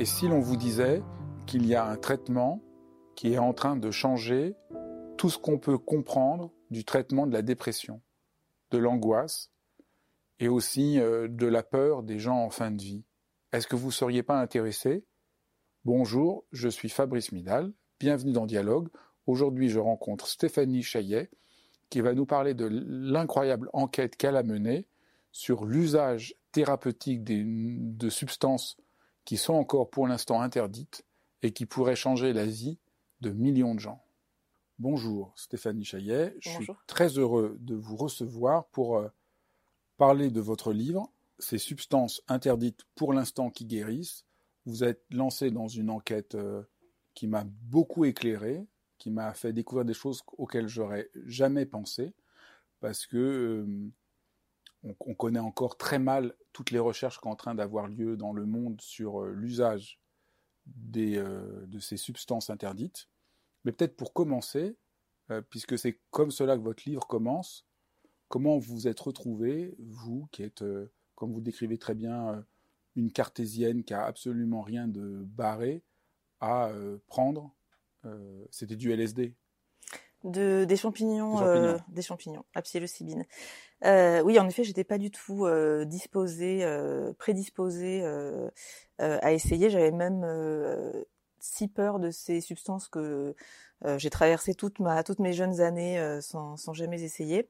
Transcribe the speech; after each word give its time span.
Et 0.00 0.06
si 0.06 0.28
l'on 0.28 0.40
vous 0.40 0.56
disait 0.56 1.02
qu'il 1.44 1.66
y 1.66 1.74
a 1.74 1.84
un 1.84 1.98
traitement 1.98 2.62
qui 3.16 3.34
est 3.34 3.38
en 3.38 3.52
train 3.52 3.76
de 3.76 3.90
changer 3.90 4.54
tout 5.18 5.28
ce 5.28 5.36
qu'on 5.36 5.58
peut 5.58 5.76
comprendre 5.76 6.54
du 6.70 6.86
traitement 6.86 7.26
de 7.26 7.34
la 7.34 7.42
dépression, 7.42 8.00
de 8.70 8.78
l'angoisse 8.78 9.50
et 10.38 10.48
aussi 10.48 10.98
euh, 10.98 11.28
de 11.28 11.46
la 11.46 11.62
peur 11.62 12.02
des 12.02 12.18
gens 12.18 12.38
en 12.38 12.48
fin 12.48 12.70
de 12.70 12.80
vie, 12.80 13.04
est-ce 13.52 13.66
que 13.66 13.76
vous 13.76 13.88
ne 13.88 13.92
seriez 13.92 14.22
pas 14.22 14.40
intéressé? 14.40 15.04
Bonjour, 15.84 16.46
je 16.50 16.70
suis 16.70 16.88
Fabrice 16.88 17.30
Midal, 17.30 17.70
bienvenue 17.98 18.32
dans 18.32 18.46
Dialogue. 18.46 18.88
Aujourd'hui, 19.26 19.68
je 19.68 19.80
rencontre 19.80 20.28
Stéphanie 20.28 20.82
Chaillet 20.82 21.28
qui 21.90 22.00
va 22.00 22.14
nous 22.14 22.24
parler 22.24 22.54
de 22.54 22.70
l'incroyable 22.70 23.68
enquête 23.74 24.16
qu'elle 24.16 24.36
a 24.36 24.44
menée 24.44 24.86
sur 25.30 25.66
l'usage 25.66 26.36
thérapeutique 26.52 27.22
de 27.22 28.08
substances 28.08 28.78
qui 29.24 29.36
sont 29.36 29.54
encore 29.54 29.90
pour 29.90 30.06
l'instant 30.06 30.40
interdites 30.40 31.04
et 31.42 31.52
qui 31.52 31.66
pourraient 31.66 31.96
changer 31.96 32.32
la 32.32 32.46
vie 32.46 32.78
de 33.20 33.30
millions 33.30 33.74
de 33.74 33.80
gens. 33.80 34.02
Bonjour 34.78 35.32
Stéphanie 35.36 35.84
Chaillet, 35.84 36.34
je 36.40 36.48
suis 36.50 36.66
très 36.86 37.18
heureux 37.18 37.56
de 37.60 37.74
vous 37.74 37.96
recevoir 37.96 38.66
pour 38.68 38.96
euh, 38.96 39.08
parler 39.98 40.30
de 40.30 40.40
votre 40.40 40.72
livre, 40.72 41.12
Ces 41.38 41.58
substances 41.58 42.22
interdites 42.28 42.86
pour 42.94 43.12
l'instant 43.12 43.50
qui 43.50 43.66
guérissent. 43.66 44.24
Vous 44.64 44.84
êtes 44.84 45.02
lancé 45.10 45.50
dans 45.50 45.68
une 45.68 45.90
enquête 45.90 46.34
euh, 46.34 46.62
qui 47.12 47.26
m'a 47.26 47.44
beaucoup 47.44 48.06
éclairé, 48.06 48.66
qui 48.96 49.10
m'a 49.10 49.34
fait 49.34 49.52
découvrir 49.52 49.84
des 49.84 49.94
choses 49.94 50.22
auxquelles 50.38 50.68
j'aurais 50.68 51.10
jamais 51.26 51.66
pensé, 51.66 52.14
parce 52.80 53.06
que 53.06 53.16
euh, 53.18 53.90
on, 54.82 55.14
connaît 55.14 55.40
encore 55.40 55.76
très 55.76 55.98
mal 55.98 56.34
toutes 56.52 56.70
les 56.70 56.78
recherches 56.78 57.18
qui 57.18 57.22
sont 57.22 57.28
en 57.28 57.36
train 57.36 57.54
d'avoir 57.54 57.86
lieu 57.88 58.16
dans 58.16 58.32
le 58.32 58.46
monde 58.46 58.80
sur 58.80 59.22
euh, 59.22 59.32
l'usage 59.32 60.00
euh, 60.96 61.66
de 61.66 61.78
ces 61.78 61.96
substances 61.96 62.50
interdites. 62.50 63.08
Mais 63.64 63.72
peut-être 63.72 63.96
pour 63.96 64.12
commencer, 64.12 64.76
euh, 65.30 65.42
puisque 65.42 65.78
c'est 65.78 66.00
comme 66.10 66.30
cela 66.30 66.56
que 66.56 66.62
votre 66.62 66.88
livre 66.88 67.06
commence, 67.06 67.66
comment 68.28 68.58
vous 68.58 68.74
vous 68.74 68.88
êtes 68.88 69.00
retrouvé, 69.00 69.74
vous 69.78 70.28
qui 70.32 70.42
êtes, 70.42 70.64
comme 71.14 71.32
vous 71.32 71.40
décrivez 71.40 71.78
très 71.78 71.94
bien, 71.94 72.44
une 72.96 73.12
cartésienne 73.12 73.84
qui 73.84 73.92
a 73.92 74.04
absolument 74.04 74.62
rien 74.62 74.88
de 74.88 75.24
barré, 75.24 75.82
à 76.40 76.72
prendre, 77.06 77.54
c'était 78.50 78.76
du 78.76 78.92
LSD 78.92 79.36
de, 80.24 80.64
des 80.64 80.76
champignons, 80.76 81.34
des 81.34 81.38
champignons, 81.40 81.74
euh, 81.74 81.78
des 81.88 82.02
champignons 82.02 82.44
psilocybine. 82.62 83.24
Euh, 83.84 84.20
oui, 84.22 84.38
en 84.38 84.46
effet, 84.48 84.64
j'étais 84.64 84.84
pas 84.84 84.98
du 84.98 85.10
tout 85.10 85.46
euh, 85.46 85.84
disposée, 85.84 86.60
euh, 86.62 87.12
prédisposée 87.14 88.02
euh, 88.02 88.50
à 88.98 89.32
essayer. 89.32 89.70
J'avais 89.70 89.92
même 89.92 90.26
si 91.38 91.68
peur 91.68 91.98
de 91.98 92.10
ces 92.10 92.40
substances 92.40 92.88
que 92.88 93.34
j'ai 93.96 94.10
traversé 94.10 94.54
toutes 94.54 94.78
mes 94.80 95.32
jeunes 95.32 95.60
années 95.60 96.18
sans, 96.20 96.56
sans 96.56 96.72
jamais 96.72 97.02
essayer. 97.02 97.48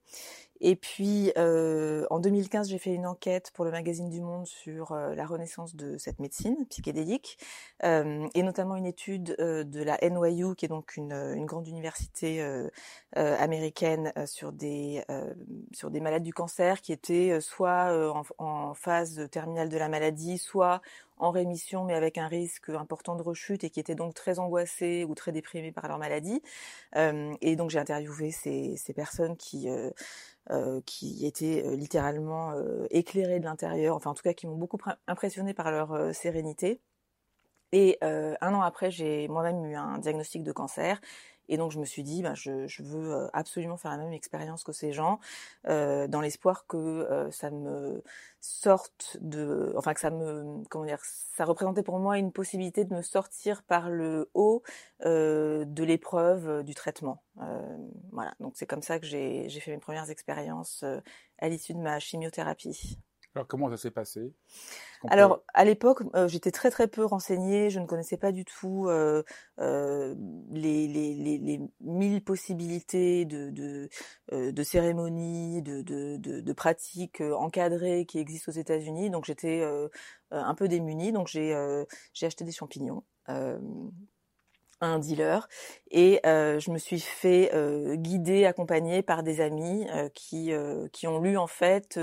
Et 0.62 0.76
puis, 0.76 1.32
euh, 1.38 2.06
en 2.10 2.18
2015, 2.20 2.68
j'ai 2.68 2.78
fait 2.78 2.92
une 2.94 3.06
enquête 3.06 3.50
pour 3.54 3.64
le 3.64 3.70
magazine 3.70 4.10
du 4.10 4.20
Monde 4.20 4.46
sur 4.46 4.92
euh, 4.92 5.14
la 5.14 5.24
renaissance 5.24 5.74
de 5.74 5.96
cette 5.96 6.18
médecine 6.18 6.66
psychédélique, 6.68 7.38
euh, 7.82 8.28
et 8.34 8.42
notamment 8.42 8.76
une 8.76 8.84
étude 8.84 9.36
euh, 9.40 9.64
de 9.64 9.82
la 9.82 9.98
NYU, 10.02 10.54
qui 10.56 10.66
est 10.66 10.68
donc 10.68 10.96
une, 10.96 11.46
grande 11.46 11.66
université 11.66 12.42
euh, 12.42 12.68
américaine, 13.14 14.12
sur 14.26 14.52
des 14.52 15.02
malades 16.00 16.22
du 16.22 16.34
cancer 16.34 16.82
qui 16.82 16.92
étaient 16.92 17.40
soit 17.40 18.14
en, 18.38 18.74
phase 18.74 19.28
terminale 19.30 19.68
de 19.70 19.78
la 19.78 19.88
maladie, 19.88 20.38
soit 20.38 20.82
en 21.16 21.30
rémission, 21.30 21.84
mais 21.84 21.94
avec 21.94 22.18
un 22.18 22.28
risque 22.28 22.68
important 22.70 23.16
de 23.16 23.22
rechute, 23.22 23.64
et 23.64 23.70
qui 23.70 23.80
étaient 23.80 23.94
donc 23.94 24.14
très 24.14 24.38
angoissés 24.38 25.04
ou 25.08 25.14
très 25.14 25.32
déprimés 25.32 25.72
par 25.72 25.88
leur 25.88 25.98
maladie. 25.98 26.19
Et 26.94 27.56
donc, 27.56 27.70
j'ai 27.70 27.78
interviewé 27.78 28.30
ces, 28.30 28.92
personnes 28.94 29.36
qui 29.36 29.68
euh, 30.50 30.80
qui 30.84 31.26
étaient 31.26 31.62
euh, 31.64 31.76
littéralement 31.76 32.52
euh, 32.52 32.86
éclairés 32.90 33.38
de 33.38 33.44
l'intérieur, 33.44 33.94
enfin 33.94 34.10
en 34.10 34.14
tout 34.14 34.22
cas 34.22 34.32
qui 34.32 34.48
m'ont 34.48 34.56
beaucoup 34.56 34.78
impressionné 35.06 35.54
par 35.54 35.70
leur 35.70 36.14
sérénité. 36.14 36.80
Et 37.72 37.98
un 38.02 38.54
an 38.54 38.62
après, 38.62 38.90
j'ai 38.90 39.28
moi-même 39.28 39.64
eu 39.64 39.76
un 39.76 39.98
diagnostic 39.98 40.42
de 40.42 40.50
cancer 40.50 41.00
et 41.50 41.56
donc 41.56 41.72
je 41.72 41.80
me 41.80 41.84
suis 41.84 42.04
dit, 42.04 42.22
bah, 42.22 42.34
je, 42.34 42.82
veux 42.82 43.12
euh, 43.12 43.28
absolument 43.32 43.76
faire 43.76 43.90
la 43.90 43.98
même 43.98 44.12
expérience 44.12 44.62
que 44.62 44.72
ces 44.72 44.92
gens, 44.92 45.18
euh, 45.66 46.06
dans 46.06 46.20
l'espoir 46.20 46.64
que 46.68 46.76
euh, 46.76 47.30
ça 47.32 47.50
me 47.50 48.02
sorte 48.40 49.18
de, 49.20 49.74
enfin 49.76 49.92
que 49.92 50.00
ça 50.00 50.10
me, 50.10 50.62
comment 50.70 50.84
dire, 50.84 51.00
ça 51.02 51.44
représentait 51.44 51.82
pour 51.82 51.98
moi 51.98 52.18
une 52.18 52.30
possibilité 52.30 52.84
de 52.84 52.94
me 52.94 53.02
sortir 53.02 53.64
par 53.64 53.90
le 53.90 54.30
haut 54.32 54.62
de 55.04 55.84
l'épreuve 55.84 56.62
du 56.62 56.74
traitement. 56.74 57.22
Voilà, 58.12 58.34
donc 58.40 58.52
c'est 58.56 58.66
comme 58.66 58.82
ça 58.82 58.98
que 58.98 59.06
j'ai 59.06 59.48
fait 59.48 59.72
mes 59.72 59.78
premières 59.78 60.10
expériences 60.10 60.84
à 61.38 61.48
l'issue 61.48 61.74
de 61.74 61.80
ma 61.80 61.98
chimiothérapie. 61.98 62.98
Alors 63.34 63.46
comment 63.46 63.70
ça 63.70 63.76
s'est 63.76 63.92
passé? 63.92 64.32
Alors 65.08 65.42
à 65.54 65.64
l'époque, 65.64 66.02
euh, 66.14 66.26
j'étais 66.26 66.50
très 66.50 66.70
très 66.70 66.88
peu 66.88 67.04
renseignée, 67.04 67.70
je 67.70 67.78
ne 67.78 67.86
connaissais 67.86 68.16
pas 68.16 68.32
du 68.32 68.44
tout 68.44 68.86
euh, 68.88 69.22
euh, 69.60 70.14
les, 70.50 71.60
mille 71.80 72.22
possibilités 72.22 73.24
de, 73.24 73.88
cérémonies, 74.62 75.62
de, 75.62 76.52
pratiques 76.52 77.20
encadrées 77.20 78.04
qui 78.04 78.18
existent 78.18 78.50
aux 78.50 78.54
États-Unis. 78.54 79.10
Donc 79.10 79.24
j'étais 79.24 79.64
un 80.30 80.54
peu 80.54 80.66
démunie, 80.68 81.12
donc 81.12 81.28
j'ai 81.28 81.54
j'ai 82.12 82.26
acheté 82.26 82.44
des 82.44 82.52
champignons. 82.52 83.04
un 84.82 84.98
dealer 84.98 85.46
et 85.90 86.20
je 86.24 86.70
me 86.70 86.78
suis 86.78 87.00
fait 87.00 87.50
guider, 87.96 88.44
accompagner 88.44 89.02
par 89.02 89.22
des 89.22 89.40
amis 89.40 89.86
qui 90.14 90.52
qui 90.92 91.06
ont 91.06 91.20
lu 91.20 91.36
en 91.38 91.46
fait 91.46 91.98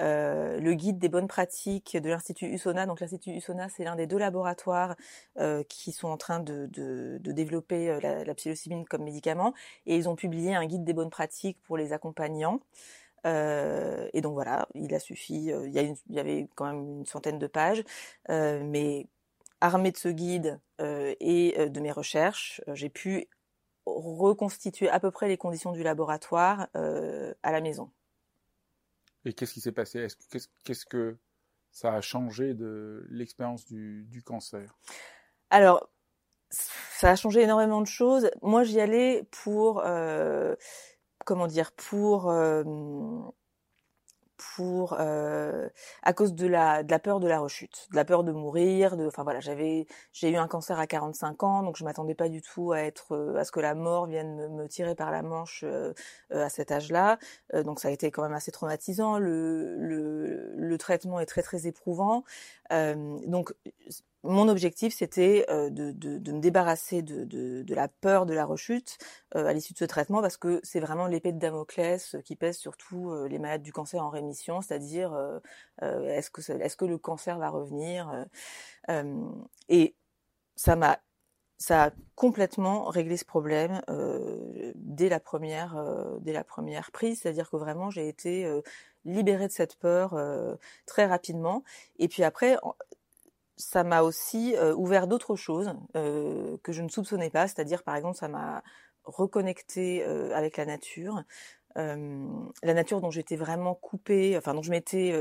euh, 0.00 0.58
le 0.60 0.74
guide 0.74 0.98
des 0.98 1.08
bonnes 1.08 1.28
pratiques 1.28 1.96
de 1.96 2.08
l'Institut 2.08 2.46
USONA. 2.46 2.86
Donc 2.86 3.00
l'Institut 3.00 3.30
USONA, 3.32 3.68
c'est 3.68 3.84
l'un 3.84 3.96
des 3.96 4.06
deux 4.06 4.18
laboratoires 4.18 4.96
euh, 5.38 5.62
qui 5.68 5.92
sont 5.92 6.08
en 6.08 6.16
train 6.16 6.40
de, 6.40 6.68
développer 7.20 7.90
euh, 7.90 8.24
la, 8.24 8.34
psilocybine 8.34 8.84
comme 8.86 9.04
médicament. 9.04 9.54
Et 9.86 9.96
ils 9.96 10.08
ont 10.08 10.16
publié 10.16 10.54
un 10.54 10.66
guide 10.66 10.84
des 10.84 10.92
bonnes 10.94 11.10
pratiques 11.10 11.58
pour 11.62 11.76
les 11.76 11.92
accompagnants. 11.92 12.60
Et 13.24 14.20
donc 14.22 14.32
voilà, 14.32 14.66
il 14.74 14.94
a 14.94 14.98
suffi, 14.98 15.34
y 15.34 15.94
il, 16.08 16.14
y 16.14 16.18
avait 16.18 16.48
quand 16.54 16.64
même 16.64 17.00
une 17.00 17.06
centaine 17.06 17.38
de 17.38 17.46
pages, 17.46 17.84
mais 18.30 19.06
armé 19.60 19.92
de 19.92 19.98
ce 19.98 20.08
guide 20.08 20.58
et 20.78 21.68
de 21.68 21.80
mes 21.80 21.92
recherches, 21.92 22.62
j'ai 22.72 22.88
pu 22.88 23.28
reconstituer 23.84 24.88
à 24.88 25.00
peu 25.00 25.10
près 25.10 25.28
les 25.28 25.36
conditions 25.36 25.72
du 25.72 25.82
laboratoire 25.82 26.68
à 26.72 27.52
la 27.52 27.60
maison. 27.60 27.90
Et 29.24 29.32
qu'est-ce 29.32 29.54
qui 29.54 29.60
s'est 29.60 29.72
passé? 29.72 30.06
Qu'est-ce 30.64 30.86
que 30.86 31.16
ça 31.70 31.94
a 31.94 32.00
changé 32.00 32.54
de 32.54 33.06
l'expérience 33.10 33.64
du, 33.64 34.04
du, 34.08 34.22
cancer? 34.22 34.78
Alors, 35.50 35.88
ça 36.50 37.10
a 37.10 37.16
changé 37.16 37.42
énormément 37.42 37.80
de 37.80 37.86
choses. 37.86 38.30
Moi, 38.42 38.64
j'y 38.64 38.80
allais 38.80 39.24
pour, 39.30 39.82
euh, 39.84 40.54
comment 41.24 41.46
dire, 41.46 41.72
pour, 41.72 42.30
euh, 42.30 42.64
pour 44.56 44.96
euh, 44.98 45.68
à 46.02 46.12
cause 46.12 46.34
de 46.34 46.46
la 46.46 46.82
de 46.82 46.90
la 46.90 46.98
peur 46.98 47.20
de 47.20 47.28
la 47.28 47.38
rechute, 47.40 47.88
de 47.90 47.96
la 47.96 48.04
peur 48.04 48.24
de 48.24 48.32
mourir, 48.32 48.96
de 48.96 49.06
enfin 49.06 49.22
voilà, 49.24 49.40
j'avais 49.40 49.86
j'ai 50.12 50.30
eu 50.30 50.36
un 50.36 50.48
cancer 50.48 50.78
à 50.78 50.86
45 50.86 51.42
ans, 51.42 51.62
donc 51.62 51.76
je 51.76 51.84
m'attendais 51.84 52.14
pas 52.14 52.28
du 52.28 52.42
tout 52.42 52.72
à 52.72 52.80
être 52.80 53.34
à 53.38 53.44
ce 53.44 53.52
que 53.52 53.60
la 53.60 53.74
mort 53.74 54.06
vienne 54.06 54.34
me, 54.36 54.48
me 54.48 54.68
tirer 54.68 54.94
par 54.94 55.10
la 55.10 55.22
manche 55.22 55.62
euh, 55.64 55.92
à 56.30 56.48
cet 56.48 56.72
âge-là. 56.72 57.18
donc 57.64 57.80
ça 57.80 57.88
a 57.88 57.90
été 57.90 58.10
quand 58.10 58.22
même 58.22 58.32
assez 58.34 58.50
traumatisant. 58.52 59.18
Le 59.18 59.76
le, 59.78 60.52
le 60.56 60.78
traitement 60.78 61.20
est 61.20 61.26
très 61.26 61.42
très 61.42 61.66
éprouvant. 61.66 62.24
donc 62.70 63.52
mon 64.22 64.48
objectif, 64.48 64.94
c'était 64.94 65.46
euh, 65.48 65.70
de, 65.70 66.32
me 66.32 66.40
débarrasser 66.40 67.00
de, 67.02 67.64
la 67.74 67.88
peur 67.88 68.26
de 68.26 68.34
la 68.34 68.44
rechute 68.44 68.98
euh, 69.34 69.46
à 69.46 69.52
l'issue 69.52 69.72
de 69.72 69.78
ce 69.78 69.84
traitement, 69.86 70.20
parce 70.20 70.36
que 70.36 70.60
c'est 70.62 70.80
vraiment 70.80 71.06
l'épée 71.06 71.32
de 71.32 71.38
Damoclès 71.38 72.16
qui 72.24 72.36
pèse 72.36 72.58
sur 72.58 72.76
tous 72.76 73.10
euh, 73.10 73.28
les 73.28 73.38
malades 73.38 73.62
du 73.62 73.72
cancer 73.72 74.02
en 74.04 74.10
rémission, 74.10 74.60
c'est-à-dire 74.60 75.40
est-ce 75.80 76.30
que, 76.30 76.84
le 76.84 76.98
cancer 76.98 77.38
va 77.38 77.48
revenir 77.48 78.26
Et 79.68 79.94
ça 80.56 80.76
m'a 80.76 81.00
a 81.68 81.90
complètement 82.14 82.84
réglé 82.84 83.16
ce 83.16 83.24
problème 83.24 83.80
dès 84.74 85.08
la 85.08 85.20
première 85.20 85.76
prise, 86.92 87.20
c'est-à-dire 87.20 87.50
que 87.50 87.56
vraiment 87.56 87.90
j'ai 87.90 88.08
été 88.08 88.60
libérée 89.04 89.46
de 89.46 89.52
cette 89.52 89.76
peur 89.76 90.18
très 90.86 91.06
rapidement. 91.06 91.62
Et 91.98 92.08
puis 92.08 92.24
après, 92.24 92.56
ça 93.60 93.84
m'a 93.84 94.02
aussi 94.02 94.56
euh, 94.56 94.74
ouvert 94.74 95.06
d'autres 95.06 95.36
choses 95.36 95.74
euh, 95.96 96.56
que 96.62 96.72
je 96.72 96.82
ne 96.82 96.88
soupçonnais 96.88 97.30
pas, 97.30 97.46
c'est-à-dire 97.46 97.82
par 97.82 97.94
exemple 97.94 98.16
ça 98.16 98.28
m'a 98.28 98.62
reconnecté 99.04 100.02
euh, 100.02 100.34
avec 100.34 100.56
la 100.56 100.66
nature, 100.66 101.22
la 101.76 102.74
nature 102.74 103.00
dont 103.00 103.12
j'étais 103.12 103.36
vraiment 103.36 103.76
coupée, 103.76 104.36
enfin 104.36 104.54
dont 104.54 104.62
je 104.62 104.72
m'étais 104.72 105.14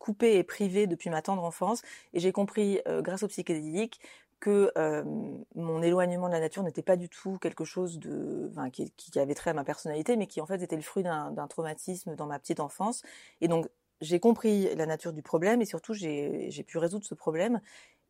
coupée 0.00 0.36
et 0.36 0.42
privée 0.42 0.88
depuis 0.88 1.08
ma 1.08 1.22
tendre 1.22 1.44
enfance, 1.44 1.82
et 2.12 2.18
j'ai 2.18 2.32
compris 2.32 2.80
grâce 2.84 3.22
au 3.22 3.28
psychédélique 3.28 4.00
que 4.40 4.72
mon 5.54 5.80
éloignement 5.80 6.26
de 6.26 6.32
la 6.32 6.40
nature 6.40 6.64
n'était 6.64 6.82
pas 6.82 6.96
du 6.96 7.08
tout 7.08 7.38
quelque 7.38 7.64
chose 7.64 8.00
de, 8.00 8.50
qui, 8.72 8.90
qui, 8.96 9.20
avait 9.20 9.34
trait 9.34 9.50
à 9.50 9.54
ma 9.54 9.62
personnalité, 9.62 10.16
mais 10.16 10.26
qui 10.26 10.40
en 10.40 10.46
fait 10.46 10.60
était 10.60 10.74
le 10.74 10.82
fruit 10.82 11.04
d'un 11.04 11.46
traumatisme 11.48 12.16
dans 12.16 12.26
ma 12.26 12.40
petite 12.40 12.58
enfance. 12.58 13.04
Et 13.40 13.46
donc 13.46 13.68
j'ai 14.02 14.20
compris 14.20 14.74
la 14.74 14.84
nature 14.84 15.12
du 15.12 15.22
problème 15.22 15.62
et 15.62 15.64
surtout 15.64 15.94
j'ai 15.94 16.64
pu 16.66 16.78
résoudre 16.78 17.06
ce 17.06 17.14
problème. 17.14 17.60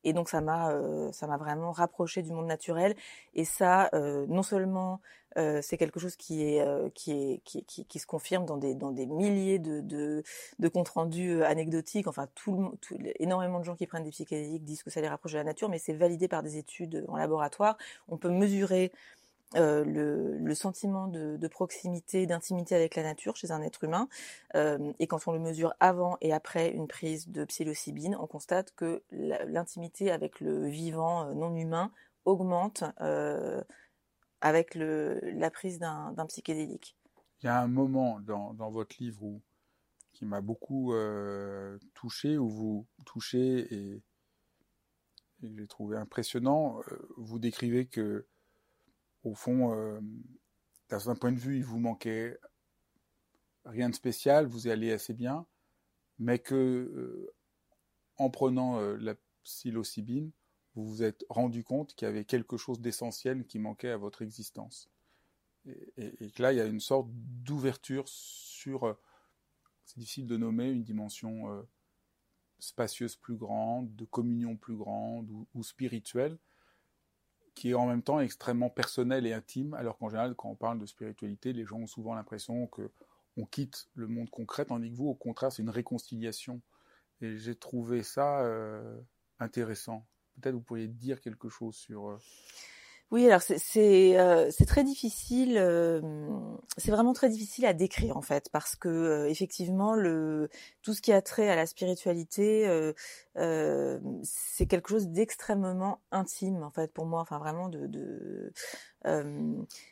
Et 0.04 0.12
donc 0.12 0.28
ça 0.28 0.40
m'a 0.40 0.70
euh, 0.72 1.10
vraiment 1.38 1.70
rapproché 1.70 2.22
du 2.22 2.32
monde 2.32 2.46
naturel. 2.46 2.96
Et 3.34 3.44
ça, 3.44 3.88
euh, 3.94 4.26
non 4.28 4.42
seulement 4.42 5.00
euh, 5.38 5.60
c'est 5.62 5.78
quelque 5.78 6.00
chose 6.00 6.16
qui 6.16 6.42
est 6.42 6.64
qui 6.94 7.12
est 7.12 7.40
qui, 7.44 7.64
qui, 7.64 7.98
se 7.98 8.06
confirme 8.06 8.44
dans 8.44 8.56
des 8.56 8.74
dans 8.74 8.90
des 8.90 9.06
milliers 9.06 9.58
de 9.58 9.80
de, 9.80 10.22
de 10.58 10.68
comptes 10.68 10.88
rendus 10.88 11.42
anecdotiques. 11.44 12.08
Enfin, 12.08 12.26
tout, 12.34 12.74
énormément 13.20 13.60
de 13.60 13.64
gens 13.64 13.76
qui 13.76 13.86
prennent 13.86 14.04
des 14.04 14.10
psychédéliques 14.10 14.64
disent 14.64 14.82
que 14.82 14.90
ça 14.90 15.00
les 15.00 15.08
rapproche 15.08 15.32
de 15.32 15.38
la 15.38 15.44
nature, 15.44 15.68
mais 15.68 15.78
c'est 15.78 15.94
validé 15.94 16.26
par 16.26 16.42
des 16.42 16.56
études 16.56 17.04
en 17.08 17.16
laboratoire. 17.16 17.76
On 18.08 18.16
peut 18.16 18.30
mesurer 18.30 18.92
euh, 19.56 19.84
le, 19.84 20.54
sentiment 20.54 21.08
de, 21.08 21.48
proximité, 21.48 22.26
d'intimité 22.26 22.74
avec 22.74 22.94
la 22.94 23.02
nature 23.02 23.36
chez 23.36 23.50
un 23.50 23.62
être 23.62 23.84
humain. 23.84 24.08
Euh, 24.54 24.92
et 24.98 25.06
quand 25.06 25.26
on 25.26 25.32
le 25.32 25.38
mesure 25.38 25.72
avant 25.80 26.18
et 26.20 26.32
après 26.32 26.70
une 26.70 26.86
prise 26.86 27.28
de 27.28 27.44
psilocybine, 27.44 28.16
on 28.16 28.26
constate 28.26 28.74
que 28.74 29.02
l'intimité 29.10 30.10
avec 30.10 30.40
le 30.40 30.66
vivant 30.66 31.24
euh, 31.24 31.34
non 31.34 31.56
humain 31.56 31.90
augmente 32.24 32.84
avec 34.40 34.74
la 34.74 35.50
prise 35.50 35.78
d'un 35.78 36.26
psychédélique. 36.28 36.96
Il 37.42 37.46
y 37.46 37.48
a 37.48 37.60
un 37.60 37.66
moment 37.66 38.20
dans, 38.20 38.70
votre 38.70 38.96
livre 39.00 39.40
qui 40.12 40.24
m'a 40.24 40.40
beaucoup 40.40 40.94
touché, 41.94 42.38
où 42.38 42.48
vous 42.48 42.86
touchez 43.04 43.74
et, 43.74 44.02
et 45.42 45.50
que 45.50 45.58
j'ai 45.58 45.66
trouvé 45.66 45.96
impressionnant. 45.96 46.80
Vous 47.16 47.40
décrivez 47.40 47.86
que 47.86 48.26
au 49.24 49.34
fond, 49.34 49.74
euh, 49.74 50.00
d'un 50.88 51.14
point 51.14 51.32
de 51.32 51.38
vue, 51.38 51.56
il 51.56 51.64
vous 51.64 51.78
manquait 51.78 52.38
rien 53.64 53.88
de 53.88 53.94
spécial, 53.94 54.46
vous 54.46 54.66
y 54.66 54.70
allez 54.70 54.92
assez 54.92 55.14
bien, 55.14 55.46
mais 56.18 56.38
que 56.38 56.54
euh, 56.54 57.32
en 58.16 58.30
prenant 58.30 58.78
euh, 58.78 58.96
la 58.96 59.14
psilocybine, 59.44 60.30
vous 60.74 60.86
vous 60.86 61.02
êtes 61.02 61.24
rendu 61.28 61.64
compte 61.64 61.94
qu'il 61.94 62.06
y 62.06 62.08
avait 62.08 62.24
quelque 62.24 62.56
chose 62.56 62.80
d'essentiel 62.80 63.46
qui 63.46 63.58
manquait 63.58 63.90
à 63.90 63.96
votre 63.96 64.22
existence. 64.22 64.90
Et, 65.96 66.30
que 66.32 66.42
là, 66.42 66.52
il 66.52 66.56
y 66.56 66.60
a 66.60 66.66
une 66.66 66.80
sorte 66.80 67.08
d'ouverture 67.12 68.08
sur, 68.08 68.96
c'est 69.84 69.98
difficile 69.98 70.26
de 70.26 70.36
nommer, 70.36 70.70
une 70.70 70.82
dimension 70.82 71.64
spacieuse 72.58 73.14
plus 73.14 73.36
grande, 73.36 73.94
de 73.94 74.04
communion 74.04 74.56
plus 74.56 74.76
grande 74.76 75.30
ou 75.54 75.62
spirituelle, 75.62 76.36
qui 77.54 77.70
est 77.70 77.74
en 77.74 77.86
même 77.86 78.02
temps 78.02 78.20
extrêmement 78.20 78.70
personnel 78.70 79.26
et 79.26 79.32
intime, 79.32 79.74
alors 79.74 79.98
qu'en 79.98 80.08
général, 80.08 80.34
quand 80.34 80.48
on 80.48 80.54
parle 80.54 80.78
de 80.78 80.86
spiritualité, 80.86 81.52
les 81.52 81.64
gens 81.64 81.78
ont 81.78 81.86
souvent 81.86 82.14
l'impression 82.14 82.66
que 82.66 82.90
on 83.36 83.46
quitte 83.46 83.88
le 83.94 84.08
monde 84.08 84.30
concret, 84.30 84.66
tandis 84.66 84.90
que 84.90 84.96
vous, 84.96 85.08
au 85.08 85.14
contraire, 85.14 85.50
c'est 85.50 85.62
une 85.62 85.70
réconciliation. 85.70 86.60
Et 87.20 87.38
j'ai 87.38 87.54
trouvé 87.54 88.02
ça 88.02 88.40
euh, 88.40 89.00
intéressant. 89.38 90.06
Peut-être 90.40 90.54
vous 90.54 90.60
pourriez 90.60 90.88
dire 90.88 91.20
quelque 91.20 91.48
chose 91.48 91.76
sur. 91.76 92.10
Euh, 92.10 92.18
oui, 93.12 93.26
alors 93.26 93.42
c'est 93.42 94.18
euh, 94.18 94.50
très 94.66 94.84
difficile, 94.84 95.58
euh, 95.58 96.00
c'est 96.78 96.90
vraiment 96.90 97.12
très 97.12 97.28
difficile 97.28 97.66
à 97.66 97.74
décrire 97.74 98.16
en 98.16 98.22
fait, 98.22 98.48
parce 98.50 98.74
que 98.74 98.88
euh, 98.88 99.28
effectivement 99.28 99.94
tout 100.80 100.94
ce 100.94 101.02
qui 101.02 101.12
a 101.12 101.20
trait 101.20 101.50
à 101.50 101.54
la 101.54 101.66
spiritualité, 101.66 102.66
c'est 103.34 104.66
quelque 104.66 104.88
chose 104.88 105.08
d'extrêmement 105.08 106.00
intime 106.10 106.62
en 106.62 106.70
fait 106.70 106.90
pour 106.90 107.04
moi, 107.04 107.20
enfin 107.20 107.38
vraiment 107.38 107.68
de, 107.68 108.50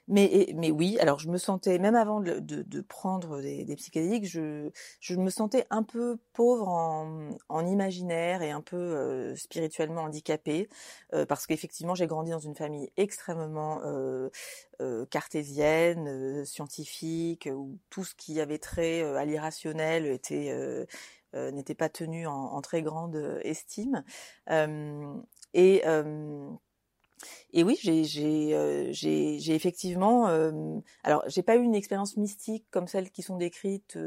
mais 0.09 0.71
oui, 0.71 0.99
alors 0.99 1.19
je 1.19 1.29
me 1.29 1.37
sentais 1.37 1.79
même 1.79 1.97
avant 1.97 2.21
de, 2.21 2.81
prendre 2.81 3.43
des, 3.43 3.77
psychédéliques, 3.77 4.27
je 4.27 4.71
je 5.01 5.15
me 5.17 5.29
sentais 5.29 5.67
un 5.69 5.83
peu 5.83 6.17
pauvre 6.33 6.69
en, 6.69 7.29
en 7.51 7.67
imaginaire 7.67 8.41
et 8.41 8.51
un 8.51 8.63
peu 8.63 9.35
spirituellement 9.37 10.05
handicapée 10.05 10.71
parce 11.29 11.47
qu'effectivement 11.47 11.95
j'ai 11.95 12.07
grandi 12.07 12.31
dans 12.31 12.39
une 12.39 12.55
famille 12.55 12.91
extrêmement 13.11 13.81
euh, 13.85 14.29
euh, 14.81 15.05
cartésienne, 15.07 16.07
euh, 16.07 16.45
scientifique, 16.45 17.49
où 17.53 17.77
tout 17.91 18.05
ce 18.05 18.15
qui 18.15 18.41
avait 18.41 18.59
trait 18.59 19.03
à 19.03 19.25
l'irrationnel 19.25 20.07
était 20.07 20.55
n'était 21.35 21.75
pas 21.75 21.89
tenu 21.89 22.27
en, 22.27 22.61
très 22.61 22.83
grande 22.83 23.17
estime. 23.43 24.05
et 24.49 25.83
oui, 27.65 27.79
j'ai 27.83 29.55
effectivement 29.55 30.27
alors 31.03 31.25
j'ai 31.27 31.43
pas 31.43 31.57
eu 31.57 31.63
une 31.63 31.75
expérience 31.75 32.17
mystique 32.17 32.67
comme 32.71 32.87
celles 32.87 33.11
qui 33.11 33.23
sont 33.23 33.37
décrites 33.37 33.99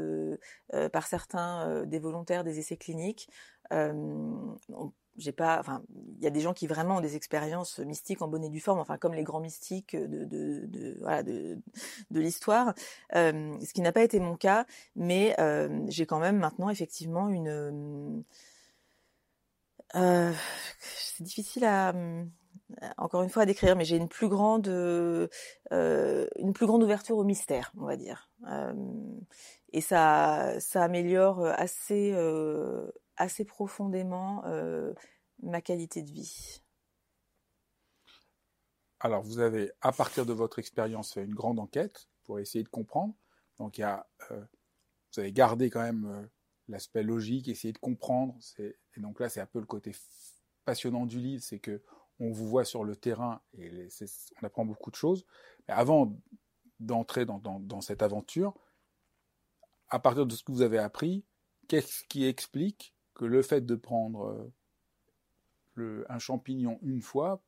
par 0.92 1.06
certains 1.06 1.84
des 1.84 1.98
volontaires 1.98 2.44
des 2.44 2.58
essais 2.58 2.76
cliniques 2.78 3.28
j'ai 5.16 5.32
pas, 5.32 5.58
enfin, 5.60 5.82
il 6.18 6.22
y 6.24 6.26
a 6.26 6.30
des 6.30 6.40
gens 6.40 6.52
qui 6.52 6.66
vraiment 6.66 6.96
ont 6.96 7.00
des 7.00 7.16
expériences 7.16 7.78
mystiques 7.78 8.22
en 8.22 8.28
bonne 8.28 8.44
et 8.44 8.48
due 8.48 8.60
forme, 8.60 8.78
enfin 8.80 8.98
comme 8.98 9.14
les 9.14 9.22
grands 9.22 9.40
mystiques 9.40 9.96
de 9.96 10.24
de 10.24 10.66
de 10.66 10.96
voilà, 11.00 11.22
de, 11.22 11.58
de 12.10 12.20
l'histoire, 12.20 12.74
ce 13.12 13.72
qui 13.72 13.80
n'a 13.80 13.92
pas 13.92 14.02
été 14.02 14.20
mon 14.20 14.36
cas, 14.36 14.66
mais 14.96 15.34
euh, 15.40 15.68
j'ai 15.88 16.06
quand 16.06 16.18
même 16.18 16.38
maintenant 16.38 16.68
effectivement 16.70 17.28
une, 17.28 18.24
euh, 19.94 20.32
c'est 20.80 21.22
difficile 21.22 21.64
à 21.64 21.92
encore 22.98 23.22
une 23.22 23.28
fois 23.30 23.42
à 23.42 23.46
décrire, 23.46 23.76
mais 23.76 23.84
j'ai 23.84 23.96
une 23.96 24.08
plus 24.08 24.28
grande 24.28 24.68
une 25.70 26.52
plus 26.54 26.66
grande 26.66 26.82
ouverture 26.82 27.16
au 27.18 27.24
mystère, 27.24 27.72
on 27.78 27.84
va 27.86 27.96
dire, 27.96 28.30
et 29.72 29.80
ça 29.80 30.54
ça 30.60 30.82
améliore 30.82 31.44
assez 31.46 32.12
assez 33.16 33.44
profondément 33.44 34.44
euh, 34.46 34.92
ma 35.42 35.60
qualité 35.60 36.02
de 36.02 36.10
vie. 36.10 36.62
Alors, 39.00 39.22
vous 39.22 39.38
avez, 39.38 39.70
à 39.80 39.92
partir 39.92 40.24
de 40.24 40.32
votre 40.32 40.58
expérience, 40.58 41.12
fait 41.12 41.24
une 41.24 41.34
grande 41.34 41.58
enquête 41.58 42.08
pour 42.24 42.38
essayer 42.38 42.64
de 42.64 42.68
comprendre. 42.68 43.14
Donc, 43.58 43.78
il 43.78 43.82
y 43.82 43.84
a, 43.84 44.08
euh, 44.30 44.44
vous 45.12 45.20
avez 45.20 45.32
gardé 45.32 45.70
quand 45.70 45.82
même 45.82 46.06
euh, 46.06 46.26
l'aspect 46.68 47.02
logique, 47.02 47.48
essayer 47.48 47.72
de 47.72 47.78
comprendre. 47.78 48.36
Et 48.58 49.00
donc 49.00 49.20
là, 49.20 49.28
c'est 49.28 49.40
un 49.40 49.46
peu 49.46 49.60
le 49.60 49.66
côté 49.66 49.92
passionnant 50.64 51.06
du 51.06 51.18
livre, 51.18 51.42
c'est 51.42 51.58
que 51.58 51.82
on 52.20 52.30
vous 52.30 52.48
voit 52.48 52.64
sur 52.64 52.84
le 52.84 52.96
terrain 52.96 53.42
et 53.54 53.88
on 54.40 54.46
apprend 54.46 54.64
beaucoup 54.64 54.90
de 54.90 54.96
choses. 54.96 55.26
Mais 55.66 55.74
avant 55.74 56.16
d'entrer 56.80 57.26
dans, 57.26 57.38
dans, 57.38 57.80
cette 57.80 58.02
aventure, 58.02 58.54
à 59.88 59.98
partir 59.98 60.24
de 60.26 60.34
ce 60.34 60.42
que 60.42 60.52
vous 60.52 60.62
avez 60.62 60.78
appris, 60.78 61.24
qu'est-ce 61.68 62.04
qui 62.04 62.24
explique 62.24 62.93
que 63.14 63.24
le 63.24 63.42
fait 63.42 63.64
de 63.64 63.74
prendre 63.74 64.52
euh, 65.78 66.04
un 66.08 66.18
champignon 66.18 66.78
une 66.82 67.00
fois 67.00 67.42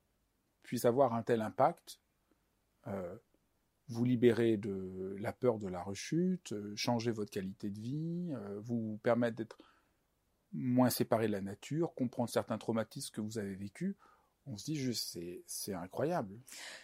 puisse 0.63 0.85
avoir 0.85 1.15
un 1.15 1.23
tel 1.23 1.43
impact 1.43 2.01
euh, 2.87 3.17
vous 3.89 4.05
libérer 4.05 4.57
de 4.57 5.17
la 5.21 5.33
peur 5.33 5.59
de 5.59 5.69
la 5.69 5.81
rechute, 5.81 6.55
changer 6.75 7.13
votre 7.13 7.31
qualité 7.31 7.71
de 7.71 7.79
vie, 7.79 8.33
vous 8.59 8.99
permettre 9.05 9.37
d'être 9.37 9.59
moins 10.53 10.91
séparé 10.91 11.29
de 11.29 11.33
la 11.33 11.41
nature, 11.41 11.95
comprendre 11.95 12.29
certains 12.29 12.59
traumatismes 12.59 13.15
que 13.15 13.21
vous 13.21 13.39
avez 13.39 13.55
vécus 13.55 13.95
on 14.47 14.57
se 14.57 14.65
dit 14.65 14.77
juste, 14.77 15.19
c'est 15.47 15.75
incroyable. 15.75 16.35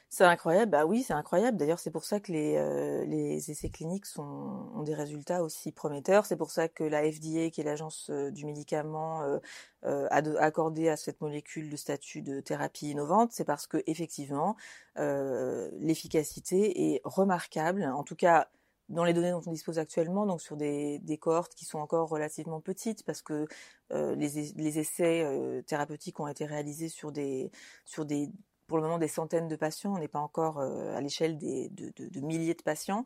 C'est 0.09 0.25
incroyable, 0.25 0.71
bah 0.71 0.85
oui, 0.85 1.02
c'est 1.02 1.14
incroyable. 1.14 1.57
D'ailleurs, 1.57 1.78
c'est 1.78 1.90
pour 1.90 2.04
ça 2.04 2.21
que 2.21 2.33
les, 2.33 2.57
euh, 2.57 3.04
essais 3.09 3.71
cliniques 3.71 4.04
ont 4.19 4.83
des 4.83 4.95
résultats 4.95 5.42
aussi 5.42 5.73
prometteurs. 5.73 6.26
C'est 6.26 6.37
pour 6.37 6.50
ça 6.50 6.69
que 6.69 6.85
la 6.85 7.02
FDA, 7.11 7.50
qui 7.50 7.61
est 7.61 7.64
l'agence 7.64 8.11
euh, 8.11 8.31
du 8.31 8.45
médicament, 8.45 9.23
euh, 9.23 10.09
a, 10.11 10.23
accordé 10.38 10.88
à 10.88 10.97
cette 10.97 11.21
molécule 11.21 11.71
le 11.71 11.76
statut 11.76 12.21
de 12.21 12.40
thérapie 12.40 12.90
innovante. 12.90 13.33
C'est 13.33 13.45
parce 13.45 13.66
que 13.66 13.83
effectivement, 13.87 14.57
l'efficacité 14.97 16.95
est 16.95 17.00
remarquable. 17.04 17.85
En 17.85 18.02
tout 18.04 18.16
cas, 18.16 18.49
dans 18.93 19.05
les 19.05 19.15
données 19.15 19.31
dont 19.31 19.43
on 19.47 19.53
dispose 19.53 19.79
actuellement, 19.79 20.27
donc 20.27 20.41
sur 20.43 20.57
des, 20.57 21.01
cohortes 21.21 21.55
qui 21.55 21.65
sont 21.65 21.79
encore 21.79 22.09
relativement 22.09 22.61
petites, 22.61 23.05
parce 23.05 23.23
que 23.23 23.47
euh, 23.93 24.15
les, 24.15 24.53
les, 24.55 24.79
essais 24.79 25.25
euh, 25.25 25.63
thérapeutiques 25.63 26.21
ont 26.21 26.29
été 26.29 26.45
réalisés 26.45 26.89
sur 26.89 27.11
des, 27.11 27.51
sur 27.85 28.05
des 28.05 28.31
pour 28.73 28.79
le 28.79 28.85
moment 28.85 28.97
des 28.97 29.07
centaines 29.07 29.49
de 29.49 29.57
patients, 29.57 29.95
on 29.95 29.99
n'est 29.99 30.09
pas 30.09 30.19
encore 30.19 30.59
euh, 30.59 30.97
à 30.97 31.02
l'échelle 31.02 31.37
de, 31.37 32.21
milliers 32.23 32.55
de 32.55 32.62
patients, 32.62 33.05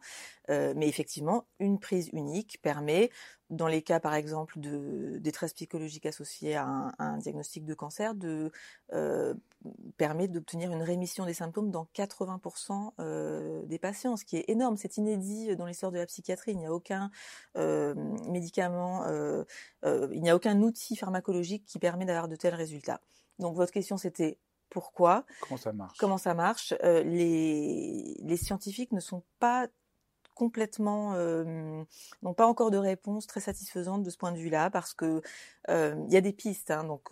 euh, 0.48 0.74
mais 0.76 0.86
effectivement, 0.86 1.44
une 1.58 1.80
prise 1.80 2.08
unique 2.12 2.62
permet, 2.62 3.10
dans 3.50 3.66
les 3.66 3.82
cas 3.82 3.98
par 3.98 4.14
exemple 4.14 4.60
de 4.60 5.18
détresse 5.18 5.54
psychologique 5.54 6.06
associée 6.06 6.54
à 6.54 6.64
un, 6.64 6.94
un 7.00 7.16
diagnostic 7.18 7.64
de 7.64 7.74
cancer, 7.74 8.14
de 8.14 8.52
euh, 8.92 9.34
permet 9.96 10.28
d'obtenir 10.28 10.70
une 10.70 10.82
rémission 10.82 11.26
des 11.26 11.34
symptômes 11.34 11.72
dans 11.72 11.88
80% 11.96 12.92
euh, 13.00 13.66
des 13.66 13.80
patients, 13.80 14.16
ce 14.16 14.24
qui 14.24 14.36
est 14.36 14.44
énorme, 14.46 14.76
c'est 14.76 14.98
inédit 14.98 15.56
dans 15.56 15.66
l'histoire 15.66 15.90
de 15.90 15.98
la 15.98 16.06
psychiatrie. 16.06 16.52
Il 16.52 16.58
n'y 16.58 16.66
a 16.66 16.72
aucun 16.72 17.10
médicament, 17.56 19.04
il 19.82 20.22
n'y 20.22 20.30
a 20.30 20.36
aucun 20.36 20.62
outil 20.62 20.94
pharmacologique 20.94 21.64
qui 21.66 21.80
permet 21.80 22.04
d'avoir 22.04 22.28
de 22.28 22.36
tels 22.36 22.54
résultats. 22.54 23.00
Donc 23.40 23.56
votre 23.56 23.72
question 23.72 23.96
c'était 23.96 24.38
pourquoi 24.70 25.24
Comment 25.40 25.56
ça 25.56 25.72
marche? 25.72 25.98
Comment 25.98 26.18
ça 26.18 26.34
marche 26.34 26.74
euh, 26.82 27.02
les, 27.02 28.16
les 28.22 28.36
scientifiques 28.36 28.92
ne 28.92 29.00
sont 29.00 29.22
pas 29.38 29.68
complètement 30.34 31.14
euh, 31.14 31.82
n'ont 32.22 32.34
pas 32.34 32.46
encore 32.46 32.70
de 32.70 32.76
réponse 32.76 33.26
très 33.26 33.40
satisfaisante 33.40 34.02
de 34.02 34.10
ce 34.10 34.18
point 34.18 34.32
de 34.32 34.38
vue-là 34.38 34.68
parce 34.70 34.92
que 34.92 35.22
euh, 35.70 35.96
il 36.08 36.12
y 36.12 36.16
a 36.16 36.20
des 36.20 36.34
pistes 36.34 36.70
hein, 36.70 36.84
donc 36.84 37.10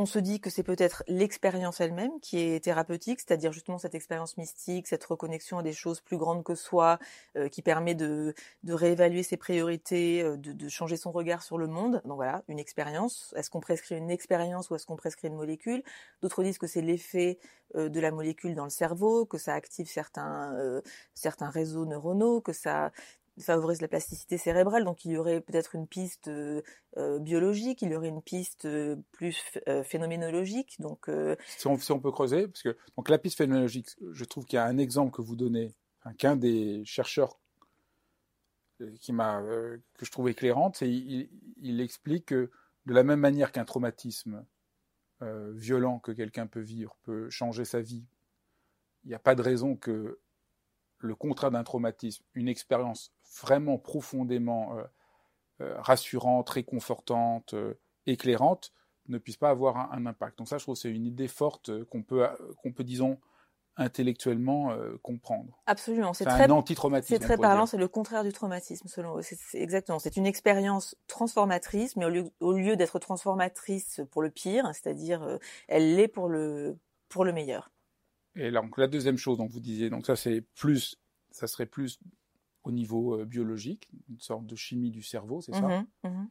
on 0.00 0.06
se 0.06 0.18
dit 0.18 0.40
que 0.40 0.48
c'est 0.48 0.62
peut-être 0.62 1.04
l'expérience 1.08 1.78
elle-même 1.78 2.20
qui 2.20 2.38
est 2.38 2.64
thérapeutique, 2.64 3.20
c'est-à-dire 3.20 3.52
justement 3.52 3.76
cette 3.76 3.94
expérience 3.94 4.38
mystique, 4.38 4.86
cette 4.88 5.04
reconnexion 5.04 5.58
à 5.58 5.62
des 5.62 5.74
choses 5.74 6.00
plus 6.00 6.16
grandes 6.16 6.42
que 6.42 6.54
soi, 6.54 6.98
euh, 7.36 7.48
qui 7.48 7.60
permet 7.60 7.94
de, 7.94 8.34
réévaluer 8.66 9.22
ses 9.22 9.36
priorités, 9.36 10.22
euh, 10.22 10.38
de, 10.38 10.68
changer 10.70 10.96
son 10.96 11.12
regard 11.12 11.42
sur 11.42 11.58
le 11.58 11.66
monde. 11.66 12.00
Donc 12.06 12.16
voilà, 12.16 12.42
une 12.48 12.58
expérience. 12.58 13.34
Est-ce 13.36 13.50
qu'on 13.50 13.60
prescrit 13.60 13.98
une 13.98 14.10
expérience 14.10 14.70
ou 14.70 14.74
est-ce 14.74 14.86
qu'on 14.86 14.96
prescrit 14.96 15.28
une 15.28 15.36
molécule? 15.36 15.82
D'autres 16.22 16.42
disent 16.42 16.58
que 16.58 16.66
c'est 16.66 16.80
l'effet 16.80 17.38
euh, 17.76 17.90
de 17.90 18.00
la 18.00 18.10
molécule 18.10 18.54
dans 18.54 18.64
le 18.64 18.70
cerveau, 18.70 19.26
que 19.26 19.36
ça 19.36 19.52
active 19.52 19.86
certains 19.86 21.50
réseaux 21.50 21.84
neuronaux, 21.84 22.40
que 22.40 22.54
ça 22.54 22.90
favorise 23.42 23.80
la 23.80 23.88
plasticité 23.88 24.38
cérébrale, 24.38 24.84
donc 24.84 25.04
il 25.04 25.12
y 25.12 25.16
aurait 25.16 25.40
peut-être 25.40 25.74
une 25.74 25.86
piste 25.86 26.28
euh, 26.28 26.62
euh, 26.96 27.18
biologique, 27.18 27.82
il 27.82 27.90
y 27.90 27.96
aurait 27.96 28.08
une 28.08 28.22
piste 28.22 28.64
euh, 28.64 28.96
plus 29.12 29.42
phénoménologique. 29.84 30.76
Donc, 30.80 31.10
si 31.46 31.66
on, 31.66 32.00
peut 32.00 32.10
creuser, 32.10 32.48
parce 32.48 32.62
que 32.62 32.76
donc 32.96 33.08
la 33.08 33.18
piste 33.18 33.38
phénoménologique, 33.38 33.88
je 34.12 34.24
trouve 34.24 34.44
qu'il 34.44 34.56
y 34.56 34.60
a 34.60 34.64
un 34.64 34.78
exemple 34.78 35.12
que 35.12 35.22
vous 35.22 35.36
donnez, 35.36 35.74
qu'un 36.18 36.36
des 36.36 36.84
chercheurs 36.84 37.38
qui 39.00 39.12
m'a 39.12 39.42
que 39.42 40.06
je 40.06 40.10
trouve 40.10 40.30
éclairante, 40.30 40.76
c'est 40.76 40.90
il, 40.90 41.80
explique 41.80 42.26
que 42.26 42.50
de 42.86 42.94
la 42.94 43.02
même 43.02 43.20
manière 43.20 43.52
qu'un 43.52 43.64
traumatisme 43.64 44.44
violent 45.20 45.98
que 45.98 46.12
quelqu'un 46.12 46.46
peut 46.46 46.60
vivre 46.60 46.96
peut 47.02 47.28
changer 47.28 47.66
sa 47.66 47.82
vie, 47.82 48.06
il 49.04 49.08
n'y 49.08 49.14
a 49.14 49.18
pas 49.18 49.34
de 49.34 49.42
raison 49.42 49.76
que 49.76 50.18
le 51.00 51.14
contraire 51.14 51.50
d'un 51.50 51.64
traumatisme, 51.64 52.24
une 52.34 52.48
expérience 52.48 53.12
vraiment 53.42 53.78
profondément 53.78 54.76
euh, 54.78 54.84
euh, 55.60 55.80
rassurante, 55.80 56.48
réconfortante, 56.50 57.54
euh, 57.54 57.74
éclairante, 58.06 58.72
ne 59.08 59.18
puisse 59.18 59.36
pas 59.36 59.50
avoir 59.50 59.76
un, 59.76 59.88
un, 59.92 60.06
impact. 60.06 60.38
Donc 60.38 60.48
ça, 60.48 60.58
je 60.58 60.64
trouve 60.64 60.74
que 60.74 60.80
c'est 60.80 60.90
une 60.90 61.06
idée 61.06 61.28
forte 61.28 61.84
qu'on 61.84 62.02
peut, 62.02 62.26
qu'on 62.62 62.72
peut, 62.72 62.84
disons, 62.84 63.18
intellectuellement 63.80 64.72
euh, 64.72 64.98
comprendre. 65.02 65.58
Absolument, 65.66 66.12
c'est 66.12 66.24
très 66.24 66.44
un 66.44 66.50
anti-traumatisme. 66.50 67.14
C'est 67.14 67.24
très 67.24 67.38
parlant, 67.38 67.66
c'est 67.66 67.78
le 67.78 67.88
contraire 67.88 68.24
du 68.24 68.32
traumatisme 68.32 68.88
selon 68.88 69.20
c'est 69.22 69.38
exactement, 69.54 69.98
c'est 69.98 70.16
une 70.16 70.26
expérience 70.26 70.96
transformatrice 71.06 71.96
mais 71.96 72.04
au 72.04 72.10
lieu, 72.10 72.24
au 72.40 72.52
lieu 72.52 72.76
d'être 72.76 72.98
transformatrice 72.98 74.02
pour 74.10 74.22
le 74.22 74.30
pire, 74.30 74.66
c'est-à-dire 74.74 75.22
euh, 75.22 75.38
elle 75.68 75.96
l'est 75.96 76.08
pour 76.08 76.28
le 76.28 76.76
pour 77.08 77.24
le 77.24 77.32
meilleur. 77.32 77.70
Et 78.36 78.50
donc 78.50 78.76
la 78.76 78.86
deuxième 78.86 79.16
chose 79.16 79.38
donc 79.38 79.50
vous 79.50 79.60
disiez 79.60 79.88
donc 79.88 80.06
ça 80.06 80.14
c'est 80.14 80.42
plus 80.54 80.96
ça 81.30 81.46
serait 81.46 81.66
plus 81.66 81.98
au 82.70 82.72
niveau 82.72 83.18
euh, 83.18 83.24
biologique, 83.24 83.90
une 84.08 84.20
sorte 84.20 84.46
de 84.46 84.56
chimie 84.56 84.90
du 84.90 85.02
cerveau, 85.02 85.40
c'est 85.40 85.52
ça? 85.52 85.68
Mmh 85.68 86.08
mmh 86.08 86.26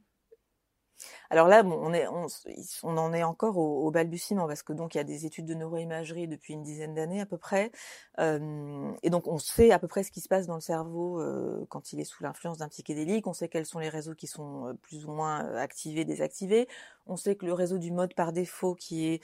alors 1.30 1.48
là, 1.48 1.64
bon, 1.64 1.80
on, 1.82 1.94
est, 1.94 2.08
on, 2.08 2.98
en 2.98 3.14
est 3.14 3.24
encore 3.24 3.58
au, 3.58 3.90
balbutiement 3.92 4.48
parce 4.48 4.64
que 4.64 4.74
donc 4.74 4.96
il 4.96 4.98
y 4.98 5.02
a 5.02 5.06
des 5.06 5.26
études 5.26 5.46
de 5.46 5.54
neuroimagerie 5.54 6.28
depuis 6.28 6.54
une 6.54 6.64
dizaine 6.64 6.94
d'années 6.94 7.22
à 7.22 7.26
peu 7.26 7.38
près, 7.38 7.72
et 8.18 9.10
donc 9.10 9.28
on 9.28 9.38
sait 9.38 9.72
à 9.72 9.80
peu 9.80 9.88
près 9.88 10.04
ce 10.04 10.12
qui 10.12 10.20
se 10.22 10.28
passe 10.28 10.48
dans 10.48 10.56
le 10.56 10.62
cerveau 10.62 11.22
euh, 11.22 11.66
quand 11.70 11.94
il 11.94 12.00
est 12.00 12.04
sous 12.04 12.24
l'influence 12.24 12.58
d'un 12.58 12.68
psychédélique. 12.68 13.28
On 13.28 13.34
sait 13.34 13.48
quels 13.48 13.66
sont 13.66 13.80
les 13.80 13.90
réseaux 13.90 14.16
qui 14.16 14.28
sont 14.28 14.68
euh, 14.68 14.74
plus 14.74 15.06
ou 15.06 15.12
moins 15.12 15.56
activés, 15.56 16.04
désactivés. 16.04 16.68
On 17.06 17.16
sait 17.16 17.36
que 17.36 17.46
le 17.46 17.54
réseau 17.54 17.78
du 17.78 17.92
mode 17.92 18.14
par 18.14 18.34
défaut, 18.34 18.76
qui 18.76 19.08
est 19.08 19.24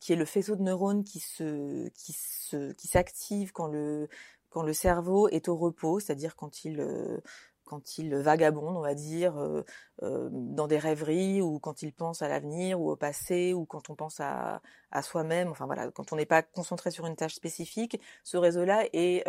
qui 0.00 0.12
est 0.12 0.16
le 0.16 0.24
faisceau 0.24 0.56
de 0.56 0.62
neurones 0.62 1.04
qui 1.04 1.20
se 1.20 1.88
qui 1.88 2.12
se 2.12 2.72
qui 2.72 2.88
s'active 2.88 3.52
quand 3.52 3.66
le 3.66 4.08
quand 4.50 4.62
le 4.62 4.72
cerveau 4.72 5.28
est 5.28 5.48
au 5.48 5.56
repos, 5.56 6.00
c'est-à-dire 6.00 6.36
quand 6.36 6.64
il 6.64 6.80
euh, 6.80 7.18
quand 7.64 7.98
il 7.98 8.14
vagabonde, 8.14 8.78
on 8.78 8.80
va 8.80 8.94
dire, 8.94 9.36
euh, 9.36 9.62
euh, 10.02 10.30
dans 10.32 10.66
des 10.66 10.78
rêveries 10.78 11.42
ou 11.42 11.58
quand 11.58 11.82
il 11.82 11.92
pense 11.92 12.22
à 12.22 12.28
l'avenir 12.28 12.80
ou 12.80 12.90
au 12.90 12.96
passé 12.96 13.52
ou 13.52 13.66
quand 13.66 13.90
on 13.90 13.94
pense 13.94 14.20
à, 14.20 14.62
à 14.90 15.02
soi-même, 15.02 15.48
enfin 15.48 15.66
voilà, 15.66 15.90
quand 15.90 16.10
on 16.14 16.16
n'est 16.16 16.24
pas 16.24 16.40
concentré 16.40 16.90
sur 16.90 17.04
une 17.06 17.14
tâche 17.14 17.34
spécifique, 17.34 18.00
ce 18.24 18.38
réseau-là 18.38 18.86
est, 18.94 19.22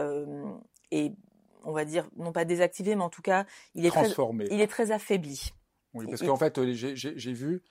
est, 0.92 1.14
on 1.66 1.74
va 1.74 1.84
dire, 1.84 2.10
non 2.16 2.32
pas 2.32 2.46
désactivé, 2.46 2.96
mais 2.96 3.04
en 3.04 3.10
tout 3.10 3.22
cas, 3.22 3.46
il 3.76 3.86
est 3.86 3.90
transformé. 3.90 4.46
Très, 4.46 4.56
il 4.56 4.62
est 4.62 4.68
très 4.68 4.92
affaibli. 4.92 5.52
Oui, 5.94 6.08
parce 6.08 6.22
qu'en 6.22 6.38
fait, 6.38 6.64
j'ai 6.74 7.34
vu, 7.34 7.62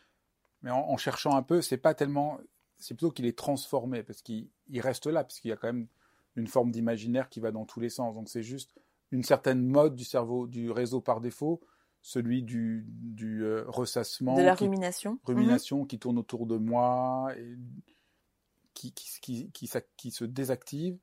mais 0.60 0.70
en, 0.70 0.80
en, 0.80 0.98
cherchant 0.98 1.34
un 1.34 1.42
peu, 1.42 1.62
c'est 1.62 1.78
pas 1.78 1.94
tellement, 1.94 2.38
c'est 2.76 2.92
plutôt 2.92 3.10
qu'il 3.10 3.24
est 3.24 3.38
transformé 3.38 4.02
parce 4.02 4.20
qu'il 4.20 4.50
reste 4.74 5.06
là, 5.06 5.24
parce 5.24 5.40
qu'il 5.40 5.48
y 5.48 5.52
a 5.52 5.56
quand 5.56 5.68
même 5.68 5.88
une 6.38 6.46
forme 6.46 6.70
d'imaginaire 6.70 7.28
qui 7.28 7.40
va 7.40 7.50
dans 7.50 7.64
tous 7.64 7.80
les 7.80 7.90
sens. 7.90 8.14
Donc 8.14 8.28
c'est 8.28 8.42
juste 8.42 8.74
une 9.10 9.22
certaine 9.22 9.66
mode 9.66 9.96
du 9.96 10.04
cerveau, 10.04 10.46
du 10.46 10.70
réseau 10.70 11.00
par 11.00 11.20
défaut, 11.20 11.60
celui 12.00 12.42
du, 12.42 12.86
du 12.88 13.44
euh, 13.44 13.64
ressassement. 13.66 14.36
De 14.36 14.42
la 14.42 14.54
rumination. 14.54 15.16
Qui, 15.16 15.32
rumination 15.32 15.84
mmh. 15.84 15.86
qui 15.86 15.98
tourne 15.98 16.18
autour 16.18 16.46
de 16.46 16.56
moi, 16.56 17.32
et 17.36 17.56
qui, 18.74 18.92
qui, 18.92 19.20
qui, 19.20 19.50
qui, 19.50 19.70
qui 19.96 20.10
se 20.10 20.24
désactive 20.24 20.98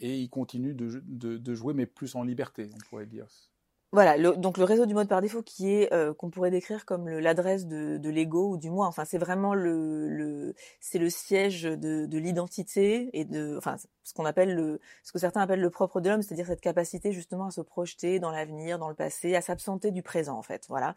et 0.00 0.18
il 0.18 0.28
continue 0.28 0.74
de, 0.74 1.02
de, 1.06 1.38
de, 1.38 1.54
jouer, 1.54 1.74
mais 1.74 1.86
plus 1.86 2.14
en 2.14 2.22
liberté, 2.22 2.70
on 2.72 2.88
pourrait 2.88 3.06
dire. 3.06 3.26
Voilà, 3.90 4.18
le, 4.18 4.36
donc 4.36 4.58
le 4.58 4.64
réseau 4.64 4.84
du 4.84 4.92
mode 4.92 5.08
par 5.08 5.22
défaut 5.22 5.42
qui 5.42 5.72
est 5.72 5.90
euh, 5.94 6.12
qu'on 6.12 6.28
pourrait 6.28 6.50
décrire 6.50 6.84
comme 6.84 7.08
l'adresse 7.08 7.66
de, 7.66 7.96
de 7.96 8.10
l'ego 8.10 8.50
ou 8.50 8.58
du 8.58 8.68
moi. 8.70 8.86
Enfin, 8.86 9.06
c'est 9.06 9.16
vraiment 9.16 9.54
le, 9.54 10.08
le 10.10 10.54
c'est 10.78 10.98
le 10.98 11.08
siège 11.08 11.62
de, 11.62 12.04
de 12.04 12.18
l'identité 12.18 13.08
et 13.18 13.24
de, 13.24 13.56
enfin, 13.56 13.76
ce 14.04 14.12
qu'on 14.12 14.26
appelle 14.26 14.54
le, 14.54 14.78
ce 15.02 15.12
que 15.12 15.18
certains 15.18 15.40
appellent 15.40 15.62
le 15.62 15.70
propre 15.70 16.02
de 16.02 16.10
l'homme, 16.10 16.20
c'est-à-dire 16.20 16.46
cette 16.46 16.60
capacité 16.60 17.12
justement 17.12 17.46
à 17.46 17.50
se 17.50 17.62
projeter 17.62 18.20
dans 18.20 18.30
l'avenir, 18.30 18.78
dans 18.78 18.90
le 18.90 18.94
passé, 18.94 19.34
à 19.34 19.40
s'absenter 19.40 19.90
du 19.90 20.02
présent 20.02 20.36
en 20.36 20.42
fait. 20.42 20.66
Voilà. 20.68 20.94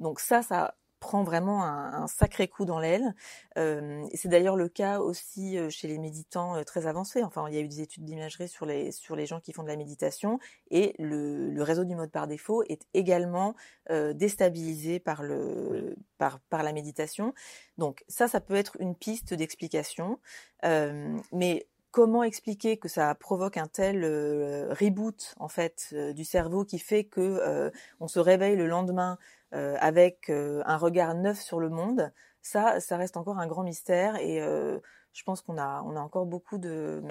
Donc 0.00 0.18
ça, 0.18 0.42
ça 0.42 0.74
prend 1.02 1.24
vraiment 1.24 1.64
un, 1.64 2.04
un 2.04 2.06
sacré 2.06 2.46
coup 2.46 2.64
dans 2.64 2.78
l'aile. 2.78 3.14
Euh, 3.58 4.06
c'est 4.14 4.28
d'ailleurs 4.28 4.56
le 4.56 4.68
cas 4.68 5.00
aussi 5.00 5.58
euh, 5.58 5.68
chez 5.68 5.88
les 5.88 5.98
méditants 5.98 6.56
euh, 6.56 6.62
très 6.62 6.86
avancés. 6.86 7.22
Enfin, 7.24 7.44
il 7.48 7.54
y 7.54 7.58
a 7.58 7.60
eu 7.60 7.68
des 7.68 7.80
études 7.80 8.04
d'imagerie 8.04 8.48
sur 8.48 8.64
les 8.64 8.92
sur 8.92 9.16
les 9.16 9.26
gens 9.26 9.40
qui 9.40 9.52
font 9.52 9.64
de 9.64 9.68
la 9.68 9.76
méditation 9.76 10.38
et 10.70 10.94
le, 10.98 11.50
le 11.50 11.62
réseau 11.62 11.84
du 11.84 11.96
mode 11.96 12.12
par 12.12 12.28
défaut 12.28 12.62
est 12.68 12.86
également 12.94 13.54
euh, 13.90 14.12
déstabilisé 14.14 15.00
par 15.00 15.22
le 15.22 15.96
par 16.18 16.38
par 16.48 16.62
la 16.62 16.72
méditation. 16.72 17.34
Donc 17.78 18.04
ça, 18.08 18.28
ça 18.28 18.40
peut 18.40 18.54
être 18.54 18.76
une 18.78 18.94
piste 18.94 19.34
d'explication, 19.34 20.20
euh, 20.64 21.18
mais 21.32 21.66
comment 21.90 22.22
expliquer 22.22 22.78
que 22.78 22.88
ça 22.88 23.14
provoque 23.14 23.58
un 23.58 23.66
tel 23.66 24.04
euh, 24.04 24.72
reboot 24.72 25.34
en 25.38 25.48
fait 25.48 25.88
euh, 25.92 26.12
du 26.14 26.24
cerveau 26.24 26.64
qui 26.64 26.78
fait 26.78 27.04
que 27.04 27.20
euh, 27.20 27.70
on 28.00 28.08
se 28.08 28.18
réveille 28.18 28.56
le 28.56 28.66
lendemain 28.66 29.18
avec 29.52 30.30
un 30.30 30.76
regard 30.76 31.14
neuf 31.14 31.40
sur 31.40 31.60
le 31.60 31.68
monde 31.68 32.12
ça 32.40 32.80
ça 32.80 32.96
reste 32.96 33.16
encore 33.16 33.38
un 33.38 33.46
grand 33.46 33.62
mystère 33.62 34.16
et 34.16 34.40
je 34.40 35.22
pense 35.24 35.42
qu'on 35.42 35.58
a, 35.58 35.82
on 35.82 35.94
a 35.96 36.00
encore 36.00 36.26
beaucoup 36.26 36.58
de, 36.58 37.02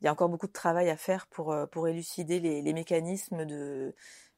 il 0.00 0.04
y 0.04 0.08
a 0.08 0.12
encore 0.12 0.28
beaucoup 0.28 0.46
de 0.46 0.52
travail 0.52 0.88
à 0.90 0.96
faire 0.96 1.26
pour, 1.26 1.54
pour 1.70 1.88
élucider 1.88 2.40
les 2.40 2.72
mécanismes 2.72 3.44
de, 3.44 3.94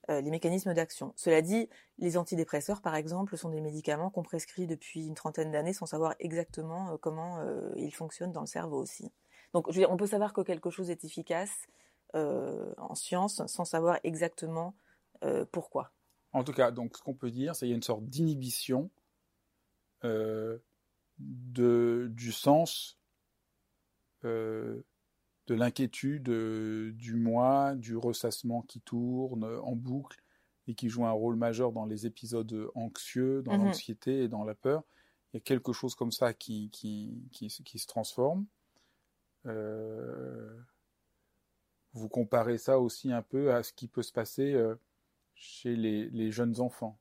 les 0.09 0.31
mécanismes 0.31 0.75
d'action. 0.75 1.13
Cela 1.17 1.43
dit, 1.43 1.69
les 1.99 2.17
antidépresseurs, 2.17 2.83
par 2.83 2.97
exemple, 2.97 3.37
sont 3.37 3.51
des 3.51 3.61
médicaments 3.61 4.11
qu'on 4.11 4.23
prescrit 4.23 4.67
depuis 4.67 5.07
une 5.07 5.15
trentaine 5.15 5.53
d'années 5.53 5.73
sans 5.73 5.87
savoir 5.87 6.15
exactement 6.19 6.97
comment 6.99 7.39
ils 7.77 7.95
fonctionnent 7.95 8.33
dans 8.33 8.41
le 8.41 8.47
cerveau 8.47 8.79
aussi. 8.79 9.13
Donc, 9.55 9.67
je 9.69 9.75
veux 9.75 9.81
dire, 9.83 9.91
on 9.91 9.97
peut 9.97 10.07
savoir 10.07 10.33
que 10.33 10.41
quelque 10.41 10.71
chose 10.71 10.91
est 10.91 11.05
efficace 11.05 11.67
en 12.15 12.95
science 12.95 13.43
sans 13.47 13.65
savoir 13.65 13.99
exactement 14.03 14.75
pourquoi. 15.53 15.93
En 16.33 16.45
tout 16.45 16.53
cas, 16.53 16.71
donc 16.71 16.97
ce 16.97 17.03
qu'on 17.03 17.15
peut 17.15 17.31
dire, 17.31 17.55
c'est 17.55 17.67
qu'il 17.67 17.71
y 17.71 17.73
a 17.73 17.77
une 17.77 17.83
sorte 17.83 18.05
d'inhibition 18.07 18.91
euh, 20.05 20.59
du 21.19 22.33
sens, 22.33 22.99
euh, 24.25 24.83
de 25.47 25.55
l'inquiétude 25.55 26.29
euh, 26.31 26.93
du 26.93 27.15
moi, 27.15 27.75
du 27.77 27.97
ressassement 27.97 28.63
qui 28.63 28.81
tourne 28.81 29.45
en 29.45 29.77
boucle 29.77 30.21
et 30.67 30.75
qui 30.75 30.89
joue 30.89 31.05
un 31.05 31.13
rôle 31.13 31.37
majeur 31.37 31.71
dans 31.71 31.85
les 31.85 32.07
épisodes 32.07 32.71
anxieux, 32.75 33.43
dans 33.43 33.57
mhm. 33.57 33.67
l'anxiété 33.67 34.25
et 34.25 34.29
dans 34.29 34.43
la 34.43 34.55
peur. 34.55 34.83
Il 35.33 35.37
y 35.37 35.39
a 35.39 35.41
quelque 35.41 35.73
chose 35.73 35.95
comme 35.95 36.13
ça 36.13 36.35
qui, 36.35 36.71
qui, 36.71 37.29
qui, 37.31 37.47
qui 37.49 37.79
se 37.79 37.87
transforme. 37.87 38.47
vous 41.93 42.09
comparez 42.09 42.59
ça 42.59 42.81
aussi 42.81 43.13
un 43.13 43.23
peu 43.23 43.55
à 43.55 43.63
ce 43.63 43.73
qui 43.73 43.87
peut 43.87 44.03
se 44.03 44.13
passer 44.13 44.57
chez 45.35 45.77
les, 45.77 46.31
jeunes 46.31 46.61
enfants. 46.61 46.99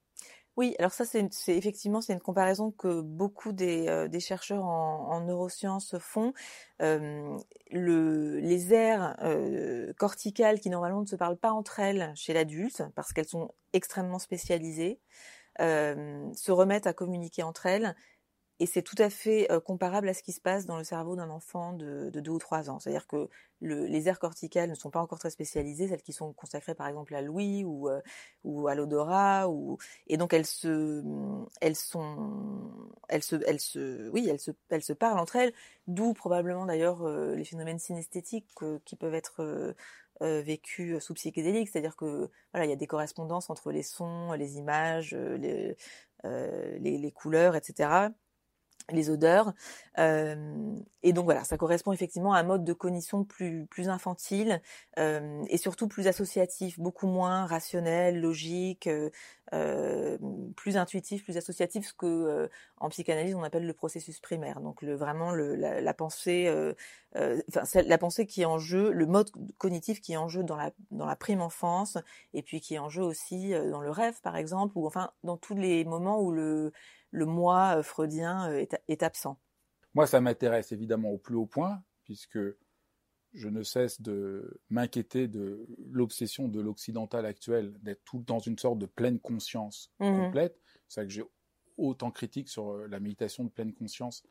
Oui, 0.58 0.76
alors 0.80 0.92
ça, 0.92 1.06
c'est 1.06 1.30
effectivement 1.48 2.02
c'est 2.02 2.14
une 2.14 2.20
comparaison 2.20 2.72
que 2.72 3.02
beaucoup 3.02 3.54
des, 3.54 3.88
euh, 3.88 4.20
chercheurs 4.20 4.66
en, 4.66 5.22
neurosciences 5.22 5.98
font. 6.00 6.34
Euh, 6.82 7.38
les 7.72 8.74
aires 8.74 9.16
euh, 9.22 9.94
corticales 9.94 10.60
qui 10.60 10.70
normalement 10.70 11.02
ne 11.02 11.06
se 11.06 11.16
parlent 11.16 11.38
pas 11.38 11.52
entre 11.52 11.80
elles 11.80 12.12
chez 12.16 12.34
l'adulte 12.34 12.84
parce 12.96 13.14
qu'elles 13.14 13.28
sont 13.28 13.54
extrêmement 13.74 14.20
spécialisées 14.20 15.00
se 15.60 16.52
remettent 16.52 16.88
à 16.88 16.94
communiquer 16.94 17.44
entre 17.44 17.68
elles 17.68 17.96
et 18.62 18.68
c'est 18.68 18.84
tout 18.84 18.96
à 19.00 19.10
fait 19.10 19.50
comparable 19.66 20.08
à 20.08 20.14
ce 20.14 20.22
qui 20.22 20.34
se 20.34 20.40
passe 20.40 20.68
dans 20.68 20.78
le 20.78 20.84
cerveau 20.84 21.16
d'un 21.16 21.32
enfant 21.32 21.74
de, 21.74 22.12
de 22.12 22.20
2 22.20 22.30
ou 22.30 22.38
3 22.38 22.70
ans. 22.70 22.80
C'est-à-dire 22.80 23.08
que 23.08 23.28
les 23.62 24.08
aires 24.08 24.20
corticales 24.20 24.70
ne 24.70 24.76
sont 24.76 24.92
pas 24.92 25.02
encore 25.02 25.18
très 25.18 25.32
spécialisées, 25.32 25.88
celles 25.88 26.04
qui 26.04 26.14
sont 26.14 26.32
consacrées 26.32 26.76
par 26.76 26.88
exemple 26.88 27.16
à 27.16 27.24
l'ouïe 27.24 27.64
ou, 27.64 27.90
ou 28.44 28.68
à 28.68 28.76
l'odorat. 28.76 29.48
Et 30.06 30.18
donc 30.18 30.32
elles 30.34 30.46
se, 30.46 31.02
elles 31.60 31.76
sont, 31.76 32.92
elles 33.10 33.24
se, 33.24 34.10
oui, 34.12 34.30
elles 34.30 34.82
se, 34.84 34.94
parlent 34.94 35.18
entre 35.18 35.38
elles, 35.38 35.54
d'où 35.88 36.14
probablement 36.14 36.68
d'ailleurs 36.68 37.08
les 37.10 37.44
phénomènes 37.44 37.80
synesthétiques 37.80 38.48
qui 38.86 38.96
peuvent 38.96 39.16
être 39.16 39.74
vécus 40.20 41.00
sous 41.00 41.16
psychédélique, 41.16 41.70
c'est-à-dire 41.70 41.96
que 41.96 42.30
voilà, 42.54 42.68
il 42.68 42.70
y 42.70 42.74
a 42.74 42.76
des 42.76 42.86
correspondances 42.86 43.50
entre 43.50 43.72
les 43.72 43.82
sons, 43.82 44.34
les 44.34 44.58
images, 44.60 45.16
les 45.16 47.12
couleurs, 47.16 47.56
etc 47.56 48.12
les 48.90 49.10
odeurs. 49.10 49.54
Euh, 50.00 50.76
et 51.04 51.14
donc 51.14 51.26
voilà, 51.26 51.44
ça 51.44 51.58
correspond 51.58 51.92
effectivement 51.92 52.34
à 52.34 52.40
un 52.40 52.44
mode 52.44 52.64
de 52.64 52.74
cognition 52.74 53.24
plus, 53.24 53.66
plus 53.66 53.90
infantile 53.90 54.62
euh, 54.98 55.44
et 55.50 55.58
surtout 55.58 55.88
plus 55.88 56.08
associatif, 56.08 56.80
beaucoup 56.80 57.08
moins 57.08 57.46
rationnel, 57.46 58.22
logique, 58.22 58.88
euh, 59.54 60.18
plus 60.56 60.78
intuitif, 60.78 61.24
plus 61.24 61.38
associatif, 61.38 61.88
ce 61.88 61.94
que 61.94 62.50
en 62.78 62.90
psychanalyse 62.90 63.36
on 63.36 63.44
appelle 63.44 63.66
le 63.66 63.74
processus 63.74 64.20
primaire. 64.20 64.62
Donc 64.62 64.82
le, 64.82 64.96
vraiment 64.96 65.32
le, 65.32 65.56
la, 65.56 65.94
pensée, 65.94 66.50
enfin 67.16 67.82
la 67.86 67.98
pensée 67.98 68.26
qui 68.26 68.44
est 68.44 68.46
en 68.46 68.60
jeu, 68.60 68.92
le 68.92 69.06
mode 69.06 69.30
cognitif 69.58 70.00
qui 70.00 70.14
est 70.14 70.18
en 70.18 70.30
jeu 70.30 70.44
dans 70.44 70.56
la 70.56 70.72
dans 70.92 71.06
la 71.06 71.18
prime 71.18 71.42
enfance 71.42 71.98
et 72.34 72.44
puis 72.44 72.62
qui 72.62 72.76
est 72.76 72.80
en 72.80 72.90
jeu 72.90 73.04
aussi 73.04 73.52
dans 73.52 73.82
le 73.82 73.92
rêve 73.92 74.22
par 74.22 74.38
exemple 74.38 74.78
ou 74.78 74.88
enfin 74.88 75.12
dans 75.24 75.38
tous 75.38 75.56
les 75.56 75.84
moments 75.84 76.22
où 76.22 76.32
le 76.32 76.72
le 77.12 77.26
moi 77.26 77.78
euh, 77.78 77.84
freudien 77.84 78.50
euh, 78.50 78.66
est, 78.88 79.04
absent. 79.04 79.40
Moi, 79.94 80.08
ça 80.08 80.22
m'intéresse 80.22 80.72
évidemment 80.72 81.10
au 81.10 81.18
plus 81.18 81.36
haut 81.36 81.46
point, 81.46 81.84
puisque 82.06 82.40
je 83.34 83.48
ne 83.48 83.64
cesse 83.64 84.02
de 84.02 84.62
m'inquiéter 84.70 85.28
de 85.28 85.68
l'obsession 85.90 86.48
de 86.48 86.60
l'occidental 86.60 87.26
actuel 87.26 87.74
d'être 87.82 88.04
tout 88.04 88.24
dans 88.26 88.40
une 88.40 88.58
sorte 88.58 88.80
de 88.80 88.86
pleine 88.86 89.20
conscience 89.20 89.92
mmh 90.00 90.26
complète. 90.26 90.60
C'est 90.88 91.02
ça 91.02 91.06
que 91.06 91.12
j'ai 91.12 91.24
autant 91.78 92.12
critique 92.12 92.50
sur 92.50 92.72
euh, 92.72 92.88
la 92.88 93.00
méditation 93.00 93.44
de 93.44 93.50
pleine 93.50 93.74
conscience 93.74 94.24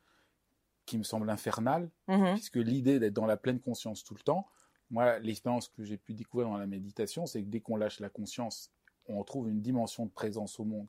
qui 0.87 0.99
me 0.99 1.03
semble 1.03 1.31
infernale, 1.31 1.90
mmh 2.09 2.33
puisque 2.35 2.57
l'idée 2.57 2.99
d'être 2.99 3.14
dans 3.14 3.27
la 3.27 3.37
pleine 3.37 3.61
conscience 3.61 4.03
tout 4.03 4.14
le 4.14 4.23
temps, 4.23 4.49
moi, 4.90 5.21
l'expérience 5.21 5.69
que 5.69 5.85
j'ai 5.85 5.97
pu 5.97 6.14
découvrir 6.14 6.49
dans 6.49 6.57
la 6.57 6.66
méditation, 6.66 7.25
c'est 7.25 7.43
que 7.43 7.49
dès 7.49 7.61
qu'on 7.61 7.77
lâche 7.77 8.01
la 8.01 8.09
conscience, 8.09 8.73
on 9.07 9.19
retrouve 9.19 9.49
une 9.49 9.61
dimension 9.61 10.05
de 10.05 10.11
présence 10.11 10.59
au 10.59 10.64
monde 10.64 10.88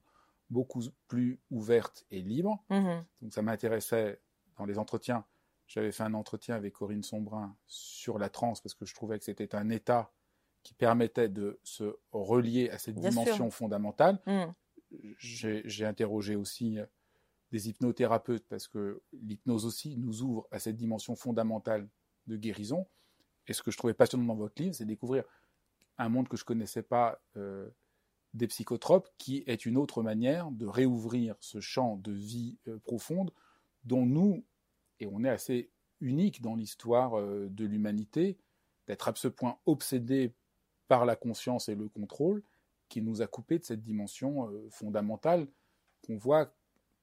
beaucoup 0.51 0.83
plus 1.07 1.39
ouverte 1.49 2.05
et 2.11 2.21
libre. 2.21 2.63
Mhm. 2.69 3.03
Donc 3.21 3.33
ça 3.33 3.41
m'intéressait 3.41 4.21
dans 4.57 4.65
les 4.65 4.77
entretiens. 4.77 5.25
J'avais 5.65 5.91
fait 5.91 6.03
un 6.03 6.13
entretien 6.13 6.55
avec 6.55 6.73
Corinne 6.73 7.01
Sombrin 7.01 7.55
sur 7.65 8.19
la 8.19 8.29
transe 8.29 8.61
parce 8.61 8.75
que 8.75 8.85
je 8.85 8.93
trouvais 8.93 9.17
que 9.17 9.25
c'était 9.25 9.55
un 9.55 9.69
état 9.69 10.11
qui 10.61 10.73
permettait 10.73 11.29
de 11.29 11.59
se 11.63 11.95
relier 12.11 12.69
à 12.69 12.77
cette 12.77 12.99
dimension 12.99 13.49
fondamentale. 13.49 14.19
Mhm. 14.27 14.53
J'ai 15.17 15.85
interrogé 15.85 16.35
aussi 16.35 16.77
euh, 16.77 16.85
des 17.51 17.69
hypnothérapeutes 17.69 18.45
parce 18.49 18.67
que 18.67 19.01
l'hypnose 19.13 19.65
aussi 19.65 19.97
nous 19.97 20.21
ouvre 20.21 20.47
à 20.51 20.59
cette 20.59 20.75
dimension 20.75 21.15
fondamentale 21.15 21.87
de 22.27 22.35
guérison. 22.35 22.85
Et 23.47 23.53
ce 23.53 23.63
que 23.63 23.71
je 23.71 23.77
trouvais 23.77 23.93
passionnant 23.93 24.25
dans 24.25 24.35
votre 24.35 24.61
livre, 24.61 24.75
c'est 24.75 24.85
découvrir 24.85 25.23
un 25.97 26.09
monde 26.09 26.27
que 26.27 26.35
je 26.35 26.43
connaissais 26.43 26.83
pas 26.83 27.21
euh, 27.37 27.69
des 28.33 28.47
psychotropes, 28.47 29.09
qui 29.17 29.43
est 29.47 29.65
une 29.65 29.77
autre 29.77 30.01
manière 30.03 30.51
de 30.51 30.65
réouvrir 30.65 31.35
ce 31.39 31.59
champ 31.59 31.97
de 31.97 32.11
vie 32.11 32.57
euh, 32.67 32.79
profonde 32.79 33.31
dont 33.83 34.05
nous, 34.05 34.45
et 34.99 35.07
on 35.07 35.23
est 35.23 35.29
assez 35.29 35.71
unique 35.99 36.41
dans 36.41 36.55
l'histoire 36.55 37.19
euh, 37.19 37.49
de 37.49 37.65
l'humanité, 37.65 38.37
d'être 38.87 39.07
à 39.07 39.13
ce 39.15 39.27
point 39.27 39.57
obsédé 39.65 40.33
par 40.87 41.05
la 41.05 41.15
conscience 41.15 41.69
et 41.69 41.75
le 41.75 41.89
contrôle, 41.89 42.43
qui 42.89 43.01
nous 43.01 43.21
a 43.21 43.27
coupé 43.27 43.59
de 43.59 43.63
cette 43.63 43.81
dimension 43.81 44.49
euh, 44.49 44.67
fondamentale 44.69 45.47
qu'on 46.05 46.17
voit 46.17 46.53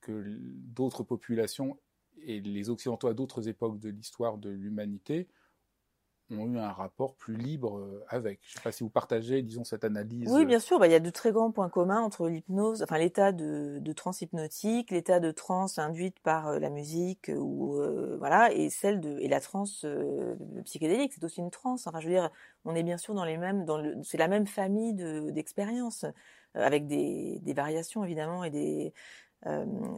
que 0.01 0.39
d'autres 0.39 1.03
populations 1.03 1.79
et 2.23 2.41
les 2.41 2.71
Occidentaux 2.71 3.09
à 3.09 3.15
d'autres 3.15 3.49
époques 3.49 3.79
de 3.79 3.91
l'histoire 3.91 4.39
de 4.39 4.51
l'humanité 4.51 5.29
ont 6.31 6.47
eu 6.47 6.59
un 6.59 6.71
rapport 6.71 7.15
plus 7.15 7.37
libre 7.37 7.79
euh, 7.79 8.05
avec. 8.09 8.41
Je 8.43 8.51
ne 8.51 8.55
sais 8.55 8.63
pas 8.63 8.73
si 8.73 8.85
vous 8.85 8.91
partagez, 8.91 9.43
disons, 9.43 9.65
cette 9.65 9.85
analyse. 9.85 10.31
Oui, 10.33 10.45
bien 10.45 10.59
sûr. 10.59 10.79
Bah, 10.79 10.87
il 10.87 10.93
y 10.93 10.95
a 10.97 11.01
de 11.01 11.11
très 11.11 11.33
grands 11.33 11.51
points 11.51 11.69
communs 11.69 12.01
entre 12.01 12.29
l'hypnose, 12.29 12.83
enfin 12.83 12.99
l'état 12.99 13.33
de, 13.33 13.79
de 13.81 13.93
transe 13.93 14.21
hypnotique, 14.21 14.91
l'état 14.91 15.21
de 15.21 15.31
transe 15.31 15.79
induite 15.79 16.21
par 16.21 16.49
euh, 16.49 16.59
la 16.59 16.71
musique 16.71 17.31
ou 17.35 17.77
euh, 17.77 18.17
voilà, 18.19 18.53
et 18.53 18.71
celle 18.71 19.01
de 19.01 19.19
et 19.21 19.29
la 19.29 19.41
transe 19.41 19.87
psychédélique, 20.65 21.13
c'est 21.15 21.25
aussi 21.25 21.41
une 21.41 21.51
transe. 21.51 21.87
Enfin, 21.87 22.01
je 22.01 22.09
veux 22.09 22.15
dire, 22.15 22.31
on 22.65 22.75
est 22.75 22.83
bien 22.83 22.99
sûr 22.99 23.15
dans 23.15 23.25
les 23.25 23.37
mêmes, 23.37 23.65
dans 23.65 23.79
le, 23.79 23.97
c'est 24.03 24.19
la 24.19 24.29
même 24.29 24.47
famille 24.47 24.95
d'expériences 25.33 26.05
avec 26.55 26.87
des, 26.87 27.39
des 27.43 27.53
variations 27.53 28.05
évidemment 28.05 28.45
et 28.45 28.51
des 28.51 28.93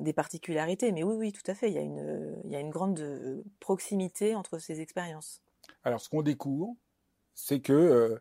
des 0.02 0.12
particularités. 0.12 0.92
Mais 0.92 1.02
oui, 1.02 1.14
oui, 1.16 1.32
tout 1.32 1.50
à 1.50 1.54
fait. 1.54 1.70
Il 1.70 1.74
y 1.74 1.78
a 1.78 1.80
une, 1.80 2.36
il 2.44 2.50
y 2.50 2.56
a 2.56 2.60
une 2.60 2.68
grande 2.68 3.42
proximité 3.58 4.34
entre 4.34 4.58
ces 4.58 4.82
expériences. 4.82 5.40
Alors, 5.82 6.00
ce 6.00 6.08
qu'on 6.08 6.22
découvre, 6.22 6.76
c'est 7.34 7.60
que 7.60 7.72
euh, 7.72 8.18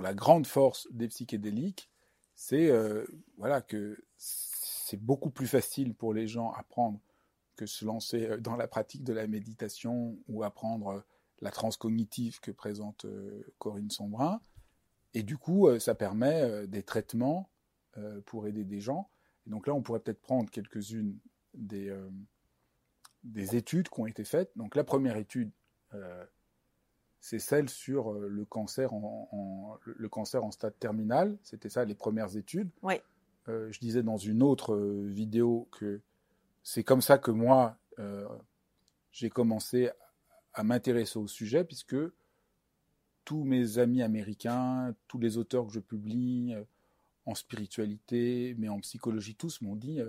la 0.00 0.14
grande 0.14 0.46
force 0.46 0.88
des 0.90 1.08
psychédéliques, 1.08 1.90
c'est 2.34 2.70
euh, 2.70 3.04
voilà, 3.36 3.60
que 3.60 4.02
c'est 4.16 5.00
beaucoup 5.00 5.30
plus 5.30 5.46
facile 5.46 5.94
pour 5.94 6.14
les 6.14 6.26
gens 6.26 6.50
à 6.52 6.62
prendre 6.62 6.98
que 7.56 7.66
se 7.66 7.84
lancer 7.84 8.26
euh, 8.26 8.38
dans 8.38 8.56
la 8.56 8.68
pratique 8.68 9.04
de 9.04 9.12
la 9.12 9.26
méditation 9.26 10.16
ou 10.28 10.42
apprendre 10.42 11.04
la 11.40 11.50
transcognitive 11.50 12.40
que 12.40 12.50
présente 12.50 13.04
Corinne 13.58 13.90
Sombrin. 13.90 14.40
Et 15.12 15.24
du 15.24 15.36
coup, 15.36 15.68
ça 15.80 15.96
permet 15.96 16.68
des 16.68 16.84
traitements 16.84 17.50
pour 18.26 18.46
aider 18.46 18.62
des 18.62 18.78
gens. 18.78 19.10
Et 19.44 19.50
donc 19.50 19.66
là, 19.66 19.74
on 19.74 19.82
pourrait 19.82 19.98
peut-être 19.98 20.20
prendre 20.20 20.48
quelques-unes 20.50 21.18
des, 21.52 21.92
des 23.24 23.56
études 23.56 23.88
qui 23.88 24.00
ont 24.00 24.06
été 24.06 24.22
faites. 24.22 24.52
Donc 24.54 24.76
la 24.76 24.84
première 24.84 25.16
étude, 25.16 25.50
c'est 27.22 27.38
celle 27.38 27.70
sur 27.70 28.12
euh, 28.12 28.26
le 28.28 28.44
cancer 28.44 28.92
en, 28.92 29.78
le 29.84 30.08
cancer 30.08 30.44
en 30.44 30.50
stade 30.50 30.76
terminal. 30.80 31.38
C'était 31.44 31.68
ça 31.68 31.84
les 31.84 31.94
premières 31.94 32.36
études. 32.36 32.68
Oui. 32.82 32.94
Euh, 33.48 33.70
je 33.70 33.78
disais 33.78 34.02
dans 34.02 34.16
une 34.16 34.42
autre 34.42 34.74
euh, 34.74 35.06
vidéo 35.08 35.68
que 35.70 36.00
c'est 36.64 36.82
comme 36.82 37.00
ça 37.00 37.18
que 37.18 37.30
moi 37.30 37.78
j'ai 39.12 39.30
commencé 39.30 39.90
à 40.54 40.64
m'intéresser 40.64 41.18
au 41.18 41.28
sujet 41.28 41.62
puisque 41.62 41.96
tous 43.24 43.44
mes 43.44 43.78
amis 43.78 44.02
américains, 44.02 44.92
tous 45.06 45.18
les 45.18 45.36
auteurs 45.36 45.66
que 45.66 45.72
je 45.72 45.78
publie 45.78 46.54
en 47.26 47.34
spiritualité, 47.36 48.56
mais 48.58 48.68
en 48.68 48.80
psychologie, 48.80 49.36
tous 49.36 49.60
m'ont 49.60 49.76
dit 49.76 50.00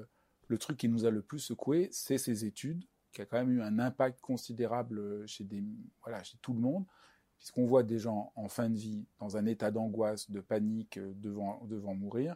le 0.47 0.57
truc 0.57 0.77
qui 0.77 0.89
nous 0.89 1.05
a 1.05 1.11
le 1.11 1.21
plus 1.21 1.39
secoué, 1.39 1.89
c'est 1.91 2.17
ces 2.17 2.45
études 2.45 2.83
qui 3.13 3.21
a 3.21 3.25
quand 3.25 3.37
même 3.37 3.51
eu 3.51 3.61
un 3.61 3.79
impact 3.79 4.19
considérable 4.19 5.25
chez, 5.27 5.43
des, 5.43 5.63
voilà, 6.03 6.23
chez 6.23 6.37
tout 6.39 6.53
le 6.53 6.59
monde, 6.59 6.85
puisqu'on 7.37 7.65
voit 7.65 7.83
des 7.83 7.99
gens 7.99 8.33
en 8.35 8.49
fin 8.49 8.69
de 8.69 8.75
vie 8.75 9.05
dans 9.19 9.37
un 9.37 9.45
état 9.45 9.71
d'angoisse, 9.71 10.29
de 10.31 10.41
panique 10.41 10.99
devant, 10.99 11.63
devant 11.65 11.93
mourir, 11.93 12.35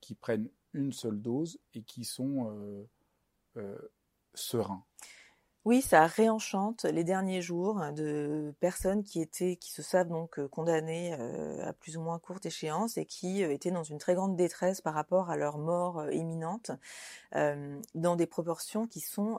qui 0.00 0.14
prennent 0.14 0.48
une 0.72 0.92
seule 0.92 1.20
dose 1.20 1.58
et 1.74 1.82
qui 1.82 2.04
sont 2.04 2.50
euh, 2.50 2.88
euh, 3.58 3.78
sereins. 4.34 4.84
Oui, 5.64 5.80
ça 5.80 6.06
réenchante 6.06 6.84
les 6.84 7.04
derniers 7.04 7.40
jours 7.40 7.80
de 7.96 8.54
personnes 8.60 9.02
qui 9.02 9.22
étaient, 9.22 9.56
qui 9.56 9.72
se 9.72 9.80
savent 9.80 10.08
donc 10.08 10.46
condamnées 10.48 11.14
à 11.62 11.72
plus 11.72 11.96
ou 11.96 12.02
moins 12.02 12.18
courte 12.18 12.44
échéance 12.44 12.98
et 12.98 13.06
qui 13.06 13.40
étaient 13.40 13.70
dans 13.70 13.82
une 13.82 13.96
très 13.96 14.14
grande 14.14 14.36
détresse 14.36 14.82
par 14.82 14.92
rapport 14.92 15.30
à 15.30 15.38
leur 15.38 15.56
mort 15.56 16.04
imminente, 16.12 16.70
dans 17.32 18.16
des 18.16 18.26
proportions 18.26 18.86
qui 18.86 19.00
sont 19.00 19.38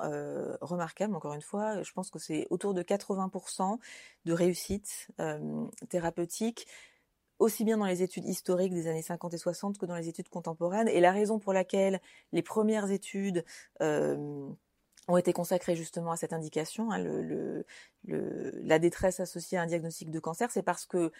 remarquables. 0.61 1.15
Encore 1.15 1.35
une 1.35 1.43
fois, 1.43 1.83
je 1.83 1.93
pense 1.93 2.09
que 2.09 2.17
c'est 2.17 2.47
autour 2.49 2.73
de 2.73 2.81
80% 2.81 3.77
de 4.25 4.33
réussite 4.33 5.09
thérapeutique 5.89 6.65
aussi 7.37 7.65
bien 7.65 7.77
dans 7.77 7.85
les 7.85 8.01
études 8.01 8.25
historiques 8.25 8.73
des 8.73 8.87
années 8.87 9.01
50 9.01 9.33
et 9.33 9.37
60 9.37 9.77
que 9.77 9.85
dans 9.85 9.97
les 9.97 10.07
études 10.07 10.29
contemporaines. 10.29 10.87
Et 10.87 11.01
la 11.01 11.11
raison 11.11 11.37
pour 11.37 11.53
laquelle 11.53 11.99
les 12.31 12.41
premières 12.41 12.89
études 12.89 13.45
ont 15.07 15.17
été 15.17 15.33
consacrées 15.33 15.75
justement 15.75 16.11
à 16.11 16.17
cette 16.17 16.33
indication, 16.33 16.91
hein, 16.91 17.03
la 18.03 18.79
détresse 18.79 19.19
associée 19.19 19.57
à 19.57 19.61
un 19.61 19.67
diagnostic 19.67 20.09
de 20.11 20.19
cancer, 20.19 20.51
c'est 20.51 20.63
parce 20.63 20.85
que 20.85 21.11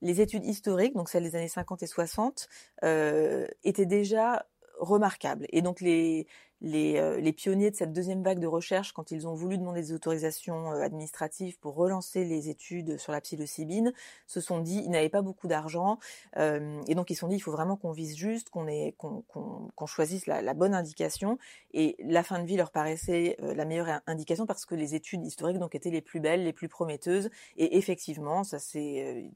les 0.00 0.20
études 0.20 0.44
historiques, 0.44 0.94
donc 0.94 1.08
celles 1.08 1.24
des 1.24 1.36
années 1.36 1.48
50 1.48 1.82
et 1.82 1.86
60, 1.86 2.48
euh, 2.84 3.46
étaient 3.62 3.86
déjà 3.86 4.46
remarquables. 4.78 5.46
Et 5.50 5.62
donc 5.62 5.80
les, 5.80 6.26
euh, 6.72 7.20
les, 7.20 7.32
pionniers 7.32 7.70
de 7.70 7.76
cette 7.76 7.92
deuxième 7.92 8.22
vague 8.22 8.38
de 8.38 8.46
recherche, 8.46 8.92
quand 8.92 9.10
ils 9.10 9.28
ont 9.28 9.34
voulu 9.34 9.58
demander 9.58 9.82
des 9.82 9.92
autorisations 9.92 10.72
euh, 10.72 10.80
administratives 10.80 11.58
pour 11.58 11.74
relancer 11.74 12.24
les 12.24 12.48
études 12.48 12.96
sur 12.96 13.12
la 13.12 13.20
psilocybine, 13.20 13.92
se 14.26 14.40
sont 14.40 14.60
dit 14.60 14.82
ils 14.84 14.90
n'avaient 14.90 15.10
pas 15.10 15.20
beaucoup 15.20 15.46
d'argent 15.46 15.98
euh, 16.38 16.80
et 16.86 16.94
donc 16.94 17.10
ils 17.10 17.14
se 17.14 17.20
sont 17.20 17.28
dit 17.28 17.36
il 17.36 17.40
faut 17.40 17.52
vraiment 17.52 17.76
qu'on 17.76 17.92
vise 17.92 18.16
juste, 18.16 18.48
qu'on 18.50 19.86
choisisse 19.86 20.26
la, 20.26 20.54
bonne 20.54 20.74
indication 20.74 21.38
et 21.72 21.96
la 21.98 22.22
fin 22.22 22.38
de 22.38 22.46
vie 22.46 22.56
leur 22.56 22.70
paraissait 22.70 23.36
la 23.40 23.64
meilleure 23.64 24.00
indication 24.06 24.46
parce 24.46 24.64
que 24.64 24.74
les 24.74 24.94
études 24.94 25.24
historiques 25.26 25.58
donc 25.58 25.74
étaient 25.74 25.90
les 25.90 26.00
plus 26.00 26.20
belles, 26.20 26.44
les 26.44 26.52
plus 26.52 26.68
prometteuses 26.68 27.28
et 27.56 27.76
effectivement 27.76 28.44
ça 28.44 28.58
c'est 28.58 29.30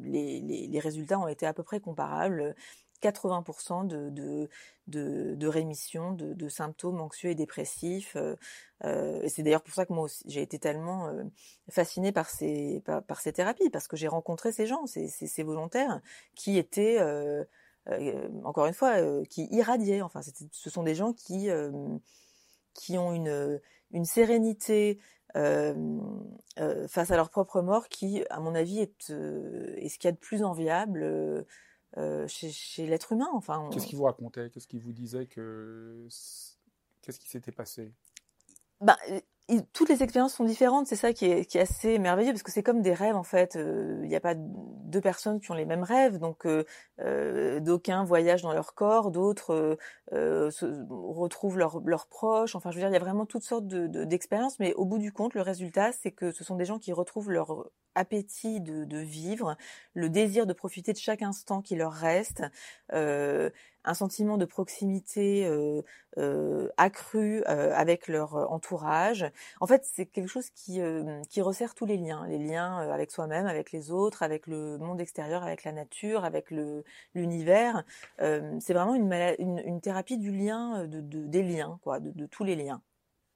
les, 0.00 0.68
les 0.68 0.80
résultats 0.80 1.18
ont 1.18 1.28
été 1.28 1.46
à 1.46 1.52
peu 1.52 1.62
près 1.62 1.78
comparables 1.78 2.56
80% 3.02 3.86
de, 3.86 4.10
de, 4.10 4.48
de, 4.86 5.46
rémission 5.46 6.12
de, 6.12 6.48
symptômes 6.48 7.00
anxieux 7.00 7.30
et 7.30 7.34
dépressifs. 7.34 8.16
Euh, 8.16 8.36
euh, 8.84 9.20
et 9.22 9.28
c'est 9.28 9.42
d'ailleurs 9.42 9.62
pour 9.62 9.74
ça 9.74 9.86
que 9.86 9.92
moi 9.92 10.04
aussi, 10.04 10.22
j'ai 10.26 10.42
été 10.42 10.58
tellement 10.58 11.08
euh, 11.08 11.24
fascinée 11.70 12.12
par 12.12 12.30
ces, 12.30 12.82
par, 12.84 13.20
ces 13.20 13.32
thérapies, 13.32 13.70
parce 13.70 13.88
que 13.88 13.96
j'ai 13.96 14.08
rencontré 14.08 14.52
ces 14.52 14.66
gens, 14.66 14.86
ces, 14.86 15.08
ces, 15.08 15.42
volontaires, 15.42 16.00
qui 16.34 16.58
étaient, 16.58 17.00
encore 18.44 18.66
une 18.66 18.74
fois, 18.74 19.24
qui 19.26 19.48
irradiaient. 19.50 20.02
Enfin, 20.02 20.20
ce 20.52 20.70
sont 20.70 20.82
des 20.82 20.94
gens 20.94 21.12
qui, 21.12 21.48
qui 22.74 22.98
ont 22.98 23.12
une, 23.12 23.60
une 23.92 24.04
sérénité, 24.04 24.98
face 25.34 27.10
à 27.10 27.16
leur 27.16 27.30
propre 27.30 27.62
mort 27.62 27.88
qui, 27.88 28.24
à 28.30 28.40
mon 28.40 28.54
avis, 28.54 28.80
est, 28.80 29.10
est 29.10 29.88
ce 29.88 29.98
qu'il 29.98 30.08
y 30.08 30.08
a 30.08 30.12
de 30.12 30.18
plus 30.18 30.42
enviable 30.42 31.46
euh, 31.98 32.26
chez, 32.26 32.86
l'être 32.86 33.12
humain. 33.12 33.28
Enfin, 33.32 33.68
Qu'est-ce 33.72 33.86
qu'il 33.86 33.98
vous 33.98 34.04
racontait? 34.04 34.50
Qu'est-ce 34.50 34.66
qu'il 34.66 34.80
vous 34.80 34.92
disait 34.92 35.26
que 35.26 36.06
Qu'est-ce 37.02 37.18
qui 37.18 37.28
s'était 37.28 37.52
passé? 37.52 37.92
Ben, 38.80 38.96
toutes 39.72 39.88
les 39.88 40.02
expériences 40.02 40.34
sont 40.34 40.44
différentes, 40.44 40.86
c'est 40.86 40.96
ça 40.96 41.12
qui 41.12 41.26
est, 41.26 41.44
qui 41.44 41.58
est, 41.58 41.62
assez 41.62 41.98
merveilleux 41.98 42.32
parce 42.32 42.42
que 42.42 42.52
c'est 42.52 42.62
comme 42.62 42.80
des 42.80 42.94
rêves 42.94 43.16
en 43.16 43.22
fait. 43.22 43.56
Euh, 43.56 44.00
il 44.02 44.08
n'y 44.08 44.16
a 44.16 44.20
pas 44.20 44.34
deux 44.36 45.00
personnes 45.00 45.40
qui 45.40 45.50
ont 45.50 45.54
les 45.54 45.64
mêmes 45.64 45.82
rêves, 45.82 46.18
donc 46.18 46.46
euh, 46.46 46.64
euh 47.00 47.60
d'aucuns 47.60 48.04
voyagent 48.04 48.42
dans 48.42 48.52
leur 48.52 48.74
corps, 48.74 49.10
d'autres 49.10 49.78
euh, 50.12 50.50
retrouvent 50.88 51.58
leurs 51.58 52.06
proches. 52.06 52.54
Enfin, 52.54 52.70
je 52.70 52.76
veux 52.76 52.82
dire, 52.82 52.88
il 52.88 52.94
y 52.94 52.96
a 52.96 53.00
vraiment 53.00 53.26
toutes 53.26 53.42
sortes 53.42 53.66
d'expériences, 53.66 54.58
de, 54.58 54.64
mais 54.64 54.74
au 54.74 54.84
bout 54.84 54.98
du 54.98 55.12
compte, 55.12 55.34
le 55.34 55.42
résultat, 55.42 55.92
c'est 55.92 56.12
que 56.12 56.30
ce 56.30 56.44
sont 56.44 56.56
des 56.56 56.64
gens 56.64 56.78
qui 56.78 56.92
retrouvent 56.92 57.30
leur 57.30 57.70
appétit 57.94 58.60
de, 58.60 58.84
de, 58.84 58.98
vivre, 58.98 59.56
le 59.94 60.08
désir 60.08 60.46
de 60.46 60.52
profiter 60.52 60.92
de 60.92 60.98
chaque 60.98 61.22
instant 61.22 61.62
qui 61.62 61.76
leur 61.76 61.92
reste, 61.92 62.42
euh, 62.92 63.50
un 63.84 63.94
sentiment 63.94 64.38
de 64.38 64.44
proximité 64.44 65.46
euh, 65.46 65.82
euh, 66.18 66.68
accru 66.76 67.42
euh, 67.48 67.74
avec 67.74 68.08
leur 68.08 68.34
entourage. 68.52 69.26
En 69.60 69.66
fait, 69.66 69.84
c'est 69.84 70.06
quelque 70.06 70.28
chose 70.28 70.50
qui, 70.50 70.80
qui 71.28 71.42
resserre 71.42 71.74
tous 71.74 71.86
les 71.86 71.96
liens, 71.96 72.26
les 72.28 72.38
liens 72.38 72.78
avec 72.90 73.10
soi-même, 73.10 73.46
avec 73.46 73.72
les 73.72 73.90
autres, 73.90 74.22
avec 74.22 74.46
le 74.46 74.78
monde 74.78 75.00
extérieur, 75.00 75.42
avec 75.42 75.64
la 75.64 75.72
nature, 75.72 76.24
avec 76.24 76.52
l'univers. 77.14 77.84
c'est 78.18 78.74
vraiment 78.74 78.94
une, 78.94 79.12
une, 79.38 79.58
une, 79.64 79.80
thérapie 79.80 80.18
du 80.18 80.32
lien, 80.32 80.86
de, 80.86 81.00
de, 81.00 81.26
des 81.26 81.42
liens, 81.42 81.78
quoi, 81.82 82.00
de, 82.00 82.10
de 82.10 82.26
tous 82.26 82.44
les 82.44 82.56
liens. 82.56 82.82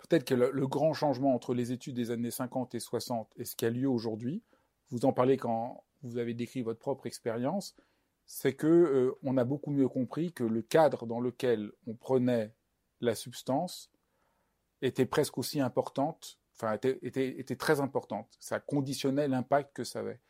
Peut-être 0.08 0.24
que 0.24 0.34
le, 0.34 0.66
grand 0.66 0.92
changement 0.92 1.34
entre 1.34 1.54
les 1.54 1.72
études 1.72 1.96
des 1.96 2.10
années 2.10 2.30
50 2.30 2.74
et 2.74 2.80
60 2.80 3.32
et 3.36 3.44
ce 3.44 3.56
qui 3.56 3.64
a 3.64 3.70
lieu 3.70 3.88
aujourd'hui, 3.88 4.42
vous 4.90 5.04
en 5.04 5.12
parlez 5.12 5.36
quand 5.36 5.84
vous 6.02 6.18
avez 6.18 6.34
décrit 6.34 6.62
votre 6.62 6.78
propre 6.78 7.06
expérience, 7.06 7.74
c'est 8.26 8.54
que 8.54 8.66
euh, 8.66 9.18
on 9.22 9.36
a 9.36 9.44
beaucoup 9.44 9.70
mieux 9.70 9.88
compris 9.88 10.32
que 10.32 10.44
le 10.44 10.62
cadre 10.62 11.06
dans 11.06 11.20
lequel 11.20 11.72
on 11.86 11.94
prenait 11.94 12.54
la 13.00 13.14
substance 13.14 13.90
était 14.82 15.06
presque 15.06 15.38
aussi 15.38 15.60
importante, 15.60 16.38
enfin 16.54 16.72
était, 16.74 16.98
était, 17.02 17.40
était 17.40 17.56
très 17.56 17.80
importante. 17.80 18.36
Ça 18.38 18.60
conditionnait 18.60 19.28
l'impact 19.28 19.74
que 19.74 19.84
ça 19.84 20.00
avait. 20.00 20.20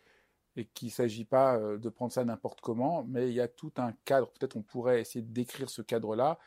Et 0.56 0.64
qu'il 0.64 0.88
ne 0.88 0.92
s'agit 0.92 1.26
pas 1.26 1.58
euh, 1.58 1.76
de 1.76 1.88
prendre 1.90 2.12
ça 2.12 2.24
n'importe 2.24 2.62
comment, 2.62 3.04
mais 3.04 3.28
il 3.28 3.34
y 3.34 3.40
a 3.40 3.48
tout 3.48 3.72
un 3.76 3.92
cadre. 4.04 4.30
Peut-être 4.32 4.56
on 4.56 4.62
pourrait 4.62 5.00
essayer 5.02 5.22
de 5.22 5.32
décrire 5.32 5.68
ce 5.68 5.82
cadre-là 5.82 6.38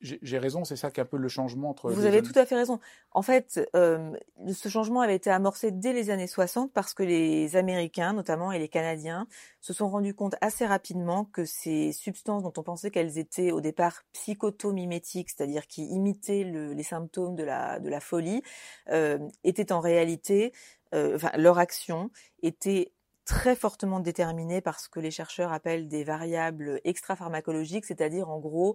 j'ai 0.00 0.38
raison, 0.38 0.64
c'est 0.64 0.76
ça 0.76 0.90
qui 0.90 1.00
est 1.00 1.02
un 1.02 1.06
peu 1.06 1.18
le 1.18 1.28
changement 1.28 1.70
entre. 1.70 1.90
Vous 1.90 2.06
avez 2.06 2.22
tout 2.22 2.32
à 2.34 2.46
fait 2.46 2.54
raison. 2.54 2.80
En 3.12 3.20
fait, 3.20 3.60
euh, 3.76 4.12
ce 4.52 4.68
changement 4.68 5.02
avait 5.02 5.16
été 5.16 5.30
amorcé 5.30 5.70
dès 5.70 5.92
les 5.92 6.10
années 6.10 6.26
60 6.26 6.72
parce 6.72 6.94
que 6.94 7.02
les 7.02 7.56
Américains, 7.56 8.14
notamment, 8.14 8.52
et 8.52 8.58
les 8.58 8.68
Canadiens, 8.68 9.26
se 9.60 9.72
sont 9.72 9.88
rendus 9.88 10.14
compte 10.14 10.36
assez 10.40 10.64
rapidement 10.64 11.26
que 11.26 11.44
ces 11.44 11.92
substances 11.92 12.42
dont 12.42 12.52
on 12.56 12.62
pensait 12.62 12.90
qu'elles 12.90 13.18
étaient 13.18 13.50
au 13.50 13.60
départ 13.60 14.02
psychotomimétiques, 14.12 15.30
c'est-à-dire 15.30 15.66
qui 15.66 15.84
imitaient 15.84 16.44
le, 16.44 16.72
les 16.72 16.82
symptômes 16.82 17.36
de 17.36 17.44
la, 17.44 17.80
de 17.80 17.88
la 17.90 18.00
folie, 18.00 18.42
euh, 18.88 19.18
étaient 19.44 19.72
en 19.72 19.80
réalité, 19.80 20.52
euh, 20.94 21.16
enfin, 21.16 21.32
leur 21.36 21.58
action 21.58 22.10
était 22.42 22.92
très 23.28 23.56
fortement 23.56 24.00
déterminée 24.00 24.62
par 24.62 24.80
ce 24.80 24.88
que 24.88 25.00
les 25.00 25.10
chercheurs 25.10 25.52
appellent 25.52 25.86
des 25.86 26.02
variables 26.02 26.80
extra-pharmacologiques, 26.84 27.84
c'est-à-dire 27.84 28.30
en 28.30 28.38
gros 28.38 28.74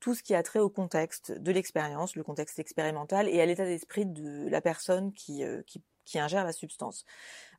tout 0.00 0.14
ce 0.14 0.22
qui 0.22 0.34
a 0.34 0.42
trait 0.42 0.58
au 0.58 0.68
contexte 0.68 1.32
de 1.32 1.52
l'expérience, 1.52 2.16
le 2.16 2.22
contexte 2.22 2.58
expérimental 2.58 3.28
et 3.28 3.40
à 3.40 3.46
l'état 3.46 3.64
d'esprit 3.64 4.06
de 4.06 4.48
la 4.48 4.60
personne 4.60 5.12
qui, 5.12 5.44
euh, 5.44 5.62
ingère 6.14 6.44
la 6.44 6.52
substance. 6.52 7.04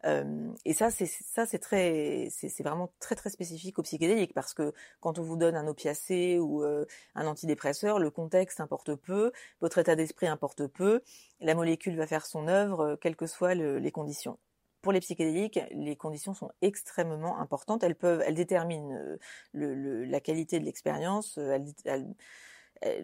Euh, 0.06 0.50
et 0.64 0.74
ça, 0.74 0.90
c'est 0.90 2.64
vraiment 2.64 2.94
très 3.00 3.16
très 3.16 3.30
spécifique 3.30 3.78
au 3.78 3.84
psychédélique 3.84 4.34
parce 4.34 4.54
que 4.54 4.74
quand 5.02 5.20
on 5.20 5.24
vous 5.24 5.36
donne 5.36 5.56
un 5.56 5.68
opiacé 5.68 6.40
ou 6.40 6.64
euh, 6.64 6.86
un 7.16 7.28
antidépresseur, 7.28 8.00
le 8.00 8.10
contexte 8.10 8.62
importe 8.62 8.96
peu, 8.96 9.32
votre 9.60 9.80
état 9.80 9.96
d'esprit 9.96 10.28
importe 10.28 10.68
peu, 10.68 11.02
la 11.42 11.56
molécule 11.56 11.98
va 11.98 12.08
faire 12.08 12.26
son 12.26 12.48
œuvre, 12.48 12.98
quelles 13.02 13.18
que 13.18 13.28
soient 13.28 13.54
les 13.54 13.92
conditions 13.92 14.40
pour 14.82 14.92
les 14.92 15.00
psychédéliques, 15.00 15.60
les 15.72 15.96
conditions 15.96 16.34
sont 16.34 16.52
extrêmement 16.62 17.40
importantes. 17.40 17.84
Elles 17.84 17.96
peuvent, 17.96 18.24
elles 18.26 18.36
déterminent 18.36 18.94
euh, 19.56 20.06
la 20.06 20.20
qualité 20.20 20.60
de 20.60 20.66
l'expérience, 20.66 21.38
euh, 21.38 21.60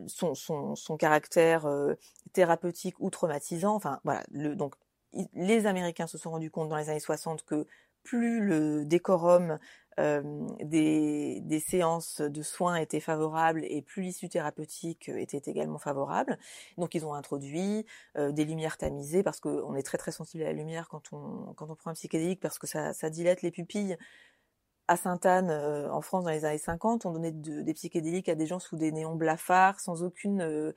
son, 0.08 0.98
caractère 0.98 1.66
euh, 1.66 1.96
thérapeutique 2.34 2.96
ou 3.00 3.10
traumatisant. 3.10 3.76
Enfin, 3.76 4.00
voilà. 4.04 4.24
Donc, 4.32 4.76
les 5.34 5.66
Américains 5.68 6.08
se 6.08 6.18
sont 6.18 6.32
rendus 6.32 6.52
compte 6.52 6.70
dans 6.70 6.78
les 6.78 6.90
années 6.90 7.00
60 7.00 7.44
que 7.44 7.68
plus 8.04 8.42
le 8.42 8.86
décorum 8.86 9.60
des, 9.98 11.40
des, 11.42 11.60
séances 11.60 12.22
de 12.22 12.42
soins 12.42 12.76
étaient 12.76 13.00
favorables 13.00 13.64
et 13.66 13.82
plus 13.82 14.02
l'issue 14.02 14.30
thérapeutique 14.30 15.10
était 15.10 15.50
également 15.50 15.78
favorable. 15.78 16.38
Donc 16.78 16.96
ils 16.96 17.06
ont 17.06 17.14
introduit 17.14 17.86
euh, 18.18 18.32
des 18.32 18.46
lumières 18.46 18.78
tamisées 18.78 19.24
parce 19.24 19.40
qu'on 19.40 19.76
est 19.76 19.84
très 19.84 19.98
très 19.98 20.12
sensible 20.12 20.44
à 20.44 20.48
la 20.48 20.54
lumière 20.54 20.88
quand 20.90 21.14
on, 21.14 21.54
quand 21.54 21.70
on 21.70 21.76
prend 21.76 21.92
un 21.92 21.94
psychédélique 21.94 22.40
parce 22.40 22.60
que 22.60 22.68
ça, 22.68 22.94
ça 22.94 23.10
dilate 23.10 23.42
les 23.42 23.52
pupilles. 23.52 23.98
À 24.90 24.98
Sainte-Anne, 24.98 25.50
euh, 25.50 25.90
en 25.92 26.02
France, 26.02 26.26
dans 26.26 26.30
les 26.32 26.44
années 26.44 26.58
50, 26.58 27.06
on 27.06 27.12
donnait 27.12 27.32
de, 27.32 27.62
des 27.62 27.74
psychédéliques 27.74 28.28
à 28.28 28.36
des 28.36 28.46
gens 28.46 28.60
sous 28.60 28.76
des 28.76 28.92
néons 28.92 29.16
blafards, 29.16 29.80
sans 29.80 30.04
aucune 30.04 30.42
euh, 30.42 30.74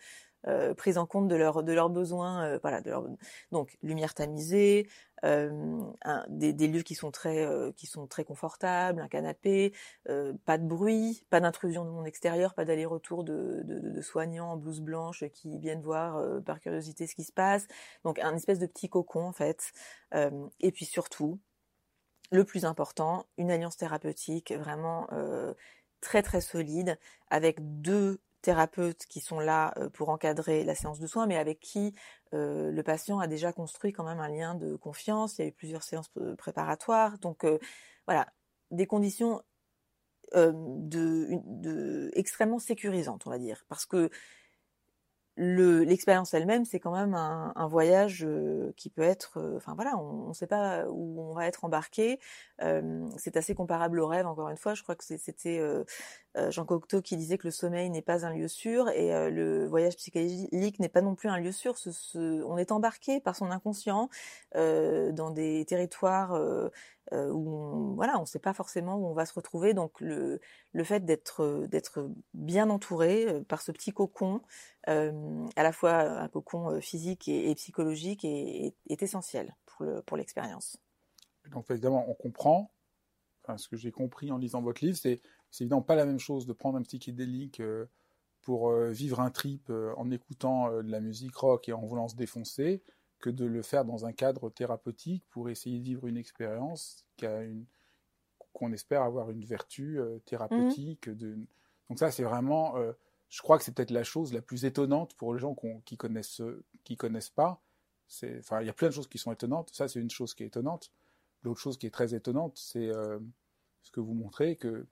prise 0.74 0.98
en 0.98 1.06
compte 1.06 1.28
de 1.28 1.36
leurs 1.36 1.62
de 1.62 1.72
leurs 1.72 1.90
besoins, 1.90 2.44
euh, 2.44 2.58
voilà, 2.62 2.80
de 2.80 2.90
leur... 2.90 3.04
donc 3.52 3.76
lumière 3.82 4.14
tamisée, 4.14 4.88
euh, 5.24 5.82
des, 6.28 6.52
des, 6.52 6.68
lieux 6.68 6.82
qui 6.82 6.94
sont 6.94 7.10
très 7.10 7.46
euh, 7.46 7.72
qui 7.72 7.86
sont 7.86 8.06
très 8.06 8.24
confortables, 8.24 9.00
un 9.00 9.08
canapé, 9.08 9.72
euh, 10.10 10.34
pas 10.44 10.58
de 10.58 10.66
bruit, 10.66 11.24
pas 11.30 11.40
d'intrusion 11.40 11.86
de 11.86 11.90
monde 11.90 12.06
extérieur, 12.06 12.52
pas 12.52 12.66
d'aller-retour 12.66 13.24
de, 13.24 13.62
de, 13.64 13.78
de, 13.78 14.00
soignants 14.02 14.52
en 14.52 14.56
blouse 14.58 14.80
blanche 14.80 15.24
qui 15.32 15.58
viennent 15.58 15.80
voir 15.80 16.22
par 16.44 16.60
curiosité 16.60 17.06
ce 17.06 17.14
qui 17.14 17.24
se 17.24 17.32
passe, 17.32 17.66
donc 18.04 18.18
un 18.18 18.36
espèce 18.36 18.58
de 18.58 18.66
petit 18.66 18.90
cocon 18.90 19.22
en 19.22 19.32
fait, 19.32 19.72
et 20.12 20.72
puis 20.72 20.84
surtout 20.84 21.40
le 22.30 22.44
plus 22.44 22.64
important, 22.66 23.26
une 23.38 23.50
alliance 23.50 23.76
thérapeutique 23.76 24.52
vraiment 24.52 25.08
très 26.00 26.22
très 26.22 26.40
solide 26.42 26.98
avec 27.30 27.56
deux 27.80 28.20
thérapeutes 28.46 29.06
qui 29.06 29.18
sont 29.20 29.40
là 29.40 29.74
euh, 29.76 29.90
pour 29.90 30.08
encadrer 30.08 30.62
la 30.62 30.76
séance 30.76 31.00
de 31.00 31.06
soins, 31.08 31.26
mais 31.26 31.36
avec 31.36 31.58
qui 31.58 31.92
euh, 32.32 32.70
le 32.70 32.82
patient 32.84 33.18
a 33.18 33.26
déjà 33.26 33.52
construit 33.52 33.92
quand 33.92 34.04
même 34.04 34.20
un 34.20 34.28
lien 34.28 34.54
de 34.54 34.76
confiance. 34.76 35.38
Il 35.38 35.42
y 35.42 35.44
a 35.46 35.48
eu 35.48 35.52
plusieurs 35.52 35.82
séances 35.82 36.10
euh, 36.18 36.36
préparatoires. 36.36 37.18
Donc 37.18 37.44
voilà, 38.06 38.28
des 38.70 38.86
conditions 38.86 39.42
de, 40.32 42.10
extrêmement 42.14 42.60
sécurisantes, 42.60 43.26
on 43.26 43.30
va 43.30 43.38
dire. 43.38 43.64
Parce 43.68 43.84
que 43.84 44.10
l'expérience 45.36 46.32
elle-même, 46.34 46.64
c'est 46.64 46.80
quand 46.80 46.94
même 46.94 47.14
un, 47.14 47.68
voyage 47.68 48.26
qui 48.76 48.90
peut 48.90 49.02
être, 49.02 49.54
enfin 49.56 49.74
voilà, 49.74 49.98
on 49.98 50.28
ne 50.28 50.32
sait 50.32 50.46
pas 50.46 50.86
où 50.88 51.20
on 51.20 51.34
va 51.34 51.46
être 51.46 51.64
embarqué. 51.64 52.20
C'est 53.16 53.36
assez 53.36 53.54
comparable 53.54 54.00
au 54.00 54.06
rêve, 54.06 54.26
encore 54.26 54.48
une 54.48 54.56
fois. 54.56 54.74
Je 54.74 54.82
crois 54.82 54.94
que 54.94 55.04
c'était 55.04 55.60
Jean 56.50 56.64
Cocteau 56.64 57.02
qui 57.02 57.16
disait 57.16 57.38
que 57.38 57.46
le 57.46 57.50
sommeil 57.50 57.90
n'est 57.90 58.02
pas 58.02 58.26
un 58.26 58.30
lieu 58.30 58.48
sûr 58.48 58.88
et 58.90 59.30
le 59.30 59.66
voyage 59.66 59.96
psychédélique 59.96 60.78
n'est 60.80 60.88
pas 60.88 61.00
non 61.00 61.14
plus 61.14 61.28
un 61.28 61.38
lieu 61.38 61.52
sûr. 61.52 61.74
On 62.14 62.56
est 62.56 62.72
embarqué 62.72 63.20
par 63.20 63.34
son 63.36 63.50
inconscient 63.50 64.10
dans 64.54 65.30
des 65.30 65.64
territoires 65.64 66.38
euh, 67.12 67.30
où 67.30 67.48
on, 67.48 67.94
voilà, 67.94 68.18
on 68.18 68.22
ne 68.22 68.26
sait 68.26 68.40
pas 68.40 68.52
forcément 68.52 68.96
où 68.96 69.06
on 69.06 69.14
va 69.14 69.26
se 69.26 69.34
retrouver. 69.34 69.74
Donc 69.74 70.00
le, 70.00 70.40
le 70.72 70.84
fait 70.84 71.04
d'être 71.04 71.66
d'être 71.68 72.10
bien 72.34 72.68
entouré 72.68 73.28
euh, 73.28 73.44
par 73.44 73.62
ce 73.62 73.70
petit 73.70 73.92
cocon, 73.92 74.42
euh, 74.88 75.46
à 75.54 75.62
la 75.62 75.72
fois 75.72 76.00
un 76.00 76.28
cocon 76.28 76.80
physique 76.80 77.28
et, 77.28 77.50
et 77.50 77.54
psychologique, 77.54 78.24
est, 78.24 78.74
est, 78.88 79.02
essentiel 79.02 79.54
pour 79.66 79.86
le 79.86 80.02
pour 80.02 80.16
l'expérience. 80.16 80.78
Donc 81.50 81.70
évidemment, 81.70 82.04
on 82.08 82.14
comprend. 82.14 82.72
Enfin, 83.44 83.56
ce 83.56 83.68
que 83.68 83.76
j'ai 83.76 83.92
compris 83.92 84.32
en 84.32 84.38
lisant 84.38 84.60
votre 84.60 84.84
livre, 84.84 84.98
c'est 84.98 85.20
c'est 85.56 85.64
évidemment 85.64 85.80
pas 85.80 85.96
la 85.96 86.04
même 86.04 86.18
chose 86.18 86.46
de 86.46 86.52
prendre 86.52 86.76
un 86.76 86.82
psychédélique 86.82 87.60
euh, 87.60 87.86
pour 88.42 88.68
euh, 88.68 88.90
vivre 88.90 89.20
un 89.20 89.30
trip 89.30 89.70
euh, 89.70 89.94
en 89.96 90.10
écoutant 90.10 90.70
de 90.70 90.90
la 90.90 91.00
musique 91.00 91.34
rock 91.34 91.70
et 91.70 91.72
en 91.72 91.80
voulant 91.80 92.08
se 92.08 92.14
défoncer 92.14 92.82
que 93.20 93.30
de 93.30 93.46
le 93.46 93.62
faire 93.62 93.86
dans 93.86 94.04
un 94.04 94.12
cadre 94.12 94.50
thérapeutique 94.50 95.24
pour 95.30 95.48
essayer 95.48 95.78
de 95.78 95.84
vivre 95.84 96.06
une 96.08 96.18
expérience 96.18 97.06
qui 97.16 97.24
a 97.24 97.42
qu'on 98.52 98.70
espère 98.72 99.02
avoir 99.02 99.30
une 99.30 99.44
vertu 99.44 99.98
thérapeutique. 100.24 101.10
Donc 101.10 101.98
ça, 101.98 102.10
c'est 102.10 102.22
vraiment, 102.22 102.74
je 103.28 103.42
crois 103.42 103.58
que 103.58 103.64
c'est 103.64 103.74
peut-être 103.74 103.90
la 103.90 104.04
chose 104.04 104.32
la 104.32 104.40
plus 104.40 104.64
étonnante 104.64 105.14
pour 105.14 105.34
les 105.34 105.40
gens 105.40 105.54
qui 105.84 105.98
connaissent 105.98 106.40
qui 106.84 106.96
connaissent 106.96 107.30
pas. 107.30 107.60
Enfin, 108.38 108.62
il 108.62 108.66
y 108.66 108.70
a 108.70 108.72
plein 108.72 108.88
de 108.88 108.94
choses 108.94 109.08
qui 109.08 109.18
sont 109.18 109.32
étonnantes. 109.32 109.70
Ça, 109.74 109.88
c'est 109.88 110.00
une 110.00 110.10
chose 110.10 110.34
qui 110.34 110.42
est 110.42 110.46
étonnante. 110.46 110.90
L'autre 111.42 111.60
chose 111.60 111.76
qui 111.76 111.86
est 111.86 111.90
très 111.90 112.14
étonnante, 112.14 112.56
c'est 112.56 112.90
ce 113.82 113.90
que 113.90 114.00
vous 114.00 114.14
montrez 114.14 114.56
que 114.56 114.86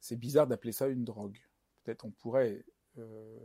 c'est 0.00 0.16
bizarre 0.16 0.46
d'appeler 0.46 0.72
ça 0.72 0.88
une 0.88 1.04
drogue. 1.04 1.38
Peut-être 1.84 2.04
on 2.04 2.10
pourrait 2.10 2.64
euh, 2.98 3.38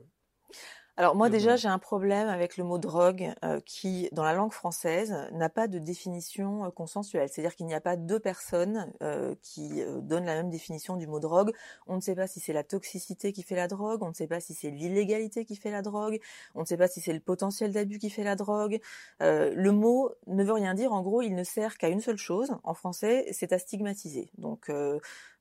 alors 0.96 1.16
moi 1.16 1.32
déjà 1.32 1.56
j'ai 1.56 1.68
un 1.68 1.80
problème 1.80 2.28
avec 2.28 2.56
le 2.56 2.64
mot 2.64 2.78
drogue 2.78 3.34
euh, 3.44 3.60
qui 3.66 4.10
dans 4.12 4.24
la 4.24 4.34
langue 4.34 4.52
française 4.52 5.16
n'a 5.32 5.50
pas 5.50 5.68
de 5.68 5.80
définition 5.80 6.66
euh, 6.66 6.70
consensuelle. 6.70 7.30
C'est-à-dire 7.30 7.56
qu'il 7.56 7.66
n'y 7.66 7.74
a 7.74 7.82
pas 7.82 7.96
deux 7.96 8.20
personnes 8.20 8.94
qui 9.42 9.82
donnent 10.04 10.26
la 10.26 10.36
même 10.36 10.52
définition 10.52 10.96
du 10.96 11.08
mot 11.08 11.20
drogue. 11.20 11.52
On 11.88 11.96
ne 11.96 12.02
sait 12.02 12.14
pas 12.14 12.28
si 12.28 12.40
c'est 12.40 12.54
la 12.54 12.64
toxicité 12.64 13.34
qui 13.34 13.42
fait 13.42 13.56
la 13.56 13.68
drogue, 13.68 14.04
on 14.04 14.10
ne 14.10 14.14
sait 14.14 14.28
pas 14.28 14.40
si 14.40 14.54
c'est 14.54 14.70
l'illégalité 14.70 15.46
qui 15.46 15.56
fait 15.56 15.72
la 15.72 15.82
drogue, 15.82 16.20
on 16.54 16.62
ne 16.62 16.66
sait 16.66 16.78
pas 16.78 16.88
si 16.88 17.02
c'est 17.02 17.14
le 17.14 17.20
potentiel 17.20 17.72
d'abus 17.72 17.98
qui 17.98 18.12
fait 18.12 18.24
la 18.24 18.36
drogue. 18.36 18.80
le 19.20 19.70
mot 19.72 20.12
ne 20.28 20.44
veut 20.44 20.54
rien 20.54 20.76
dire. 20.76 20.94
En 20.94 21.02
gros, 21.02 21.24
il 21.24 21.34
ne 21.34 21.44
sert 21.44 21.78
qu'à 21.80 21.90
une 21.90 22.02
seule 22.02 22.18
chose. 22.18 22.52
En 22.64 22.76
français, 22.76 23.26
c'est 23.32 23.52
à 23.52 23.58
stigmatiser. 23.58 24.30
Donc 24.38 24.70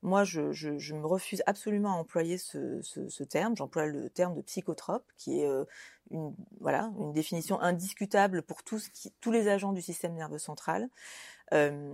moi, 0.03 0.25
je, 0.25 0.53
je, 0.53 0.79
je, 0.79 0.95
me 0.95 1.07
refuse 1.07 1.43
absolument 1.47 1.93
à 1.93 1.97
employer 1.97 2.37
ce, 2.37 2.83
ce, 2.83 3.09
ce 3.09 3.25
terme. 3.25 3.57
J'emploie 3.57 3.87
le 3.87 4.11
terme 4.11 4.35
de 4.35 4.43
psychotrope, 4.43 5.05
qui 5.17 5.41
est 5.41 5.47
euh, 5.47 5.65
une, 6.11 6.35
voilà, 6.61 6.93
une 6.99 7.13
définition 7.13 7.61
indiscutable 7.61 8.43
pour 8.43 8.65
tous, 8.65 8.89
qui, 8.89 9.13
tous 9.21 9.31
les 9.31 9.49
agents 9.49 9.73
du 9.73 9.81
système 9.81 10.15
nerveux 10.15 10.39
central. 10.39 10.89
Euh, 11.53 11.93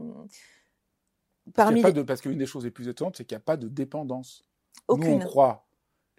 parmi 1.55 1.83
pas 1.83 1.93
de, 1.93 2.03
parce 2.03 2.23
qu'une 2.23 2.39
des 2.39 2.47
choses 2.47 2.65
les 2.65 2.71
plus 2.71 2.89
étonnantes, 2.89 3.17
c'est 3.17 3.25
qu'il 3.25 3.37
n'y 3.37 3.43
a 3.43 3.45
pas 3.45 3.59
de 3.59 3.69
dépendance. 3.69 4.49
Aucune. 4.89 5.11
Nous, 5.11 5.17
on 5.17 5.19
croit, 5.19 5.67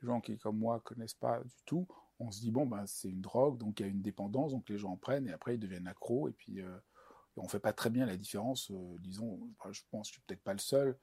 les 0.02 0.08
gens 0.08 0.22
qui, 0.22 0.38
comme 0.38 0.58
moi, 0.58 0.80
connaissent 0.82 1.16
pas 1.16 1.40
du 1.40 1.64
tout, 1.66 1.88
on 2.20 2.32
se 2.32 2.40
dit, 2.42 2.52
bon, 2.52 2.68
ben, 2.68 2.86
c'est 2.86 3.10
une 3.10 3.22
drogue, 3.22 3.58
donc 3.58 3.80
il 3.80 3.84
y 3.84 3.86
a 3.86 3.90
une 3.90 4.02
dépendance, 4.02 4.52
donc 4.52 4.70
les 4.70 4.78
gens 4.78 4.92
en 4.92 4.98
prennent, 4.98 5.28
et 5.28 5.32
après, 5.32 5.56
ils 5.56 5.60
deviennent 5.60 5.88
accros, 5.88 6.28
et 6.28 6.34
puis 6.34 6.62
euh, 6.62 6.78
on 7.38 7.48
fait 7.48 7.60
pas 7.60 7.74
très 7.74 7.90
bien 7.90 8.06
la 8.06 8.18
différence, 8.18 8.70
euh, 8.72 8.98
disons, 9.00 9.40
je 9.72 9.82
pense, 9.90 10.08
je 10.08 10.14
suis 10.14 10.22
peut-être 10.22 10.44
pas 10.44 10.54
le 10.54 10.60
seul, 10.60 10.98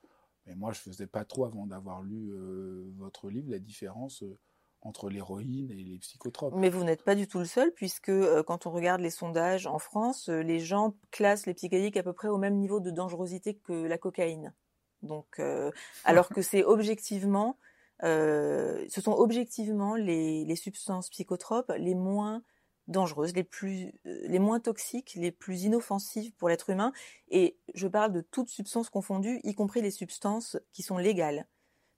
mais 0.47 0.55
moi, 0.55 0.73
je 0.73 0.81
faisais 0.81 1.07
pas 1.07 1.25
trop 1.25 1.45
avant 1.45 1.67
d'avoir 1.67 2.03
lu 2.03 2.31
euh, 2.31 2.93
votre 2.97 3.29
livre 3.29 3.51
la 3.51 3.59
différence 3.59 4.23
euh, 4.23 4.39
entre 4.81 5.11
l'héroïne 5.11 5.71
et 5.73 5.83
les 5.83 5.99
psychotropes. 5.99 6.55
Mais 6.57 6.71
vous 6.71 6.85
n'êtes 6.85 7.03
pas 7.03 7.17
du 7.17 7.27
tout 7.27 7.41
le 7.41 7.45
seul, 7.45 7.73
puisque 7.73 8.11
euh, 8.11 8.43
quand 8.43 8.67
on 8.67 8.71
regarde 8.71 9.01
les 9.01 9.11
sondages 9.11 9.67
en 9.67 9.79
France, 9.79 10.29
les 10.29 10.61
gens 10.61 10.95
classent 11.11 11.47
les 11.47 11.55
psychédéliques 11.55 11.97
à 11.97 12.03
peu 12.03 12.13
près 12.13 12.29
au 12.29 12.39
même 12.39 12.57
niveau 12.57 12.81
de 12.81 12.91
dangerosité 12.91 13.55
que 13.55 13.73
la 13.73 13.99
cocaïne. 13.99 14.55
Donc, 15.03 15.41
alors 16.05 16.29
que 16.29 16.43
c'est 16.43 16.65
objectivement, 16.65 17.59
ce 18.03 19.01
sont 19.03 19.13
objectivement 19.13 19.95
les, 19.97 20.45
les 20.45 20.57
substances 20.57 21.11
psychotropes 21.11 21.73
les 21.77 21.95
moins 21.95 22.43
dangereuses, 22.89 23.35
les 23.35 23.45
plus, 23.45 23.93
euh, 24.07 24.21
les 24.29 24.39
moins 24.39 24.61
toxiques, 24.61 25.15
les 25.15 25.33
plus 25.33 25.65
inoffensives 25.65 26.33
pour 26.35 26.49
l'être 26.49 26.71
humain. 26.71 26.93
Et 27.31 27.57
je 27.75 27.89
parle 27.89 28.13
de 28.13 28.21
toutes 28.21 28.49
substances 28.49 28.91
confondues, 28.91 29.41
y 29.45 29.55
compris 29.55 29.83
les 29.83 29.91
substances 29.91 30.57
qui 30.73 30.83
sont 30.83 30.99
légales. 30.99 31.47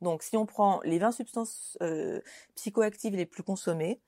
Donc, 0.01 0.23
si 0.23 0.37
on 0.37 0.47
prend 0.47 0.81
les 0.85 0.99
20 0.99 1.13
substances 1.13 1.77
euh, 1.83 2.21
psychoactives 2.55 3.17
les 3.17 3.27
plus 3.27 3.43
consommées, 3.43 4.01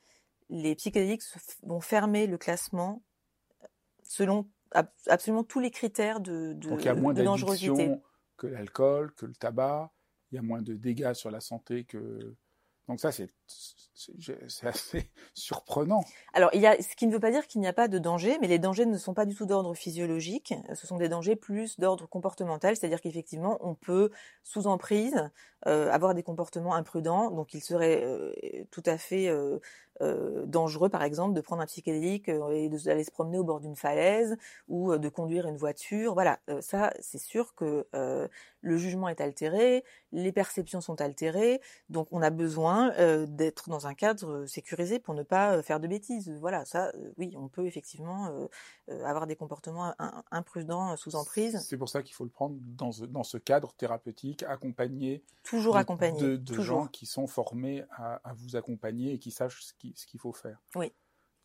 les 0.49 0.75
psychédéliques 0.75 1.23
vont 1.63 1.81
fermer 1.81 2.27
le 2.27 2.39
classement 2.39 3.03
selon 4.03 4.49
absolument 5.07 5.45
tous 5.45 5.61
les 5.61 5.71
critères 5.71 6.21
de, 6.21 6.53
de, 6.55 6.69
Donc, 6.69 6.83
il 6.83 6.87
y 6.87 6.89
a 6.89 6.95
moins 6.95 7.13
de 7.13 7.23
dangerosité 7.23 7.91
que 8.37 8.47
l'alcool, 8.47 9.13
que 9.15 9.27
le 9.27 9.35
tabac. 9.35 9.93
Il 10.33 10.37
y 10.37 10.39
a 10.39 10.43
moins 10.43 10.63
de 10.63 10.75
dégâts 10.75 11.13
sur 11.13 11.31
la 11.31 11.41
santé 11.41 11.85
que 11.85 12.37
donc 12.91 12.99
ça, 12.99 13.13
c'est 13.13 13.31
assez 14.67 15.11
surprenant. 15.35 16.03
Alors, 16.35 16.51
il 16.55 16.61
y 16.61 16.67
a, 16.67 16.81
ce 16.83 16.97
qui 16.97 17.07
ne 17.07 17.13
veut 17.13 17.21
pas 17.21 17.31
dire 17.31 17.47
qu'il 17.47 17.61
n'y 17.61 17.69
a 17.69 17.73
pas 17.73 17.87
de 17.87 17.99
danger, 17.99 18.37
mais 18.41 18.49
les 18.49 18.59
dangers 18.59 18.85
ne 18.85 18.99
sont 18.99 19.15
pas 19.15 19.27
du 19.27 19.37
tout 19.37 19.47
d'ordre 19.47 19.75
physiologique. 19.75 20.55
Ce 20.75 20.89
sont 20.89 20.97
des 20.97 21.09
dangers 21.09 21.37
plus 21.37 21.79
d'ordre 21.79 22.09
comportemental, 22.09 22.75
c'est-à-dire 22.75 23.01
qu'effectivement, 23.01 23.59
on 23.61 23.77
peut, 23.77 24.11
sous 24.43 24.67
emprise, 24.67 25.31
euh, 25.69 25.89
avoir 25.93 26.15
des 26.15 26.25
comportements 26.25 26.75
imprudents. 26.75 27.31
Donc, 27.31 27.55
il 27.55 27.61
serait 27.61 28.03
euh, 28.03 28.33
tout 28.73 28.83
à 28.87 28.99
fait 28.99 29.29
euh, 29.29 29.61
dangereux, 30.47 30.89
par 30.89 31.05
exemple, 31.05 31.35
de 31.35 31.41
prendre 31.41 31.63
un 31.63 31.67
psychédélique 31.67 32.29
et 32.29 32.69
d'aller 32.71 33.05
se 33.05 33.13
promener 33.13 33.39
au 33.39 33.45
bord 33.45 33.61
d'une 33.61 33.77
falaise 33.77 34.37
ou 34.67 34.97
de 34.97 35.09
conduire 35.09 35.47
une 35.47 35.59
voiture. 35.59 36.15
Voilà, 36.15 36.41
ça, 36.61 36.93
c'est 36.99 37.21
sûr 37.21 37.55
que 37.55 37.87
le 38.61 38.77
jugement 38.77 39.09
est 39.09 39.21
altéré, 39.21 39.85
les 40.13 40.33
perceptions 40.33 40.81
sont 40.81 41.01
altérées, 41.01 41.61
donc 41.89 42.09
on 42.11 42.23
a 42.23 42.31
besoin 42.31 42.93
d'être 43.27 43.69
dans 43.69 43.87
un 43.87 43.95
cadre 43.95 44.47
sécurisé 44.47 44.99
pour 44.99 45.15
ne 45.15 45.23
pas 45.23 45.63
faire 45.63 45.81
de 45.81 45.87
bêtises. 45.87 46.31
Voilà, 46.41 46.65
ça, 46.65 46.93
oui, 47.17 47.35
on 47.37 47.49
peut 47.49 47.67
effectivement 47.67 48.49
avoir 48.89 49.27
des 49.27 49.37
comportements 49.37 49.95
imprudents 50.31 50.97
sous 50.97 51.15
emprise. 51.15 51.59
C'est 51.67 51.77
pour 51.77 51.89
ça 51.89 52.03
qu'il 52.03 52.15
faut 52.15 52.25
le 52.25 52.31
prendre 52.31 52.57
dans 52.61 52.93
ce, 52.93 53.05
dans 53.05 53.25
ce 53.25 53.39
cadre 53.39 53.73
thérapeutique, 53.73 54.43
accompagné 54.43 55.23
toujours 55.43 55.75
de, 55.75 55.79
accompagné 55.79 56.21
de, 56.21 56.37
de 56.37 56.61
gens 56.61 56.87
qui 56.87 57.07
sont 57.07 57.27
formés 57.27 57.85
à, 57.91 58.21
à, 58.29 58.33
vous 58.35 58.57
accompagner 58.57 59.13
et 59.13 59.19
qui 59.19 59.31
sachent 59.31 59.63
ce 59.63 59.73
qu'il 59.75 60.21
faut 60.21 60.33
faire. 60.33 60.61
Oui. 60.75 60.93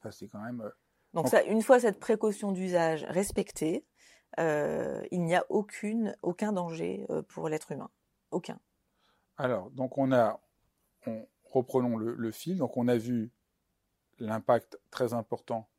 Ça 0.03 0.11
c'est 0.11 0.27
quand 0.27 0.39
même. 0.39 0.69
Donc, 1.13 1.29
ça, 1.29 1.43
une 1.43 1.61
fois 1.61 1.79
cette 1.79 1.99
précaution 1.99 2.51
d'usage 2.51 3.05
respectée, 3.05 3.77
euh, 3.77 3.94
il 4.37 5.21
n'y 5.23 5.35
a 5.35 5.45
aucune, 5.49 6.15
aucun 6.21 6.53
danger 6.53 7.05
euh, 7.09 7.21
pour 7.21 7.49
l'être 7.49 7.71
humain. 7.71 7.89
Aucun. 8.31 8.59
Alors, 9.37 9.69
donc 9.71 9.97
on 9.97 10.11
a, 10.11 10.39
on, 11.05 11.25
reprenons 11.43 11.97
le, 11.97 12.15
le 12.15 12.31
fil, 12.31 12.57
donc 12.57 12.77
on 12.77 12.87
a 12.87 12.97
vu 12.97 13.31
l'impact 14.19 14.79
très 14.91 15.13
important 15.13 15.69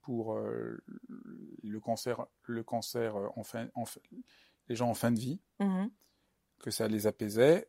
pour 0.00 0.34
euh, 0.34 0.82
le 1.62 1.80
cancer, 1.80 2.26
le 2.44 2.62
cancer 2.62 3.16
en 3.36 3.44
fin, 3.44 3.68
en, 3.74 3.84
les 4.68 4.74
gens 4.74 4.88
en 4.90 4.94
fin 4.94 5.12
de 5.12 5.18
vie, 5.18 5.40
-hmm. 5.60 5.90
que 6.58 6.70
ça 6.70 6.88
les 6.88 7.06
apaisait. 7.06 7.68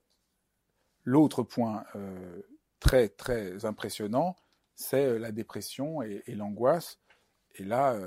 L'autre 1.03 1.43
point 1.43 1.85
euh, 1.95 2.41
très 2.79 3.09
très 3.09 3.65
impressionnant, 3.65 4.35
c'est 4.75 5.19
la 5.19 5.31
dépression 5.31 6.01
et, 6.01 6.23
l'angoisse. 6.27 6.99
Et 7.55 7.63
là, 7.63 7.99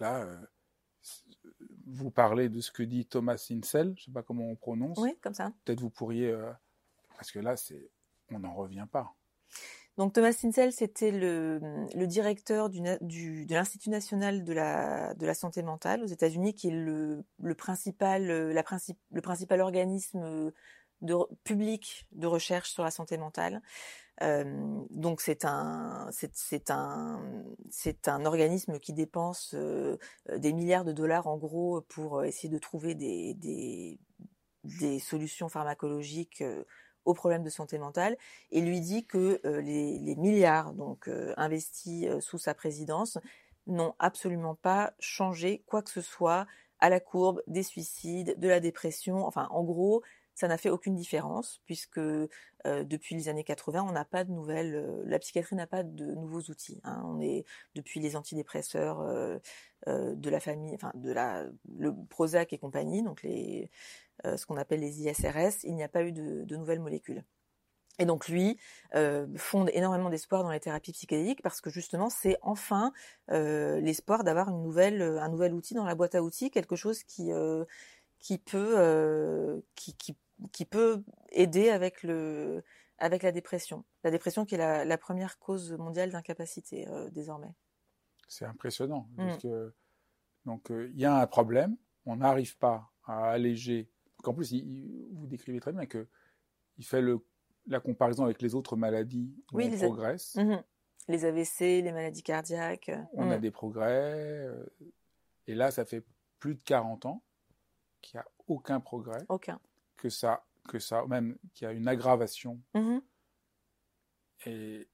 là 0.00 0.26
vous 1.86 2.10
parlez 2.10 2.48
de 2.48 2.60
ce 2.60 2.70
que 2.70 2.82
dit 2.82 3.06
Thomas 3.06 3.46
Insel, 3.50 3.94
je 3.96 4.02
ne 4.02 4.04
sais 4.06 4.10
pas 4.12 4.22
comment 4.22 4.48
on 4.48 4.56
prononce. 4.56 4.98
Oui, 4.98 5.16
comme 5.20 5.34
ça. 5.34 5.52
Peut-être 5.64 5.80
vous 5.80 5.90
pourriez, 5.90 6.36
parce 7.16 7.30
que 7.30 7.38
là, 7.38 7.56
c'est, 7.56 7.90
on 8.30 8.40
n'en 8.40 8.54
revient 8.54 8.86
pas. 8.90 9.14
Donc 9.96 10.12
Thomas 10.12 10.32
Sinsel, 10.32 10.72
c'était 10.72 11.12
le, 11.12 11.86
directeur 12.06 12.68
du, 12.68 12.80
de 12.80 13.54
l'Institut 13.54 13.90
national 13.90 14.42
de 14.42 14.52
la, 14.52 15.14
de 15.14 15.24
la 15.24 15.34
santé 15.34 15.62
mentale 15.62 16.02
aux 16.02 16.08
États-Unis, 16.08 16.54
qui 16.54 16.68
est 16.68 16.72
le, 16.72 17.22
le 17.40 17.54
principal, 17.54 18.26
la 18.26 18.64
le 19.12 19.20
principal 19.20 19.60
organisme 19.60 20.52
de, 21.00 21.16
public 21.44 22.06
de 22.10 22.26
recherche 22.26 22.70
sur 22.70 22.82
la 22.82 22.90
santé 22.90 23.16
mentale. 23.18 23.62
Donc 24.20 25.20
c'est 25.20 25.44
un, 25.44 26.08
c'est, 26.12 26.70
un, 26.70 27.20
c'est 27.70 28.08
un 28.08 28.24
organisme 28.24 28.78
qui 28.78 28.92
dépense 28.92 29.54
des 29.54 30.52
milliards 30.52 30.84
de 30.84 30.92
dollars 30.92 31.26
en 31.26 31.36
gros 31.36 31.80
pour 31.82 32.24
essayer 32.24 32.48
de 32.48 32.58
trouver 32.58 32.94
des, 32.94 33.34
des, 34.62 34.98
solutions 35.00 35.48
pharmacologiques 35.48 36.44
aux 37.04 37.14
problèmes 37.14 37.42
de 37.42 37.50
santé 37.50 37.76
mentale 37.78 38.16
et 38.52 38.60
lui 38.60 38.80
dit 38.80 39.04
que 39.04 39.40
les, 39.44 40.14
milliards 40.16 40.74
donc 40.74 41.10
investis 41.36 42.06
sous 42.20 42.38
sa 42.38 42.54
présidence 42.54 43.18
n'ont 43.66 43.94
absolument 43.98 44.54
pas 44.54 44.92
changé 45.00 45.64
quoi 45.66 45.82
que 45.82 45.90
ce 45.90 46.00
soit 46.00 46.46
à 46.84 46.90
la 46.90 47.00
courbe 47.00 47.42
des 47.46 47.62
suicides, 47.62 48.38
de 48.38 48.48
la 48.48 48.60
dépression. 48.60 49.24
Enfin, 49.26 49.48
en 49.50 49.62
gros, 49.62 50.02
ça 50.34 50.48
n'a 50.48 50.58
fait 50.58 50.70
aucune 50.70 50.94
différence 50.94 51.60
puisque 51.66 52.00
depuis 52.64 53.14
les 53.14 53.28
années 53.28 53.44
80, 53.44 53.84
on 53.88 53.92
n'a 53.92 54.04
pas 54.04 54.24
de 54.24 54.32
nouvelles. 54.32 55.02
la 55.04 55.18
psychiatrie 55.18 55.54
n'a 55.54 55.66
pas 55.66 55.82
de 55.82 56.06
nouveaux 56.14 56.40
outils. 56.50 56.80
Hein. 56.84 57.02
On 57.04 57.20
est 57.20 57.44
depuis 57.74 58.00
les 58.00 58.16
antidépresseurs 58.16 59.04
de 59.86 60.30
la 60.30 60.40
famille, 60.40 60.74
enfin 60.74 60.90
de 60.94 61.12
la 61.12 61.44
le 61.76 61.94
Prozac 62.08 62.52
et 62.52 62.58
compagnie, 62.58 63.02
donc 63.02 63.22
les 63.22 63.70
euh, 64.26 64.36
ce 64.36 64.46
qu'on 64.46 64.56
appelle 64.56 64.80
les 64.80 65.02
ISRS, 65.02 65.64
il 65.64 65.74
n'y 65.74 65.82
a 65.82 65.88
pas 65.88 66.02
eu 66.02 66.12
de, 66.12 66.56
nouvelles 66.56 66.80
molécules. 66.80 67.24
Et 68.00 68.06
donc 68.06 68.28
lui 68.28 68.58
euh, 68.96 69.26
fonde 69.36 69.70
énormément 69.72 70.10
d'espoir 70.10 70.42
dans 70.42 70.50
les 70.50 70.58
thérapies 70.58 70.90
psychédéliques 70.90 71.42
parce 71.42 71.60
que 71.60 71.70
justement 71.70 72.10
c'est 72.10 72.36
enfin 72.42 72.92
euh, 73.30 73.80
l'espoir 73.80 74.24
d'avoir 74.24 74.48
une 74.48 74.62
nouvelle, 74.62 75.00
un 75.00 75.28
nouvel 75.28 75.54
outil 75.54 75.74
dans 75.74 75.84
la 75.84 75.94
boîte 75.94 76.16
à 76.16 76.22
outils, 76.22 76.50
quelque 76.50 76.74
chose 76.74 77.04
qui 77.04 77.30
qui 78.18 78.38
peut 78.38 79.62
qui, 79.76 79.94
qui, 79.94 80.16
qui, 80.52 80.64
peut 80.64 81.02
aider 81.30 81.70
avec 81.70 82.02
le 82.02 82.62
avec 82.98 83.22
la 83.22 83.32
dépression. 83.32 83.84
La 84.04 84.10
dépression 84.10 84.44
qui 84.44 84.54
est 84.54 84.58
la, 84.58 84.84
la 84.84 84.98
première 84.98 85.38
cause 85.38 85.72
mondiale 85.72 86.10
d'incapacité 86.10 86.86
désormais. 87.12 87.52
C'est 88.28 88.44
impressionnant. 88.44 89.08
Mm. 89.12 89.16
Parce 89.16 89.42
que, 89.42 89.74
donc 90.44 90.70
il 90.70 90.98
y 90.98 91.04
a 91.04 91.20
un 91.20 91.26
problème, 91.26 91.76
on 92.06 92.16
n'arrive 92.16 92.56
pas 92.58 92.90
à 93.04 93.30
alléger 93.30 93.90
en 94.28 94.34
plus, 94.34 94.54
vous 95.12 95.26
décrivez 95.26 95.60
très 95.60 95.72
bien 95.72 95.86
que 95.86 96.06
il 96.76 96.84
fait 96.84 97.00
le, 97.00 97.24
la 97.66 97.80
comparaison 97.80 98.24
avec 98.24 98.42
les 98.42 98.54
autres 98.54 98.76
maladies 98.76 99.34
où 99.52 99.60
on 99.60 99.70
progresse. 99.70 100.34
Mhm. 100.36 100.62
Les 101.08 101.24
AVC, 101.24 101.60
les 101.82 101.92
maladies 101.92 102.22
cardiaques. 102.22 102.90
On 103.12 103.30
a 103.30 103.36
mhm. 103.36 103.40
des 103.40 103.50
progrès. 103.50 104.46
Euh, 104.46 104.64
et 105.46 105.54
là, 105.54 105.70
ça 105.70 105.84
fait 105.84 106.04
plus 106.38 106.54
de 106.54 106.60
40 106.64 107.06
ans 107.06 107.22
qu'il 108.00 108.16
n'y 108.16 108.22
a 108.22 108.26
aucun 108.48 108.80
progrès. 108.80 109.24
Aucun. 109.28 109.60
Que 110.04 110.10
ça, 110.10 110.44
que 110.68 110.78
ça 110.78 111.06
même 111.06 111.38
qu'il 111.54 111.66
y 111.66 111.70
a 111.70 111.72
une 111.72 111.88
aggravation. 111.88 112.60
Mhm. 112.74 113.00
Et 114.44 114.86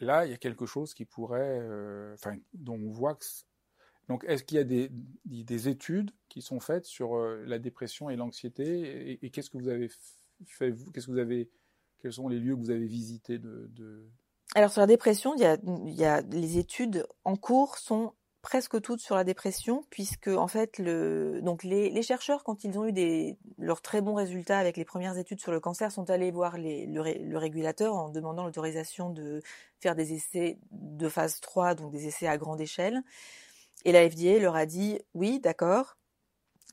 là, 0.00 0.24
il 0.24 0.30
y 0.30 0.34
a 0.34 0.38
quelque 0.38 0.64
chose 0.64 0.94
qui 0.94 1.04
pourrait, 1.04 1.60
euh, 1.60 2.14
enfin, 2.14 2.38
dont 2.54 2.76
on 2.76 2.90
voit 2.90 3.16
que 3.16 3.26
donc, 4.08 4.24
est-ce 4.26 4.44
qu'il 4.44 4.56
y 4.56 4.60
a 4.60 4.64
des, 4.64 4.90
des, 5.26 5.68
études 5.68 6.10
qui 6.30 6.40
sont 6.40 6.58
faites 6.58 6.86
sur 6.86 7.16
euh, 7.16 7.44
la 7.44 7.58
dépression 7.58 8.08
et 8.08 8.16
l'anxiété 8.16 9.18
et, 9.22 9.30
qu'est-ce 9.30 9.50
que 9.50 9.58
vous 9.58 9.68
avez 9.68 9.90
fait 10.46 10.74
Qu'est-ce 10.94 11.06
que 11.06 11.10
vous 11.10 11.18
avez 11.18 11.50
Quels 11.98 12.14
sont 12.14 12.28
les 12.28 12.38
lieux 12.38 12.54
que 12.54 12.60
vous 12.60 12.70
avez 12.70 12.86
visités 12.86 13.38
de, 13.38 14.08
Alors 14.54 14.70
sur 14.70 14.80
la 14.80 14.86
dépression, 14.86 15.34
il 15.34 15.40
y, 15.40 15.44
a, 15.44 15.58
il 15.64 15.94
y 15.94 16.04
a 16.04 16.22
les 16.22 16.56
études 16.56 17.06
en 17.24 17.36
cours 17.36 17.76
sont 17.76 18.14
presque 18.46 18.80
toutes 18.80 19.00
sur 19.00 19.16
la 19.16 19.24
dépression, 19.24 19.84
puisque 19.90 20.28
en 20.28 20.46
fait, 20.46 20.78
le, 20.78 21.40
donc 21.42 21.64
les, 21.64 21.90
les, 21.90 22.02
chercheurs, 22.02 22.44
quand 22.44 22.62
ils 22.62 22.78
ont 22.78 22.86
eu 22.86 22.92
des, 22.92 23.36
leurs 23.58 23.82
très 23.82 24.00
bons 24.00 24.14
résultats 24.14 24.60
avec 24.60 24.76
les 24.76 24.84
premières 24.84 25.18
études 25.18 25.40
sur 25.40 25.50
le 25.50 25.58
cancer, 25.58 25.90
sont 25.90 26.10
allés 26.10 26.30
voir 26.30 26.56
les, 26.56 26.86
le, 26.86 27.38
régulateur 27.38 27.96
en 27.96 28.08
demandant 28.08 28.44
l'autorisation 28.44 29.10
de 29.10 29.42
faire 29.80 29.96
des 29.96 30.12
essais 30.12 30.60
de 30.70 31.08
phase 31.08 31.40
3, 31.40 31.74
donc 31.74 31.90
des 31.90 32.06
essais 32.06 32.28
à 32.28 32.38
grande 32.38 32.60
échelle. 32.60 33.02
Et 33.84 33.90
la 33.90 34.08
FDA 34.08 34.38
leur 34.38 34.54
a 34.54 34.64
dit 34.64 35.00
oui, 35.14 35.40
d'accord, 35.40 35.96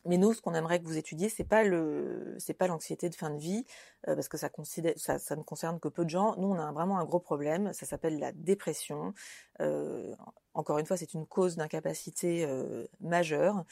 mais 0.06 0.18
nous, 0.18 0.34
ce 0.34 0.42
qu'on 0.42 0.54
aimerait 0.54 0.80
que 0.80 0.86
vous 0.86 0.98
étudiez, 0.98 1.28
c'est 1.28 1.44
pas 1.44 1.64
le, 1.64 2.36
c'est 2.38 2.54
pas 2.54 2.68
l'anxiété 2.68 3.10
de 3.10 3.16
fin 3.16 3.32
de 3.32 3.40
vie, 3.40 3.66
euh, 4.08 4.14
parce 4.14 4.28
que 4.28 4.38
ça, 4.38 4.50
ça, 4.96 5.18
ça, 5.18 5.36
ne 5.36 5.42
concerne 5.42 5.80
que 5.80 5.88
peu 5.88 6.04
de 6.04 6.10
gens. 6.12 6.36
Nous, 6.38 6.50
on 6.50 6.60
a 6.60 6.72
vraiment 6.72 7.00
un 7.00 7.06
gros 7.06 7.20
problème. 7.20 7.74
Ça 7.74 7.88
s'appelle 7.88 8.20
la 8.20 8.32
dépression. 8.32 9.16
Euh, 9.60 10.14
encore 10.54 10.78
une 10.78 10.86
fois, 10.86 10.98
c'est 10.98 11.14
une 11.14 11.26
cause 11.26 11.56
d'incapacité 11.56 12.46
euh, 12.46 12.86
majeure. 13.02 13.66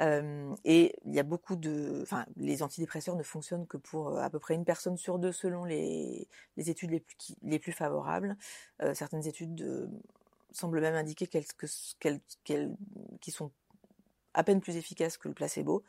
et 0.00 0.94
il 1.04 1.14
y 1.14 1.18
a 1.18 1.22
beaucoup 1.24 1.56
de, 1.56 2.00
enfin, 2.02 2.26
les 2.36 2.62
antidépresseurs 2.62 3.16
ne 3.16 3.22
fonctionnent 3.22 3.66
que 3.66 3.76
pour 3.76 4.18
à 4.18 4.30
peu 4.30 4.38
près 4.38 4.54
une 4.54 4.64
personne 4.64 4.96
sur 4.96 5.18
deux 5.18 5.32
selon 5.32 5.64
les, 5.64 6.28
études 6.56 6.90
les 6.90 7.00
plus, 7.00 7.16
les 7.42 7.58
plus 7.58 7.72
favorables. 7.72 8.36
certaines 8.94 9.26
études 9.26 9.90
semble 10.52 10.80
même 10.80 10.94
indiquer 10.94 11.26
qu'elles, 11.26 12.20
sont 13.30 13.50
à 14.34 14.44
peine 14.44 14.60
plus 14.60 14.76
efficaces 14.76 15.16
que 15.16 15.28
le 15.28 15.34
placebo. 15.34 15.84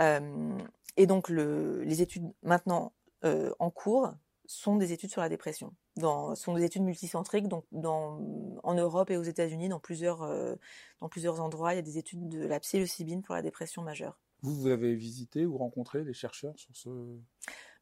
Euh, 0.00 0.58
et 0.96 1.06
donc 1.06 1.28
le, 1.28 1.82
les 1.82 2.02
études 2.02 2.30
maintenant 2.42 2.92
euh, 3.24 3.52
en 3.58 3.70
cours 3.70 4.12
sont 4.48 4.76
des 4.76 4.92
études 4.92 5.10
sur 5.10 5.20
la 5.20 5.28
dépression. 5.28 5.74
Dans, 5.96 6.34
sont 6.34 6.54
des 6.54 6.64
études 6.64 6.82
multicentriques, 6.82 7.48
donc 7.48 7.64
dans, 7.70 8.18
en 8.62 8.74
Europe 8.74 9.10
et 9.10 9.18
aux 9.18 9.22
États-Unis, 9.22 9.68
dans 9.68 9.78
plusieurs, 9.78 10.22
euh, 10.22 10.56
dans 11.00 11.08
plusieurs 11.10 11.40
endroits, 11.40 11.74
il 11.74 11.76
y 11.76 11.80
a 11.80 11.82
des 11.82 11.98
études 11.98 12.28
de 12.28 12.46
la 12.46 12.58
psilocybine 12.58 13.22
pour 13.22 13.34
la 13.34 13.42
dépression 13.42 13.82
majeure. 13.82 14.18
Vous, 14.40 14.54
vous 14.54 14.68
avez 14.68 14.94
visité 14.94 15.44
ou 15.44 15.58
rencontré 15.58 16.02
des 16.02 16.14
chercheurs 16.14 16.58
sur 16.58 16.74
ce 16.74 16.88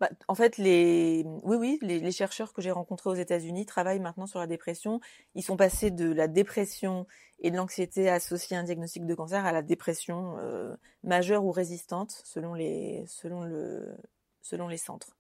bah, 0.01 0.11
en 0.29 0.35
fait, 0.35 0.59
les, 0.59 1.25
oui, 1.43 1.57
oui, 1.57 1.79
les, 1.81 2.13
chercheurs 2.13 2.53
que 2.53 2.61
j'ai 2.61 2.71
rencontrés 2.71 3.09
aux 3.09 3.15
États-Unis 3.15 3.65
travaillent 3.65 4.01
maintenant 4.01 4.27
sur 4.27 4.39
la 4.39 4.47
dépression. 4.47 5.01
Ils 5.35 5.43
sont 5.43 5.57
passés 5.57 5.91
de 5.91 6.13
la 6.13 6.29
dépression 6.29 7.07
et 7.39 7.51
de 7.51 7.57
l'anxiété 7.57 8.11
associée 8.11 8.59
à 8.59 8.61
un 8.61 8.65
diagnostic 8.65 9.07
de 9.07 9.15
cancer 9.15 9.47
à 9.47 9.53
la 9.53 9.63
dépression 9.63 10.37
euh, 10.39 10.77
majeure 11.03 11.45
ou 11.47 11.51
résistante, 11.51 12.11
selon 12.25 12.53
les, 12.53 13.05
selon 13.07 13.43
le, 13.45 13.97
selon 14.43 14.69
les 14.69 14.77
centres. 14.77 15.17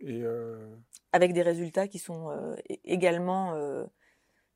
Et 0.00 0.22
euh, 0.22 0.74
Avec 1.12 1.32
des 1.32 1.42
résultats 1.42 1.88
qui 1.88 1.98
sont 1.98 2.30
euh, 2.30 2.56
également 2.84 3.54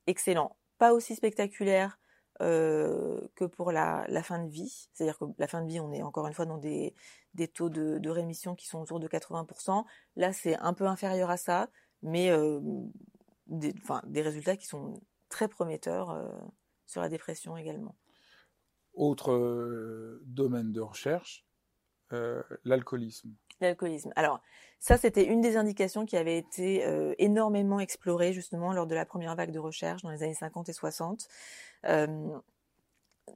excellents. 0.07 0.57
Pas 0.79 0.93
aussi 0.93 1.15
spectaculaires 1.15 1.99
euh, 2.41 3.21
que 3.37 3.45
pour 3.45 3.71
la, 3.71 4.05
la, 4.09 4.23
fin 4.23 4.43
de 4.43 4.51
vie. 4.51 4.89
C'est-à-dire 4.93 5.19
que 5.19 5.25
la 5.39 5.47
fin 5.47 5.63
de 5.63 5.69
vie, 5.69 5.79
on 5.79 5.93
est 5.93 6.03
encore 6.03 6.27
une 6.27 6.33
fois 6.35 6.47
dans 6.47 6.59
des, 6.59 6.95
des 7.35 7.47
taux 7.47 7.69
de, 7.69 7.99
de, 7.99 8.11
rémission 8.11 8.57
qui 8.57 8.67
sont 8.67 8.81
autour 8.81 8.99
de 8.99 9.07
80%. 9.07 9.85
Là, 10.17 10.33
c'est 10.33 10.57
un 10.57 10.75
peu 10.75 10.87
inférieur 10.87 11.31
à 11.31 11.37
ça, 11.37 11.69
mais 12.03 12.31
euh, 12.31 12.61
des, 13.47 13.73
enfin, 13.79 14.03
des 14.07 14.21
résultats 14.21 14.57
qui 14.57 14.67
sont 14.67 15.01
très 15.29 15.47
prometteurs 15.47 16.11
euh, 16.11 16.29
sur 16.87 17.01
la 17.01 17.09
dépression 17.09 17.57
également. 17.57 17.95
Autre 18.95 19.33
euh, 19.33 20.21
domaine 20.25 20.73
de 20.73 20.81
recherche, 20.81 21.47
euh, 22.13 22.43
l'alcoolisme. 22.65 23.33
L'alcoolisme. 23.61 24.13
Alors, 24.17 24.41
ça, 24.81 24.99
c'était 24.99 25.25
une 25.25 25.41
des 25.41 25.57
indications 25.57 26.05
qui 26.05 26.17
avait 26.17 26.37
été 26.37 26.85
euh, 26.85 27.15
énormément 27.19 27.81
explorée 27.81 28.33
justement 28.33 28.73
lors 28.73 28.87
de 28.87 28.95
la 28.95 29.07
première 29.07 29.35
vague 29.37 29.53
de 29.53 29.59
recherche 29.59 30.03
dans 30.03 30.11
les 30.11 30.23
années 30.23 30.35
50 30.35 30.69
et 30.69 30.73
60. 30.73 31.29
Euh, 31.87 32.39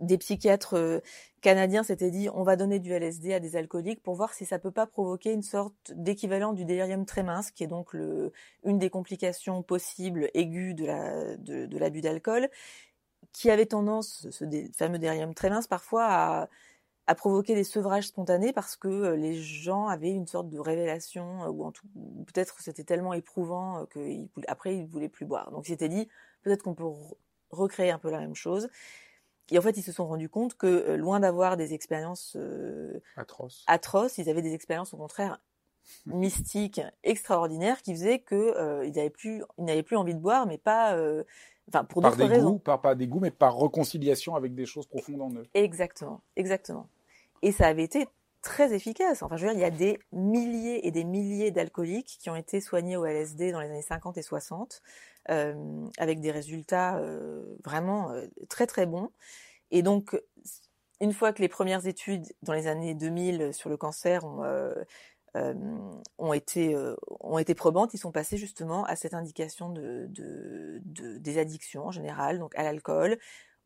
des 0.00 0.18
psychiatres 0.18 0.74
euh, 0.76 0.98
canadiens 1.40 1.82
s'étaient 1.82 2.10
dit 2.10 2.28
on 2.34 2.42
va 2.42 2.56
donner 2.56 2.78
du 2.80 2.92
LSD 2.92 3.32
à 3.32 3.40
des 3.40 3.56
alcooliques 3.56 4.02
pour 4.02 4.14
voir 4.14 4.34
si 4.34 4.44
ça 4.44 4.58
peut 4.58 4.70
pas 4.70 4.86
provoquer 4.86 5.32
une 5.32 5.42
sorte 5.42 5.92
d'équivalent 5.94 6.52
du 6.52 6.64
délirium 6.66 7.06
mince, 7.24 7.50
qui 7.50 7.64
est 7.64 7.68
donc 7.68 7.94
une 7.94 8.78
des 8.78 8.90
complications 8.90 9.62
possibles 9.62 10.28
aiguës 10.34 10.74
de 10.74 10.84
la 10.84 11.36
de, 11.36 11.64
de 11.64 11.78
l'abus 11.78 12.02
d'alcool, 12.02 12.50
qui 13.32 13.50
avait 13.50 13.66
tendance, 13.66 14.28
ce 14.30 14.44
fameux 14.76 14.98
délirium 14.98 15.32
mince, 15.44 15.66
parfois 15.66 16.04
à 16.04 16.48
a 17.08 17.14
provoqué 17.14 17.54
des 17.54 17.64
sevrages 17.64 18.08
spontanés 18.08 18.52
parce 18.52 18.76
que 18.76 18.88
euh, 18.88 19.16
les 19.16 19.34
gens 19.34 19.88
avaient 19.88 20.10
une 20.10 20.26
sorte 20.26 20.50
de 20.50 20.58
révélation 20.58 21.42
euh, 21.44 21.48
ou 21.48 21.64
en 21.64 21.72
tout 21.72 21.86
peut-être 22.26 22.60
c'était 22.60 22.84
tellement 22.84 23.14
éprouvant 23.14 23.86
euh, 23.96 24.26
qu'après 24.42 24.76
ils, 24.76 24.86
voulaient 24.86 25.08
plus 25.08 25.26
boire. 25.26 25.50
Donc 25.50 25.66
ils 25.66 25.72
s'étaient 25.72 25.88
dit 25.88 26.06
peut-être 26.42 26.62
qu'on 26.62 26.74
peut 26.74 26.84
recréer 27.50 27.90
un 27.90 27.98
peu 27.98 28.10
la 28.10 28.20
même 28.20 28.34
chose. 28.34 28.68
Et 29.50 29.58
en 29.58 29.62
fait, 29.62 29.78
ils 29.78 29.82
se 29.82 29.92
sont 29.92 30.06
rendus 30.06 30.28
compte 30.28 30.54
que 30.54 30.94
loin 30.96 31.20
d'avoir 31.20 31.56
des 31.56 31.72
expériences 31.72 32.36
atroces. 33.16 33.64
atroces, 33.66 34.18
ils 34.18 34.28
avaient 34.28 34.42
des 34.42 34.52
expériences 34.52 34.92
au 34.92 34.98
contraire 34.98 35.40
mystique 36.06 36.80
extraordinaire 37.02 37.82
qui 37.82 37.92
euh, 38.32 38.84
il 38.84 38.92
n'avait 38.92 39.82
plus, 39.82 39.96
envie 39.96 40.14
de 40.14 40.20
boire, 40.20 40.46
mais 40.46 40.58
pas, 40.58 40.94
euh, 40.94 41.24
enfin 41.68 41.84
pour 41.84 42.02
d'autres 42.02 42.24
raisons. 42.24 42.52
Goûts, 42.52 42.58
par 42.58 42.80
pas 42.80 42.94
des 42.94 43.06
goûts, 43.06 43.20
mais 43.20 43.30
par 43.30 43.58
réconciliation 43.58 44.34
avec 44.34 44.54
des 44.54 44.66
choses 44.66 44.86
profondes 44.86 45.22
en 45.22 45.32
eux. 45.32 45.46
Exactement, 45.54 46.20
exactement. 46.36 46.88
Et 47.42 47.52
ça 47.52 47.66
avait 47.66 47.84
été 47.84 48.06
très 48.42 48.72
efficace. 48.72 49.22
Enfin, 49.22 49.36
je 49.36 49.46
veux 49.46 49.52
dire, 49.52 49.58
il 49.58 49.62
y 49.62 49.64
a 49.64 49.70
des 49.70 49.98
milliers 50.12 50.86
et 50.86 50.90
des 50.90 51.04
milliers 51.04 51.50
d'alcooliques 51.50 52.18
qui 52.20 52.30
ont 52.30 52.36
été 52.36 52.60
soignés 52.60 52.96
au 52.96 53.04
LSD 53.04 53.52
dans 53.52 53.60
les 53.60 53.68
années 53.68 53.82
50 53.82 54.16
et 54.18 54.22
60, 54.22 54.82
euh, 55.30 55.86
avec 55.98 56.20
des 56.20 56.30
résultats 56.30 56.98
euh, 56.98 57.44
vraiment 57.64 58.10
euh, 58.10 58.26
très 58.48 58.66
très 58.66 58.86
bons. 58.86 59.10
Et 59.70 59.82
donc, 59.82 60.18
une 61.00 61.12
fois 61.12 61.32
que 61.32 61.42
les 61.42 61.48
premières 61.48 61.86
études 61.86 62.26
dans 62.42 62.54
les 62.54 62.66
années 62.66 62.94
2000 62.94 63.52
sur 63.52 63.68
le 63.70 63.76
cancer 63.76 64.24
ont, 66.18 66.32
été 66.32 67.54
probantes, 67.54 67.94
ils 67.94 67.98
sont 67.98 68.12
passés 68.12 68.36
justement 68.36 68.84
à 68.84 68.96
cette 68.96 69.14
indication 69.14 69.70
de 69.70 70.08
des 70.88 71.38
addictions 71.38 71.86
en 71.86 71.92
général, 71.92 72.38
donc 72.38 72.56
à 72.56 72.62
l'alcool, 72.62 73.18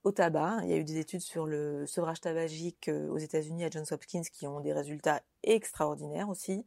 au 0.05 0.12
tabac. 0.12 0.61
Il 0.64 0.70
y 0.70 0.72
a 0.72 0.76
eu 0.76 0.84
des 0.84 0.98
études 0.98 1.20
sur 1.20 1.46
le 1.46 1.86
sevrage 1.86 2.20
tabagique 2.20 2.90
aux 3.11 3.18
États-Unis 3.18 3.64
à 3.64 3.70
Johns 3.70 3.86
Hopkins 3.90 4.22
qui 4.32 4.46
ont 4.46 4.61
des 4.61 4.72
résultats 4.72 5.22
extraordinaires 5.42 6.28
aussi. 6.28 6.66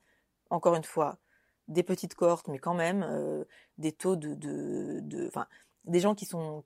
Encore 0.49 0.75
une 0.75 0.83
fois, 0.83 1.17
des 1.67 1.83
petites 1.83 2.15
cohortes, 2.15 2.47
mais 2.47 2.59
quand 2.59 2.75
même 2.75 3.03
euh, 3.03 3.43
des 3.77 3.91
taux 3.91 4.15
de, 4.15 4.35
de, 4.35 5.01
des 5.85 5.99
gens 5.99 6.15
qui 6.15 6.25
sont 6.25 6.63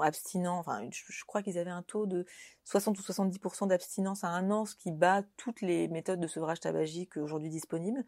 abstinents. 0.00 0.64
Je 0.90 1.24
crois 1.26 1.42
qu'ils 1.42 1.58
avaient 1.58 1.70
un 1.70 1.82
taux 1.82 2.06
de 2.06 2.24
60 2.64 2.98
ou 2.98 3.02
70% 3.02 3.68
d'abstinence 3.68 4.24
à 4.24 4.28
un 4.28 4.50
an, 4.50 4.66
ce 4.66 4.76
qui 4.76 4.90
bat 4.90 5.22
toutes 5.36 5.60
les 5.60 5.88
méthodes 5.88 6.20
de 6.20 6.26
sevrage 6.26 6.60
tabagique 6.60 7.16
aujourd'hui 7.16 7.50
disponibles. 7.50 8.04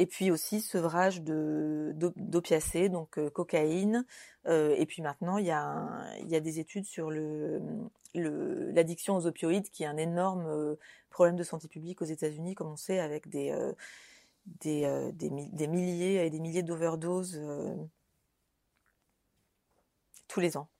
Et 0.00 0.06
puis 0.06 0.30
aussi 0.30 0.62
sevrage 0.62 1.20
d'opiacés, 1.20 2.88
donc 2.88 3.18
euh, 3.18 3.28
cocaïne. 3.28 4.06
Euh, 4.46 4.74
et 4.78 4.86
puis 4.86 5.02
maintenant, 5.02 5.36
il 5.36 5.44
y 5.44 5.50
a 5.52 6.40
des 6.40 6.58
études 6.58 6.86
sur 6.86 7.10
l'addiction 8.14 9.16
aux 9.16 9.26
opioïdes, 9.26 9.68
qui 9.68 9.82
est 9.82 9.86
un 9.86 9.98
énorme 9.98 10.46
euh, 10.46 10.76
problème 11.10 11.36
de 11.36 11.42
santé 11.42 11.68
publique 11.68 12.00
aux 12.00 12.06
États-Unis, 12.06 12.54
comme 12.54 12.68
on 12.68 12.76
sait, 12.76 12.98
avec 12.98 13.28
des 13.28 13.52
milliers 15.68 16.24
et 16.24 16.30
des 16.30 16.40
milliers 16.40 16.62
d'overdoses 16.62 17.38
tous 20.28 20.40
les 20.40 20.56
ans. 20.56 20.70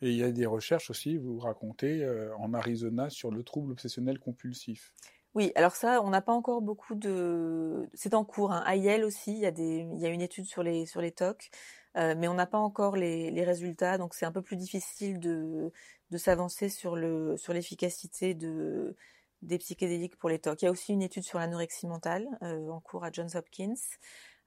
Et 0.00 0.10
il 0.10 0.16
y 0.16 0.24
a 0.24 0.32
des 0.32 0.46
recherches 0.46 0.90
aussi, 0.90 1.18
vous 1.18 1.38
racontez, 1.38 2.04
en 2.36 2.52
Arizona 2.52 3.10
sur 3.10 3.30
le 3.30 3.44
trouble 3.44 3.70
obsessionnel 3.70 4.18
compulsif. 4.18 4.92
Oui, 5.34 5.50
alors 5.54 5.74
ça, 5.74 6.02
on 6.02 6.10
n'a 6.10 6.20
pas 6.20 6.32
encore 6.32 6.60
beaucoup 6.60 6.94
de. 6.94 7.88
C'est 7.94 8.14
en 8.14 8.24
cours. 8.24 8.52
Hein. 8.52 8.62
À 8.66 8.76
aussi, 9.04 9.32
il 9.32 9.38
y 9.38 9.46
a 9.46 9.50
des, 9.50 9.86
il 9.94 9.98
y 9.98 10.06
a 10.06 10.08
une 10.10 10.20
étude 10.20 10.44
sur 10.44 10.62
les 10.62 10.84
sur 10.84 11.00
les 11.00 11.10
TOC, 11.10 11.50
euh, 11.96 12.14
mais 12.16 12.28
on 12.28 12.34
n'a 12.34 12.46
pas 12.46 12.58
encore 12.58 12.96
les, 12.96 13.30
les 13.30 13.44
résultats, 13.44 13.96
donc 13.96 14.14
c'est 14.14 14.26
un 14.26 14.32
peu 14.32 14.42
plus 14.42 14.56
difficile 14.56 15.20
de 15.20 15.72
de 16.10 16.18
s'avancer 16.18 16.68
sur 16.68 16.96
le 16.96 17.36
sur 17.38 17.54
l'efficacité 17.54 18.34
de 18.34 18.94
des 19.40 19.58
psychédéliques 19.58 20.16
pour 20.16 20.28
les 20.28 20.38
TOC. 20.38 20.62
Il 20.62 20.64
y 20.66 20.68
a 20.68 20.70
aussi 20.70 20.92
une 20.92 21.02
étude 21.02 21.24
sur 21.24 21.38
l'anorexie 21.38 21.86
mentale 21.86 22.26
euh, 22.42 22.68
en 22.68 22.80
cours 22.80 23.04
à 23.04 23.10
Johns 23.10 23.34
Hopkins. 23.34 23.74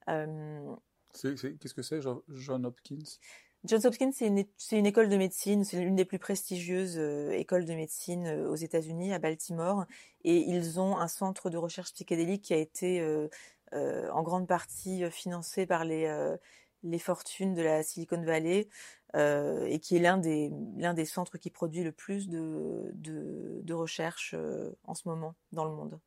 Euh... 0.08 0.74
Qu'est-ce 1.12 1.74
que 1.74 1.82
c'est, 1.82 2.00
John 2.28 2.66
Hopkins? 2.66 3.18
Johns 3.66 3.84
Hopkins, 3.84 4.12
c'est 4.12 4.26
une, 4.28 4.44
une, 4.72 4.86
école 4.86 5.08
de 5.08 5.16
médecine, 5.16 5.64
c'est 5.64 5.80
l'une 5.80 5.96
des 5.96 6.04
plus 6.04 6.18
prestigieuses 6.18 6.98
euh, 6.98 7.30
écoles 7.32 7.64
de 7.64 7.74
médecine 7.74 8.26
euh, 8.26 8.48
aux 8.48 8.54
États-Unis, 8.54 9.12
à 9.12 9.18
Baltimore, 9.18 9.86
et 10.24 10.38
ils 10.38 10.78
ont 10.78 10.96
un 10.96 11.08
centre 11.08 11.50
de 11.50 11.56
recherche 11.56 11.92
psychédélique 11.92 12.42
qui 12.42 12.54
a 12.54 12.58
été 12.58 13.00
euh, 13.00 13.28
en 13.72 14.22
grande 14.22 14.46
partie 14.46 15.10
financé 15.10 15.66
par 15.66 15.84
les, 15.84 16.08
les 16.82 16.98
fortunes 16.98 17.54
de 17.54 17.62
la 17.62 17.82
Silicon 17.82 18.22
Valley, 18.22 18.68
et 19.14 19.80
qui 19.80 19.96
est 19.96 20.00
l'un 20.00 20.18
des, 20.18 20.52
l'un 20.76 20.94
des 20.94 21.04
centres 21.04 21.38
qui 21.38 21.50
produit 21.50 21.82
le 21.82 21.92
plus 21.92 22.28
de, 22.28 22.90
de, 22.94 23.60
de 23.62 23.74
recherche 23.74 24.34
en 24.84 24.94
ce 24.94 25.08
moment 25.08 25.34
dans 25.52 25.64
le 25.64 25.72
monde. 25.72 25.98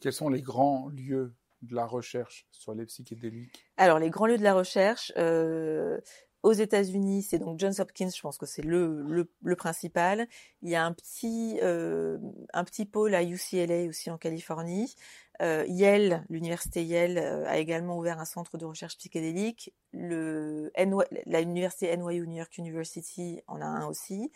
Quels 0.00 0.12
sont 0.12 0.28
les 0.28 0.42
grands 0.42 0.88
lieux 0.88 1.34
de 1.62 1.74
la 1.74 1.86
recherche 1.86 2.46
sur 2.50 2.74
les 2.74 2.86
psychédéliques? 2.86 3.64
Alors, 3.76 3.98
les 3.98 4.10
grands 4.10 4.26
lieux 4.26 4.38
de 4.38 4.42
la 4.42 4.54
recherche, 4.54 5.12
euh, 5.16 6.00
aux 6.42 6.52
États-Unis, 6.52 7.22
c'est 7.22 7.38
donc 7.38 7.58
Johns 7.58 7.74
Hopkins, 7.78 8.10
je 8.14 8.20
pense 8.20 8.36
que 8.36 8.46
c'est 8.46 8.62
le, 8.62 9.02
le, 9.08 9.30
le, 9.42 9.56
principal. 9.56 10.26
Il 10.62 10.70
y 10.70 10.74
a 10.74 10.84
un 10.84 10.92
petit, 10.92 11.58
euh, 11.62 12.18
un 12.52 12.64
petit 12.64 12.84
pôle 12.84 13.14
à 13.14 13.22
UCLA 13.22 13.88
aussi 13.88 14.10
en 14.10 14.18
Californie. 14.18 14.94
Euh, 15.40 15.64
Yale, 15.68 16.24
l'université 16.28 16.84
Yale 16.84 17.18
euh, 17.18 17.46
a 17.46 17.58
également 17.58 17.96
ouvert 17.96 18.18
un 18.18 18.24
centre 18.24 18.58
de 18.58 18.64
recherche 18.64 18.96
psychédélique. 18.96 19.72
Le 19.92 20.72
NY, 20.76 21.02
la 21.26 21.40
université 21.40 21.96
NYU, 21.96 22.26
New 22.26 22.36
York 22.36 22.58
University, 22.58 23.40
en 23.46 23.60
a 23.60 23.66
un 23.66 23.86
aussi. 23.86 24.30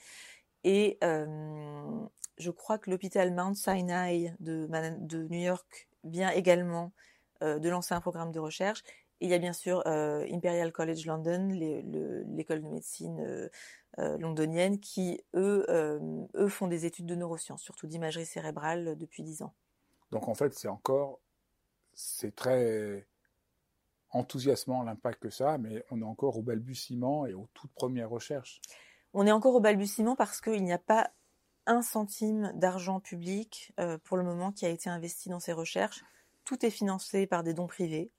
Et 0.64 0.98
euh, 1.04 1.26
je 2.38 2.50
crois 2.50 2.78
que 2.78 2.90
l'hôpital 2.90 3.32
Mount 3.32 3.54
Sinai 3.54 4.32
de, 4.40 4.68
de 5.00 5.28
New 5.28 5.40
York 5.40 5.88
vient 6.04 6.30
également 6.30 6.92
euh, 7.42 7.58
de 7.58 7.68
lancer 7.68 7.94
un 7.94 8.00
programme 8.00 8.32
de 8.32 8.40
recherche. 8.40 8.82
Et 9.20 9.26
il 9.26 9.30
y 9.30 9.34
a 9.34 9.38
bien 9.38 9.54
sûr 9.54 9.82
euh, 9.86 10.26
Imperial 10.30 10.72
College 10.72 11.06
London, 11.06 11.48
l'école 11.50 12.62
de 12.62 12.68
médecine 12.68 13.20
euh, 13.20 13.48
euh, 13.98 14.18
londonienne, 14.18 14.78
qui 14.78 15.22
eux, 15.34 15.64
eux 16.34 16.48
font 16.48 16.66
des 16.66 16.84
études 16.84 17.06
de 17.06 17.14
neurosciences, 17.14 17.62
surtout 17.62 17.86
d'imagerie 17.86 18.26
cérébrale 18.26 18.96
depuis 18.98 19.22
dix 19.22 19.42
ans. 19.42 19.54
Donc 20.10 20.28
en 20.28 20.34
fait, 20.34 20.52
c'est 20.52 20.68
encore, 20.68 21.18
c'est 21.94 22.34
très 22.34 23.06
enthousiasmant 24.10 24.82
l'impact 24.82 25.20
que 25.22 25.30
ça 25.30 25.54
a, 25.54 25.58
mais 25.58 25.82
on 25.90 26.00
est 26.00 26.04
encore 26.04 26.36
au 26.36 26.42
balbutiement 26.42 27.26
et 27.26 27.32
aux 27.32 27.48
toutes 27.54 27.72
premières 27.72 28.10
recherches. 28.10 28.60
On 29.14 29.26
est 29.26 29.32
encore 29.32 29.54
au 29.54 29.60
balbutiement 29.60 30.14
parce 30.14 30.42
qu'il 30.42 30.62
n'y 30.62 30.72
a 30.72 30.78
pas 30.78 31.10
un 31.64 31.80
centime 31.80 32.52
d'argent 32.54 33.00
public 33.00 33.72
pour 34.04 34.18
le 34.18 34.22
moment 34.22 34.52
qui 34.52 34.66
a 34.66 34.68
été 34.68 34.90
investi 34.90 35.30
dans 35.30 35.40
ces 35.40 35.52
recherches. 35.52 36.04
Tout 36.44 36.64
est 36.64 36.70
financé 36.70 37.26
par 37.26 37.42
des 37.42 37.54
dons 37.54 37.66
privés. 37.66 38.12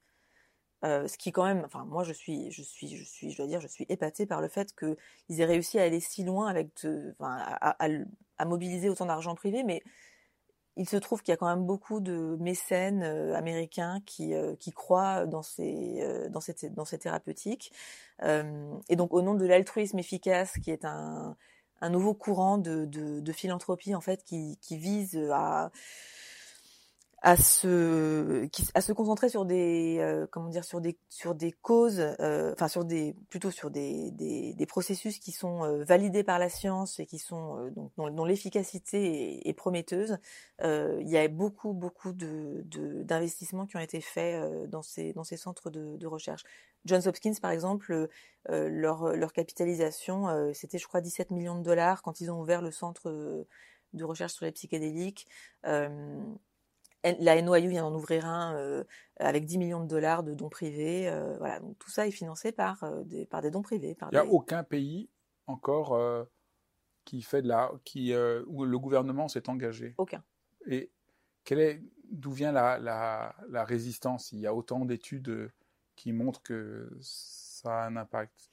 Euh, 0.85 1.07
ce 1.07 1.17
qui 1.17 1.31
quand 1.31 1.43
même, 1.43 1.63
enfin 1.65 1.85
moi 1.85 2.03
je 2.03 2.13
suis, 2.13 2.51
je 2.51 2.61
suis, 2.61 2.95
je 2.95 3.03
suis, 3.03 3.31
je 3.31 3.37
dois 3.37 3.47
dire, 3.47 3.59
je 3.59 3.67
suis 3.67 3.85
épatée 3.89 4.27
par 4.27 4.41
le 4.41 4.47
fait 4.47 4.75
qu'ils 4.75 5.41
aient 5.41 5.45
réussi 5.45 5.79
à 5.79 5.83
aller 5.83 5.99
si 5.99 6.23
loin 6.23 6.47
avec, 6.47 6.69
de, 6.83 7.15
à, 7.19 8.45
mobiliser 8.45 8.87
autant 8.87 9.07
d'argent 9.07 9.33
privé, 9.33 9.63
mais 9.63 9.81
il 10.75 10.87
se 10.87 10.97
trouve 10.97 11.23
qu'il 11.23 11.31
y 11.31 11.33
a 11.33 11.37
quand 11.37 11.49
même 11.49 11.65
beaucoup 11.65 11.99
de 11.99 12.37
mécènes 12.39 13.01
euh, 13.01 13.35
américains 13.35 14.01
qui, 14.05 14.35
euh, 14.35 14.55
qui 14.55 14.71
croient 14.71 15.25
dans 15.25 15.41
ces, 15.41 16.27
dans 16.29 16.41
cette, 16.41 16.71
dans 16.75 16.85
ces 16.85 16.99
thérapeutiques, 16.99 17.71
et 18.21 18.95
donc 18.95 19.13
au 19.13 19.21
nom 19.23 19.33
de 19.33 19.45
l'altruisme 19.45 19.97
efficace, 19.97 20.53
qui 20.59 20.69
est 20.69 20.85
un, 20.85 21.35
un 21.81 21.89
nouveau 21.89 22.13
courant 22.13 22.59
de, 22.59 22.85
de, 22.85 23.19
de 23.19 23.31
philanthropie 23.31 23.95
en 23.95 24.01
fait, 24.01 24.23
qui, 24.23 24.57
qui 24.61 24.77
vise 24.77 25.17
à 25.31 25.71
à 27.23 27.35
se 27.35 28.47
à 28.75 28.81
se 28.81 28.93
concentrer 28.93 29.27
sur 29.29 29.45
des 29.45 29.97
euh, 29.99 30.27
comment 30.29 30.49
dire 30.49 30.63
sur 30.63 30.81
des 30.81 30.99
sur 31.09 31.33
des 31.33 31.51
causes 31.51 31.99
euh, 32.19 32.53
enfin 32.53 32.67
sur 32.67 32.85
des 32.85 33.15
plutôt 33.31 33.49
sur 33.49 33.71
des, 33.71 34.11
des, 34.11 34.53
des 34.53 34.65
processus 34.67 35.17
qui 35.17 35.31
sont 35.31 35.63
euh, 35.63 35.83
validés 35.83 36.23
par 36.23 36.37
la 36.37 36.47
science 36.47 36.99
et 36.99 37.07
qui 37.07 37.17
sont 37.17 37.57
euh, 37.57 37.71
donc 37.71 37.91
dont, 37.97 38.11
dont 38.11 38.25
l'efficacité 38.25 39.39
est, 39.39 39.49
est, 39.49 39.53
prometteuse 39.53 40.19
euh, 40.61 40.99
il 41.01 41.09
y 41.09 41.17
a 41.17 41.27
beaucoup 41.27 41.73
beaucoup 41.73 42.13
de 42.13 42.63
d'investissements 43.03 43.65
qui 43.65 43.77
ont 43.77 43.81
été 43.81 43.99
faits 43.99 44.69
dans 44.69 44.83
ces 44.83 45.13
dans 45.13 45.23
ces 45.23 45.37
centres 45.37 45.71
de, 45.71 45.97
de 45.97 46.07
recherche. 46.07 46.43
Johns 46.85 47.07
Hopkins 47.07 47.33
par 47.41 47.51
exemple 47.51 48.07
leur 48.47 49.15
leur 49.15 49.33
capitalisation 49.33 50.53
c'était 50.53 50.77
je 50.77 50.87
crois 50.87 51.01
17 51.01 51.31
millions 51.31 51.57
de 51.57 51.63
dollars 51.63 52.01
quand 52.03 52.21
ils 52.21 52.31
ont 52.31 52.39
ouvert 52.39 52.61
le 52.61 52.71
centre 52.71 53.09
de 53.93 54.03
recherche 54.03 54.33
sur 54.33 54.45
les 54.45 54.51
psychédéliques 54.51 55.27
la 57.19 57.41
NYU 57.41 57.69
vient 57.69 57.83
d'en 57.83 57.95
ouvrir 57.95 58.25
un 58.25 58.55
euh, 58.55 58.83
avec 59.19 59.45
10 59.45 59.57
millions 59.57 59.81
de 59.81 59.87
dollars 59.87 60.23
de 60.23 60.33
dons 60.33 60.49
privés. 60.49 61.09
Euh, 61.09 61.37
voilà, 61.37 61.59
donc 61.59 61.77
tout 61.79 61.89
ça 61.89 62.07
est 62.07 62.11
financé 62.11 62.51
par, 62.51 62.83
euh, 62.83 63.03
des, 63.03 63.25
par 63.25 63.41
des 63.41 63.51
dons 63.51 63.61
privés. 63.61 63.95
Il 64.01 64.07
n'y 64.11 64.17
a 64.17 64.23
des... 64.23 64.29
aucun 64.29 64.63
pays 64.63 65.09
encore 65.47 65.97
qui 67.05 67.21
fait 67.21 67.41
de 67.41 67.47
la, 67.47 67.71
qui, 67.85 68.13
où 68.47 68.65
le 68.65 68.79
gouvernement 68.79 69.27
s'est 69.29 69.49
engagé. 69.49 69.95
Aucun. 69.97 70.23
Et 70.69 70.91
quelle 71.45 71.59
est, 71.59 71.81
d'où 72.11 72.31
vient 72.31 72.51
la, 72.51 72.77
la, 72.79 73.35
la, 73.49 73.63
résistance? 73.63 74.33
Il 74.33 74.39
y 74.39 74.47
a 74.47 74.53
autant 74.53 74.83
d'études 74.83 75.49
qui 75.95 76.11
montrent 76.11 76.43
que 76.43 76.89
ça 76.99 77.83
a 77.83 77.87
un 77.87 77.95
impact? 77.95 78.51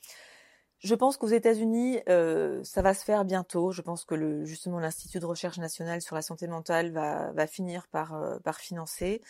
Je 0.84 0.94
pense 0.94 1.16
qu'aux 1.16 1.28
États-Unis, 1.28 2.00
euh, 2.10 2.62
ça 2.62 2.82
va 2.82 2.92
se 2.92 3.04
faire 3.04 3.24
bientôt. 3.24 3.72
Je 3.72 3.80
pense 3.80 4.04
que 4.04 4.14
le, 4.14 4.44
justement 4.44 4.78
l'Institut 4.80 5.18
de 5.18 5.24
recherche 5.24 5.56
nationale 5.56 6.02
sur 6.02 6.14
la 6.14 6.20
santé 6.20 6.46
mentale 6.46 6.92
va, 6.92 7.32
va 7.32 7.46
finir 7.46 7.88
par, 7.88 8.14
euh, 8.14 8.38
par 8.40 8.58
financer. 8.60 9.22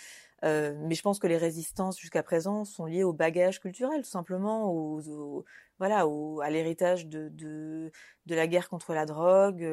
mais 0.42 0.94
je 0.94 1.02
pense 1.02 1.18
que 1.20 1.28
les 1.28 1.38
résistances 1.38 1.98
jusqu'à 1.98 2.22
présent 2.22 2.64
sont 2.64 2.86
liées 2.86 3.04
au 3.04 3.12
bagage 3.12 3.60
culturel, 3.60 4.02
tout 4.02 4.10
simplement, 4.10 4.70
aux, 4.70 5.44
voilà, 5.78 6.06
au, 6.08 6.40
à 6.40 6.50
l'héritage 6.50 7.06
de, 7.06 7.28
de, 7.30 7.90
de, 8.26 8.34
la 8.34 8.46
guerre 8.46 8.68
contre 8.68 8.92
la 8.92 9.06
drogue, 9.06 9.64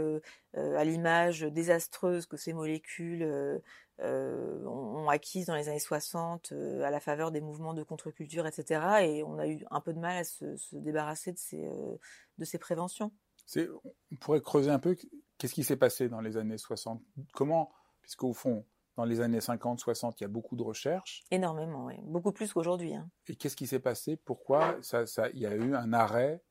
à 0.56 0.84
l'image 0.86 1.42
désastreuse 1.42 2.26
que 2.26 2.38
ces 2.38 2.54
molécules 2.54 3.62
euh, 4.04 4.66
ont 4.66 5.10
acquise 5.10 5.46
dans 5.46 5.56
les 5.56 5.70
années 5.70 5.80
60 5.80 6.52
euh, 6.52 6.82
à 6.84 6.90
la 6.90 7.00
faveur 7.00 7.32
des 7.32 7.42
mouvements 7.42 7.76
de 7.76 7.84
contre-culture, 7.84 8.48
etc. 8.48 8.82
Et 9.04 9.24
on 9.24 9.38
a 9.38 9.48
eu 9.48 9.64
un 9.70 9.80
peu 9.80 9.94
de 9.94 10.00
mal 10.00 10.18
à 10.18 10.24
se, 10.24 10.56
se 10.58 10.76
débarrasser 10.76 11.32
de 11.32 11.38
ces, 11.38 11.66
euh, 11.66 11.98
de 12.38 12.46
ces 12.46 12.58
préventions. 12.58 13.12
On 13.56 14.16
pourrait 14.16 14.42
creuser 14.42 14.72
un 14.72 14.80
peu 14.80 14.98
qu'est-ce 15.38 15.54
qui 15.54 15.64
s'est 15.64 15.78
passé 15.78 16.10
dans 16.10 16.22
les 16.22 16.38
années 16.38 16.58
60 16.58 17.04
Comment, 17.34 17.72
puisqu'au 18.02 18.34
fond, 18.34 18.66
dans 18.96 19.06
les 19.06 19.20
années 19.20 19.42
50, 19.42 19.80
60, 19.80 20.20
il 20.20 20.24
y 20.24 20.26
a 20.26 20.30
beaucoup 20.30 20.56
de 20.56 20.64
recherches. 20.64 21.24
Énormément, 21.30 21.86
oui. 21.86 21.96
Beaucoup 22.04 22.32
plus 22.32 22.52
qu'aujourd'hui. 22.54 22.96
Hein. 22.96 23.10
Et 23.28 23.36
qu'est-ce 23.36 23.56
qui 23.56 23.68
s'est 23.68 23.80
passé? 23.80 24.16
Pourquoi 24.16 24.78
ça, 24.82 25.06
ça, 25.06 25.30
il 25.30 25.40
y 25.40 25.46
a 25.46 25.54
eu 25.54 25.76
un 25.76 25.94
arrêt 25.94 26.42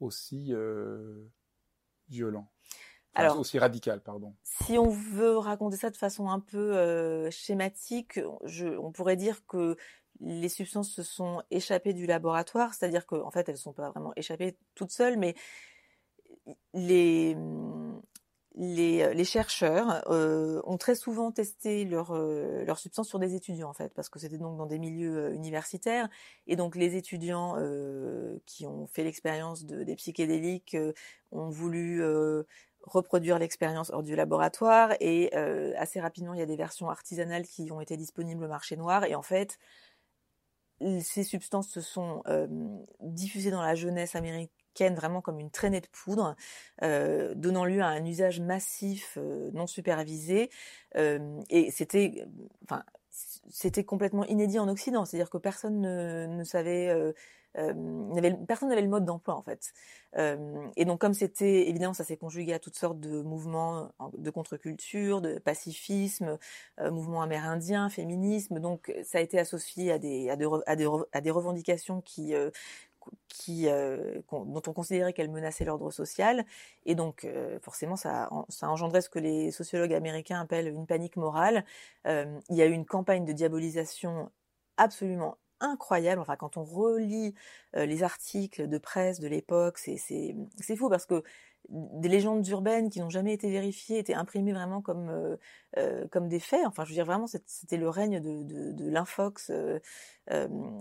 aussi 0.00 0.52
violent? 2.08 2.50
Alors, 3.16 3.38
aussi 3.38 3.58
radical, 3.58 4.00
pardon. 4.00 4.34
Si 4.42 4.78
on 4.78 4.88
veut 4.88 5.36
raconter 5.38 5.76
ça 5.76 5.90
de 5.90 5.96
façon 5.96 6.28
un 6.28 6.40
peu 6.40 6.76
euh, 6.76 7.30
schématique, 7.30 8.20
je, 8.44 8.66
on 8.66 8.92
pourrait 8.92 9.16
dire 9.16 9.44
que 9.46 9.76
les 10.20 10.48
substances 10.48 10.90
se 10.90 11.02
sont 11.02 11.42
échappées 11.50 11.92
du 11.92 12.06
laboratoire, 12.06 12.74
c'est-à-dire 12.74 13.06
qu'en 13.06 13.26
en 13.26 13.30
fait, 13.30 13.48
elles 13.48 13.54
ne 13.54 13.60
sont 13.60 13.72
pas 13.72 13.90
vraiment 13.90 14.12
échappées 14.16 14.56
toutes 14.74 14.90
seules, 14.90 15.18
mais 15.18 15.34
les, 16.72 17.36
les, 18.56 19.14
les 19.14 19.24
chercheurs 19.24 20.02
euh, 20.10 20.60
ont 20.64 20.78
très 20.78 20.94
souvent 20.94 21.30
testé 21.30 21.84
leurs 21.84 22.12
euh, 22.12 22.64
leur 22.64 22.78
substances 22.78 23.08
sur 23.08 23.18
des 23.18 23.34
étudiants, 23.34 23.68
en 23.68 23.74
fait, 23.74 23.92
parce 23.94 24.08
que 24.08 24.18
c'était 24.18 24.38
donc 24.38 24.56
dans 24.56 24.66
des 24.66 24.78
milieux 24.78 25.16
euh, 25.16 25.34
universitaires, 25.34 26.08
et 26.46 26.56
donc 26.56 26.76
les 26.76 26.96
étudiants 26.96 27.56
euh, 27.58 28.38
qui 28.46 28.66
ont 28.66 28.86
fait 28.86 29.04
l'expérience 29.04 29.64
de, 29.64 29.84
des 29.84 29.96
psychédéliques 29.96 30.76
ont 31.32 31.50
voulu 31.50 32.02
reproduire 32.86 33.38
l'expérience 33.38 33.90
hors 33.90 34.02
du 34.02 34.14
laboratoire 34.16 34.94
et 35.00 35.30
euh, 35.34 35.72
assez 35.76 36.00
rapidement 36.00 36.34
il 36.34 36.38
y 36.38 36.42
a 36.42 36.46
des 36.46 36.56
versions 36.56 36.88
artisanales 36.88 37.44
qui 37.44 37.70
ont 37.72 37.80
été 37.80 37.96
disponibles 37.96 38.44
au 38.44 38.48
marché 38.48 38.76
noir 38.76 39.04
et 39.04 39.14
en 39.14 39.22
fait 39.22 39.58
ces 41.00 41.24
substances 41.24 41.68
se 41.68 41.80
sont 41.80 42.22
euh, 42.28 42.46
diffusées 43.00 43.50
dans 43.50 43.62
la 43.62 43.74
jeunesse 43.74 44.14
américaine 44.14 44.94
vraiment 44.94 45.22
comme 45.22 45.40
une 45.40 45.50
traînée 45.50 45.80
de 45.80 45.86
poudre, 45.86 46.36
euh, 46.82 47.34
donnant 47.34 47.64
lieu 47.64 47.80
à 47.80 47.86
un 47.86 48.04
usage 48.04 48.40
massif 48.40 49.18
non 49.54 49.66
supervisé 49.66 50.50
et 50.94 51.70
c'était 51.70 52.26
enfin 52.64 52.84
c'était 53.48 53.84
complètement 53.84 54.26
inédit 54.26 54.58
en 54.58 54.68
Occident, 54.68 55.06
c'est-à-dire 55.06 55.30
que 55.30 55.38
personne 55.38 55.80
ne, 55.80 56.26
ne 56.26 56.44
savait 56.44 56.94
personne 58.46 58.68
n'avait 58.68 58.82
le 58.82 58.88
mode 58.88 59.04
d'emploi 59.04 59.34
en 59.34 59.42
fait. 59.42 59.72
Et 60.76 60.84
donc 60.84 61.00
comme 61.00 61.14
c'était 61.14 61.68
évidemment 61.68 61.94
ça 61.94 62.04
s'est 62.04 62.16
conjugué 62.16 62.52
à 62.52 62.58
toutes 62.58 62.76
sortes 62.76 63.00
de 63.00 63.22
mouvements 63.22 63.90
de 64.16 64.30
contre-culture, 64.30 65.20
de 65.20 65.38
pacifisme, 65.38 66.38
euh, 66.80 66.90
mouvements 66.90 67.22
amérindiens, 67.22 67.88
féminisme. 67.88 68.60
Donc 68.60 68.92
ça 69.04 69.18
a 69.18 69.20
été 69.20 69.38
associé 69.38 69.92
à 69.92 69.98
des 69.98 70.30
à 70.30 70.36
à 71.12 71.20
des, 71.20 71.30
revendications 71.30 72.00
qui 72.00 72.34
euh, 72.34 72.50
qui, 73.28 73.68
euh, 73.68 74.20
dont 74.32 74.62
on 74.66 74.72
considérait 74.72 75.12
qu'elles 75.12 75.30
menaçaient 75.30 75.64
l'ordre 75.64 75.90
social. 75.90 76.44
Et 76.86 76.94
donc, 76.94 77.24
euh, 77.24 77.58
forcément, 77.60 77.96
ça, 77.96 78.28
ça 78.48 78.66
a 78.66 78.70
engendré 78.70 79.00
ce 79.00 79.08
que 79.08 79.18
les 79.18 79.50
sociologues 79.52 79.94
américains 79.94 80.40
appellent 80.40 80.68
une 80.68 80.86
panique 80.86 81.16
morale. 81.16 81.64
Il 82.04 82.56
y 82.56 82.62
a 82.62 82.66
eu 82.66 82.72
une 82.72 82.86
campagne 82.86 83.24
de 83.24 83.32
diabolisation 83.32 84.30
absolument 84.76 85.38
incroyable. 85.60 86.20
Enfin, 86.20 86.36
quand 86.36 86.56
on 86.56 86.64
relit 86.64 87.34
les 87.74 88.02
articles 88.02 88.68
de 88.68 88.78
presse 88.78 89.20
de 89.20 89.28
l'époque, 89.28 89.78
c'est 89.78 90.76
fou 90.76 90.88
parce 90.88 91.06
que 91.06 91.22
des 91.68 92.08
légendes 92.08 92.46
urbaines 92.48 92.90
qui 92.90 93.00
n'ont 93.00 93.10
jamais 93.10 93.32
été 93.32 93.50
vérifiées 93.50 93.98
étaient 93.98 94.14
imprimées 94.14 94.52
vraiment 94.52 94.80
comme 94.80 95.36
comme 96.10 96.28
des 96.28 96.40
faits. 96.40 96.64
Enfin, 96.66 96.84
je 96.84 96.90
veux 96.90 96.94
dire 96.94 97.04
vraiment, 97.04 97.26
c'était 97.26 97.76
le 97.76 97.88
règne 97.88 98.20
de, 98.20 98.72
de, 98.72 98.90
l'infox 98.90 99.50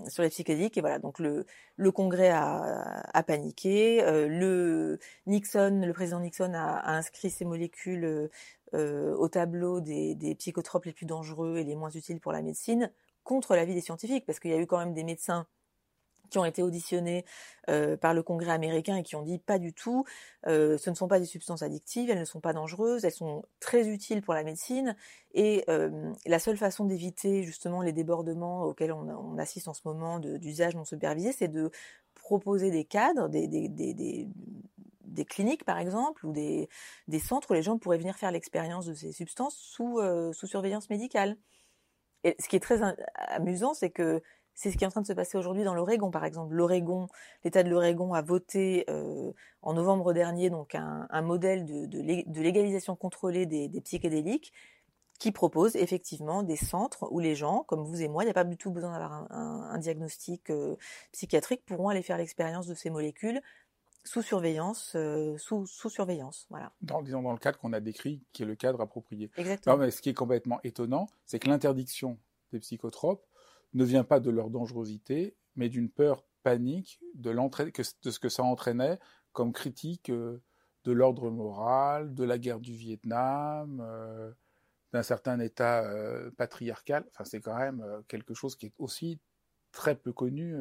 sur 0.08 0.24
les 0.24 0.30
psychédéliques. 0.30 0.78
Et 0.78 0.82
voilà, 0.82 1.00
donc 1.00 1.20
le 1.20 1.46
le 1.78 1.92
Congrès 1.92 2.30
a, 2.30 3.02
a 3.14 3.24
paniqué. 3.24 4.02
le 4.28 5.00
Nixon, 5.26 5.82
le 5.86 5.94
président 5.94 6.20
Nixon 6.20 6.54
a, 6.54 6.64
a 6.64 6.94
inscrit 6.96 7.30
ces 7.30 7.46
molécules 7.46 8.30
au 8.74 9.30
tableau 9.30 9.80
des, 9.82 10.16
des 10.16 10.36
psychotropes 10.36 10.86
les 10.86 10.94
plus 10.94 11.06
dangereux 11.06 11.58
et 11.58 11.64
les 11.64 11.76
moins 11.76 11.90
utiles 11.90 12.20
pour 12.20 12.32
la 12.32 12.42
médecine 12.42 12.92
contre 13.26 13.56
l'avis 13.56 13.74
des 13.74 13.82
scientifiques, 13.82 14.26
parce 14.26 14.40
qu'il 14.40 14.52
y 14.52 14.54
a 14.54 14.58
eu 14.58 14.68
quand 14.68 14.80
même 14.80 14.94
des 14.94 15.04
médecins 15.04 15.46
qui 16.30 16.38
ont 16.38 16.46
été 16.46 16.64
auditionnés 16.64 17.26
euh, 17.70 17.98
par 17.98 18.14
le 18.14 18.24
Congrès 18.24 18.52
américain 18.52 18.96
et 18.98 19.04
qui 19.04 19.16
ont 19.16 19.22
dit 19.22 19.40
pas 19.40 19.60
du 19.60 19.74
tout, 19.74 20.06
euh, 20.48 20.78
ce 20.78 20.90
ne 20.90 20.96
sont 20.96 21.08
pas 21.08 21.20
des 21.20 21.26
substances 21.26 21.62
addictives, 21.62 22.10
elles 22.10 22.20
ne 22.20 22.26
sont 22.26 22.40
pas 22.40 22.54
dangereuses, 22.54 23.06
elles 23.06 23.12
sont 23.12 23.44
très 23.60 23.88
utiles 23.88 24.22
pour 24.22 24.34
la 24.34 24.44
médecine 24.44 24.96
et 25.34 25.64
euh, 25.70 26.12
la 26.26 26.40
seule 26.40 26.58
façon 26.58 26.86
d'éviter 26.86 27.44
justement 27.44 27.82
les 27.82 27.94
débordements 27.94 28.64
auxquels 28.64 28.92
on, 28.92 29.38
assiste 29.38 29.68
en 29.68 29.74
ce 29.74 29.82
moment 29.86 30.20
d'usage 30.20 30.76
non 30.76 30.86
supervisé, 30.86 31.32
c'est 31.32 31.48
de 31.48 31.72
proposer 32.14 32.72
des 32.72 32.86
cadres, 32.86 33.28
des, 33.28 34.28
cliniques 35.28 35.64
par 35.66 35.78
exemple 35.78 36.26
ou 36.26 36.32
des, 36.32 36.70
centres 37.20 37.52
où 37.52 37.54
les 37.54 37.62
gens 37.62 37.78
pourraient 37.78 37.98
venir 37.98 38.16
faire 38.16 38.32
l'expérience 38.32 38.86
de 38.86 38.94
ces 38.94 39.12
substances 39.12 39.56
sous 39.56 40.00
surveillance 40.34 40.90
médicale. 40.90 41.38
Et 42.26 42.36
ce 42.40 42.50
qui 42.50 42.56
est 42.56 42.60
très 42.60 42.80
amusant, 43.30 43.76
c'est 43.76 43.92
que 43.92 44.24
c'est 44.56 44.72
ce 44.72 44.78
qui 44.78 44.84
est 44.84 44.88
en 44.88 44.90
train 44.90 45.02
de 45.02 45.08
se 45.08 45.14
passer 45.14 45.38
aujourd'hui 45.38 45.64
dans 45.64 45.76
l'Oregon, 45.76 46.10
par 46.10 46.26
exemple. 46.26 46.56
L'Oregon, 46.56 47.08
l'État 47.44 47.62
de 47.62 47.70
l'Oregon 47.70 48.14
a 48.16 48.24
voté 48.24 48.84
euh, 48.90 49.32
en 49.62 49.74
novembre 49.74 50.12
dernier 50.12 50.50
donc 50.50 50.74
un, 50.74 51.22
modèle 51.22 51.66
de, 51.66 52.42
légalisation 52.42 52.96
contrôlée 52.96 53.46
des, 53.46 53.70
psychédéliques 53.82 54.54
qui 55.20 55.32
propose 55.32 55.76
effectivement 55.76 56.42
des 56.42 56.56
centres 56.56 57.08
où 57.12 57.20
les 57.20 57.36
gens, 57.36 57.64
comme 57.68 57.84
vous 57.84 58.02
et 58.02 58.08
moi, 58.08 58.24
il 58.24 58.26
n'y 58.26 58.32
a 58.32 58.34
pas 58.34 58.44
du 58.44 58.58
tout 58.58 58.72
besoin 58.72 58.92
d'avoir 58.92 59.32
un, 59.32 59.78
diagnostic 59.78 60.50
euh, 60.50 60.76
psychiatrique, 61.12 61.64
pourront 61.64 61.90
aller 61.90 62.02
faire 62.02 62.18
l'expérience 62.18 62.66
de 62.66 62.74
ces 62.74 62.90
molécules 62.90 63.40
sous 64.06 64.22
surveillance, 64.22 64.94
euh, 64.96 65.36
sous, 65.38 65.66
sous 65.66 65.90
surveillance, 65.90 66.46
voilà. 66.50 66.72
Dans, 66.82 67.02
disons 67.02 67.24
dans 67.24 67.32
le 67.32 67.40
cadre 67.40 67.58
qu'on 67.58 67.74
a 67.74 67.80
décrit, 67.80 68.24
qui 68.32 68.44
est 68.44 68.46
le 68.46 68.56
cadre 68.56 68.80
approprié. 68.82 69.32
Exactement. 69.36 69.76
Non, 69.76 69.82
mais 69.82 69.92
ce 69.92 70.02
qui 70.02 70.10
est 70.10 70.14
complètement 70.14 70.60
étonnant, 70.64 71.08
c'est 71.26 71.40
que 71.40 71.50
l'interdiction 71.50 72.20
des 72.52 72.60
psychotropes 72.60 73.26
ne 73.74 73.84
vient 73.84 74.04
pas 74.04 74.20
de 74.20 74.30
leur 74.30 74.52
dangerosité, 74.52 75.36
mais 75.56 75.70
d'une 75.70 75.90
peur 75.90 76.24
panique 76.44 77.00
de, 77.16 77.34
que, 77.72 77.82
de 78.04 78.12
ce 78.12 78.20
que 78.20 78.30
ça 78.30 78.44
entraînait 78.44 79.00
comme 79.34 79.52
critique 79.52 80.12
euh, 80.12 80.42
de 80.84 80.92
l'ordre 80.92 81.32
moral, 81.32 82.14
de 82.14 82.24
la 82.24 82.38
guerre 82.38 82.60
du 82.60 82.74
Vietnam, 82.74 83.82
euh, 83.84 84.32
d'un 84.94 85.04
certain 85.04 85.40
État 85.40 85.84
patriarcal. 86.38 87.04
Enfin, 87.10 87.26
c'est 87.26 87.42
quand 87.42 87.58
même 87.58 87.84
quelque 88.08 88.36
chose 88.36 88.56
qui 88.56 88.68
est 88.68 88.74
aussi 88.78 89.20
très 89.72 89.96
peu 89.96 90.14
connu. 90.14 90.56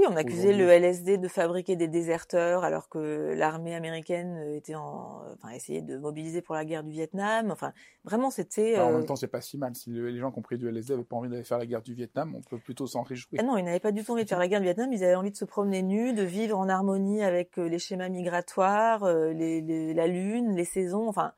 Euh, 0.00 0.06
oui, 0.06 0.12
on 0.12 0.16
accusait 0.16 0.52
le 0.52 0.68
LSD 0.68 1.18
de 1.18 1.28
fabriquer 1.28 1.76
des 1.76 1.88
déserteurs 1.88 2.64
alors 2.64 2.88
que 2.88 3.34
l'armée 3.36 3.74
américaine 3.74 4.54
était 4.54 4.74
en, 4.74 5.22
enfin, 5.34 5.50
essayait 5.50 5.82
de 5.82 5.98
mobiliser 5.98 6.42
pour 6.42 6.54
la 6.54 6.64
guerre 6.64 6.84
du 6.84 6.90
Vietnam. 6.90 7.50
Enfin, 7.50 7.72
vraiment, 8.04 8.30
c'était. 8.30 8.78
En 8.78 8.92
même 8.92 9.02
euh, 9.02 9.04
temps, 9.04 9.16
c'est 9.16 9.28
pas 9.28 9.40
si 9.40 9.58
mal. 9.58 9.74
Si 9.74 9.90
les 9.90 10.18
gens 10.18 10.30
qui 10.30 10.38
ont 10.38 10.42
pris 10.42 10.58
du 10.58 10.68
LSD 10.68 10.92
n'avaient 10.92 11.04
pas 11.04 11.16
envie 11.16 11.28
d'aller 11.28 11.44
faire 11.44 11.58
la 11.58 11.66
guerre 11.66 11.82
du 11.82 11.94
Vietnam, 11.94 12.34
on 12.34 12.40
peut 12.42 12.58
plutôt 12.58 12.86
s'en 12.86 13.02
réjouir. 13.02 13.40
Ah 13.40 13.44
non, 13.44 13.56
ils 13.56 13.64
n'avaient 13.64 13.80
pas 13.80 13.92
du 13.92 14.04
tout 14.04 14.12
envie 14.12 14.24
de 14.24 14.28
faire 14.28 14.38
la 14.38 14.48
guerre 14.48 14.60
du 14.60 14.66
Vietnam. 14.66 14.92
Ils 14.92 15.04
avaient 15.04 15.14
envie 15.14 15.30
de 15.32 15.36
se 15.36 15.44
promener 15.44 15.82
nus, 15.82 16.12
de 16.12 16.22
vivre 16.22 16.58
en 16.58 16.68
harmonie 16.68 17.22
avec 17.22 17.58
euh, 17.58 17.68
les 17.68 17.78
schémas 17.78 18.08
migratoires, 18.08 19.04
les, 19.32 19.60
les, 19.60 19.94
la 19.94 20.06
lune, 20.06 20.54
les 20.54 20.64
saisons. 20.64 21.08
Enfin, 21.08 21.32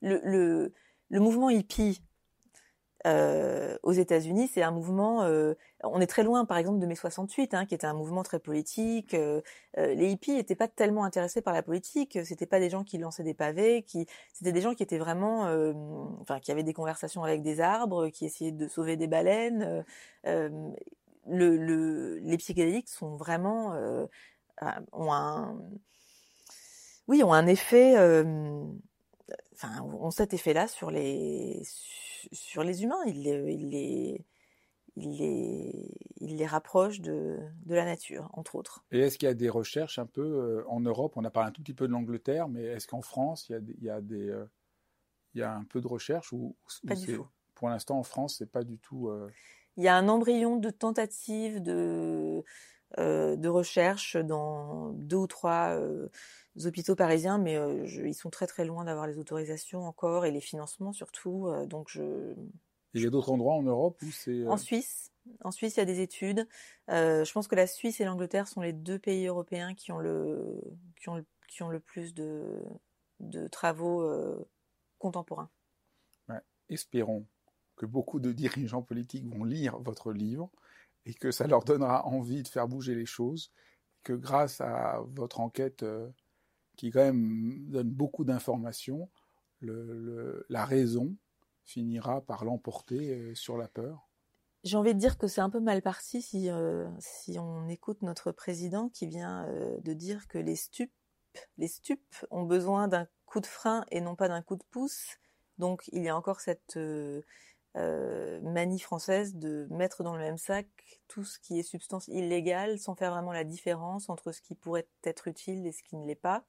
le, 0.00 0.20
le, 0.24 0.72
le 1.10 1.20
mouvement 1.20 1.50
hippie 1.50 2.02
euh, 3.06 3.76
aux 3.82 3.92
États-Unis, 3.92 4.48
c'est 4.52 4.62
un 4.62 4.70
mouvement. 4.70 5.24
Euh, 5.24 5.54
on 5.82 6.00
est 6.00 6.06
très 6.06 6.22
loin, 6.22 6.46
par 6.46 6.56
exemple, 6.56 6.78
de 6.78 6.86
mai 6.86 6.94
68, 6.94 7.52
hein, 7.54 7.66
qui 7.66 7.74
était 7.74 7.86
un 7.86 7.92
mouvement 7.94 8.22
très 8.22 8.38
politique. 8.38 9.14
Euh, 9.14 9.42
euh 9.78 9.94
les 9.94 10.10
hippies 10.10 10.32
n'étaient 10.32 10.54
pas 10.54 10.68
tellement 10.68 11.04
intéressés 11.04 11.42
par 11.42 11.52
la 11.52 11.62
politique. 11.62 12.18
C'était 12.24 12.46
pas 12.46 12.60
des 12.60 12.70
gens 12.70 12.82
qui 12.84 12.96
lançaient 12.98 13.22
des 13.22 13.34
pavés. 13.34 13.82
Qui, 13.82 14.06
c'était 14.32 14.52
des 14.52 14.62
gens 14.62 14.74
qui 14.74 14.82
étaient 14.82 14.98
vraiment, 14.98 15.46
euh, 15.46 15.72
enfin, 16.20 16.40
qui 16.40 16.50
avaient 16.50 16.62
des 16.62 16.72
conversations 16.72 17.22
avec 17.24 17.42
des 17.42 17.60
arbres, 17.60 18.08
qui 18.08 18.24
essayaient 18.24 18.52
de 18.52 18.68
sauver 18.68 18.96
des 18.96 19.06
baleines. 19.06 19.84
Euh, 20.26 20.48
le, 21.26 21.56
le, 21.56 22.18
les 22.20 22.36
psychédéliques 22.38 22.88
sont 22.88 23.16
vraiment 23.16 23.74
ont 24.92 25.12
un, 25.12 25.58
oui, 27.08 27.22
ont 27.22 27.32
un 27.32 27.46
effet. 27.46 27.96
Enfin, 29.54 29.82
ont 29.82 30.10
cet 30.10 30.34
effet-là 30.34 30.68
sur 30.68 30.90
les 30.90 31.62
sur 31.64 32.13
les 32.62 32.82
humains. 32.82 33.02
Il 33.06 33.22
les, 33.22 33.54
il 33.54 33.70
les, 33.70 34.26
il 34.96 35.16
les, 35.18 35.90
il 36.20 36.36
les 36.36 36.46
rapproche 36.46 37.00
de, 37.00 37.38
de 37.66 37.74
la 37.74 37.84
nature, 37.84 38.30
entre 38.32 38.54
autres. 38.54 38.84
Et 38.92 39.00
est-ce 39.00 39.18
qu'il 39.18 39.26
y 39.26 39.30
a 39.30 39.34
des 39.34 39.48
recherches 39.48 39.98
un 39.98 40.06
peu 40.06 40.22
euh, 40.22 40.64
en 40.68 40.80
Europe 40.80 41.14
On 41.16 41.24
a 41.24 41.30
parlé 41.30 41.48
un 41.48 41.52
tout 41.52 41.62
petit 41.62 41.74
peu 41.74 41.86
de 41.86 41.92
l'Angleterre, 41.92 42.48
mais 42.48 42.62
est-ce 42.62 42.86
qu'en 42.86 43.02
France, 43.02 43.48
il 43.48 43.52
y 43.52 43.54
a, 43.56 43.58
il 43.58 43.84
y 43.84 43.90
a 43.90 44.00
des, 44.00 44.28
euh, 44.28 44.46
il 45.34 45.40
y 45.40 45.42
a 45.42 45.54
un 45.54 45.64
peu 45.64 45.80
de 45.80 45.88
recherche 45.88 46.32
ou, 46.32 46.56
Pas 46.86 46.94
du 46.94 47.06
tout. 47.06 47.26
pour 47.54 47.68
l'instant 47.68 47.98
en 47.98 48.04
France, 48.04 48.36
c'est 48.38 48.50
pas 48.50 48.64
du 48.64 48.78
tout. 48.78 49.10
Il 49.76 49.82
y 49.82 49.88
a 49.88 49.96
un 49.96 50.08
embryon 50.08 50.56
de 50.56 50.70
tentative 50.70 51.60
de 51.60 52.44
de 53.44 53.48
recherche 53.48 54.16
dans 54.16 54.90
deux 54.92 55.16
ou 55.16 55.26
trois 55.26 55.78
hôpitaux 56.64 56.96
parisiens, 56.96 57.38
mais 57.38 57.58
ils 57.84 58.14
sont 58.14 58.30
très 58.30 58.46
très 58.46 58.64
loin 58.64 58.84
d'avoir 58.84 59.06
les 59.06 59.18
autorisations 59.18 59.86
encore 59.86 60.24
et 60.24 60.30
les 60.30 60.40
financements 60.40 60.92
surtout. 60.92 61.52
donc 61.66 61.88
je. 61.90 62.34
Il 62.94 63.02
y 63.02 63.06
a 63.06 63.10
d'autres 63.10 63.30
endroits 63.30 63.54
en 63.54 63.62
Europe 63.62 64.00
où 64.02 64.10
c'est. 64.10 64.46
En 64.46 64.56
Suisse. 64.56 65.12
En 65.42 65.50
Suisse, 65.50 65.76
il 65.76 65.80
y 65.80 65.82
a 65.82 65.86
des 65.86 66.00
études. 66.00 66.46
je 66.88 67.32
pense 67.32 67.48
que 67.48 67.54
la 67.54 67.66
Suisse 67.66 68.00
et 68.00 68.04
l'Angleterre 68.04 68.48
sont 68.48 68.62
les 68.62 68.72
deux 68.72 68.98
pays 68.98 69.26
européens 69.26 69.74
qui 69.74 69.92
ont 69.92 69.98
le, 69.98 70.60
qui 70.96 71.08
ont 71.08 71.16
le, 71.16 71.24
qui 71.48 71.62
ont 71.62 71.68
le 71.68 71.80
plus 71.80 72.14
de, 72.14 72.62
de 73.20 73.46
travaux 73.48 74.08
contemporains. 74.98 75.50
Espérons 76.70 77.26
que 77.76 77.84
beaucoup 77.84 78.20
de 78.20 78.32
dirigeants 78.32 78.82
politiques 78.82 79.26
vont 79.26 79.44
lire 79.44 79.78
votre 79.80 80.12
livre 80.12 80.50
et 81.06 81.14
que 81.14 81.30
ça 81.30 81.46
leur 81.46 81.64
donnera 81.64 82.06
envie 82.06 82.42
de 82.42 82.48
faire 82.48 82.68
bouger 82.68 82.94
les 82.94 83.06
choses, 83.06 83.52
que 84.02 84.12
grâce 84.12 84.60
à 84.60 85.02
votre 85.14 85.40
enquête 85.40 85.84
qui 86.76 86.90
quand 86.90 87.04
même 87.04 87.66
donne 87.70 87.90
beaucoup 87.90 88.24
d'informations, 88.24 89.10
la 89.60 90.64
raison 90.64 91.16
finira 91.64 92.20
par 92.20 92.44
l'emporter 92.44 93.10
euh, 93.10 93.34
sur 93.34 93.56
la 93.56 93.68
peur. 93.68 94.08
J'ai 94.64 94.76
envie 94.76 94.94
de 94.94 94.98
dire 94.98 95.18
que 95.18 95.26
c'est 95.26 95.40
un 95.40 95.50
peu 95.50 95.60
mal 95.60 95.82
parti 95.82 96.22
si, 96.22 96.50
euh, 96.50 96.88
si 96.98 97.38
on 97.38 97.68
écoute 97.68 98.02
notre 98.02 98.32
président 98.32 98.88
qui 98.88 99.06
vient 99.06 99.46
euh, 99.48 99.78
de 99.80 99.92
dire 99.92 100.26
que 100.28 100.38
les 100.38 100.56
stupes, 100.56 100.92
les 101.58 101.68
stupes 101.68 102.16
ont 102.30 102.44
besoin 102.44 102.88
d'un 102.88 103.06
coup 103.26 103.40
de 103.40 103.46
frein 103.46 103.84
et 103.90 104.00
non 104.00 104.14
pas 104.14 104.28
d'un 104.28 104.42
coup 104.42 104.56
de 104.56 104.64
pouce. 104.70 105.18
Donc 105.58 105.84
il 105.92 106.02
y 106.02 106.08
a 106.08 106.16
encore 106.16 106.40
cette 106.40 106.78
manie 107.74 108.78
française 108.78 109.34
de 109.34 109.66
mettre 109.70 110.04
dans 110.04 110.14
le 110.14 110.22
même 110.22 110.38
sac 110.38 110.68
tout 111.08 111.24
ce 111.24 111.38
qui 111.38 111.58
est 111.58 111.62
substance 111.62 112.08
illégale 112.08 112.78
sans 112.78 112.94
faire 112.94 113.10
vraiment 113.12 113.32
la 113.32 113.44
différence 113.44 114.08
entre 114.08 114.32
ce 114.32 114.40
qui 114.40 114.54
pourrait 114.54 114.86
être 115.02 115.28
utile 115.28 115.66
et 115.66 115.72
ce 115.72 115.82
qui 115.82 115.96
ne 115.96 116.06
l'est 116.06 116.14
pas. 116.14 116.44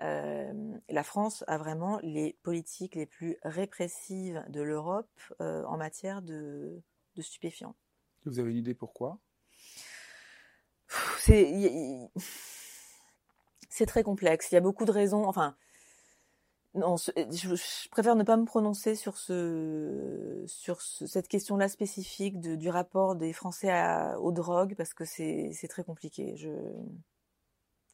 Euh, 0.00 0.52
la 0.88 1.04
France 1.04 1.44
a 1.46 1.56
vraiment 1.56 2.00
les 2.02 2.36
politiques 2.42 2.96
les 2.96 3.06
plus 3.06 3.36
répressives 3.42 4.44
de 4.48 4.60
l'Europe 4.60 5.08
euh, 5.40 5.64
en 5.64 5.76
matière 5.76 6.20
de, 6.22 6.82
stupéfiants. 7.20 7.76
Vous 8.24 8.40
avez 8.40 8.50
une 8.50 8.56
idée 8.56 8.74
pourquoi? 8.74 9.20
C'est 11.18 12.10
très 13.86 14.02
complexe. 14.02 14.50
Il 14.50 14.54
y 14.54 14.58
a 14.58 14.60
beaucoup 14.60 14.84
de 14.84 14.90
raisons. 14.90 15.24
Enfin, 15.26 15.56
non, 16.74 16.96
je, 16.96 17.88
préfère 17.90 18.16
ne 18.16 18.24
pas 18.24 18.36
me 18.36 18.44
prononcer 18.44 18.96
sur 18.96 19.16
ce 19.16 20.42
sur 20.46 20.80
cette 20.80 21.28
question-là 21.28 21.68
spécifique 21.68 22.40
du 22.40 22.68
rapport 22.68 23.14
des 23.14 23.32
Français 23.32 23.72
aux 24.18 24.32
drogues 24.32 24.74
parce 24.76 24.92
que 24.94 25.04
c'est 25.04 25.68
très 25.68 25.84
compliqué. 25.84 26.36
Je 26.36 26.50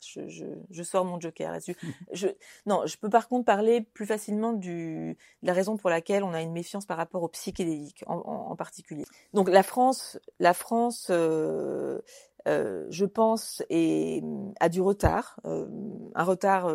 je, 0.00 0.44
je, 0.70 0.82
sors 0.82 1.04
mon 1.04 1.20
joker 1.20 1.52
là-dessus. 1.52 1.76
je, 2.12 2.28
non, 2.66 2.86
je 2.86 2.96
peux 2.96 3.10
par 3.10 3.28
contre 3.28 3.44
parler 3.44 3.82
plus 3.82 4.06
facilement 4.06 4.52
du, 4.52 5.16
de 5.42 5.46
la 5.46 5.52
raison 5.52 5.76
pour 5.76 5.90
laquelle 5.90 6.24
on 6.24 6.32
a 6.32 6.40
une 6.40 6.52
méfiance 6.52 6.86
par 6.86 6.96
rapport 6.96 7.22
aux 7.22 7.28
psychédéliques 7.28 8.04
en, 8.06 8.16
en, 8.16 8.56
particulier. 8.56 9.04
Donc 9.34 9.48
la 9.48 9.62
France, 9.62 10.18
la 10.38 10.54
France, 10.54 11.08
euh, 11.10 12.00
euh, 12.48 12.86
je 12.90 13.04
pense, 13.04 13.62
est, 13.68 14.22
a 14.60 14.68
du 14.68 14.80
retard, 14.80 15.38
euh, 15.44 15.68
un 16.14 16.24
retard. 16.24 16.72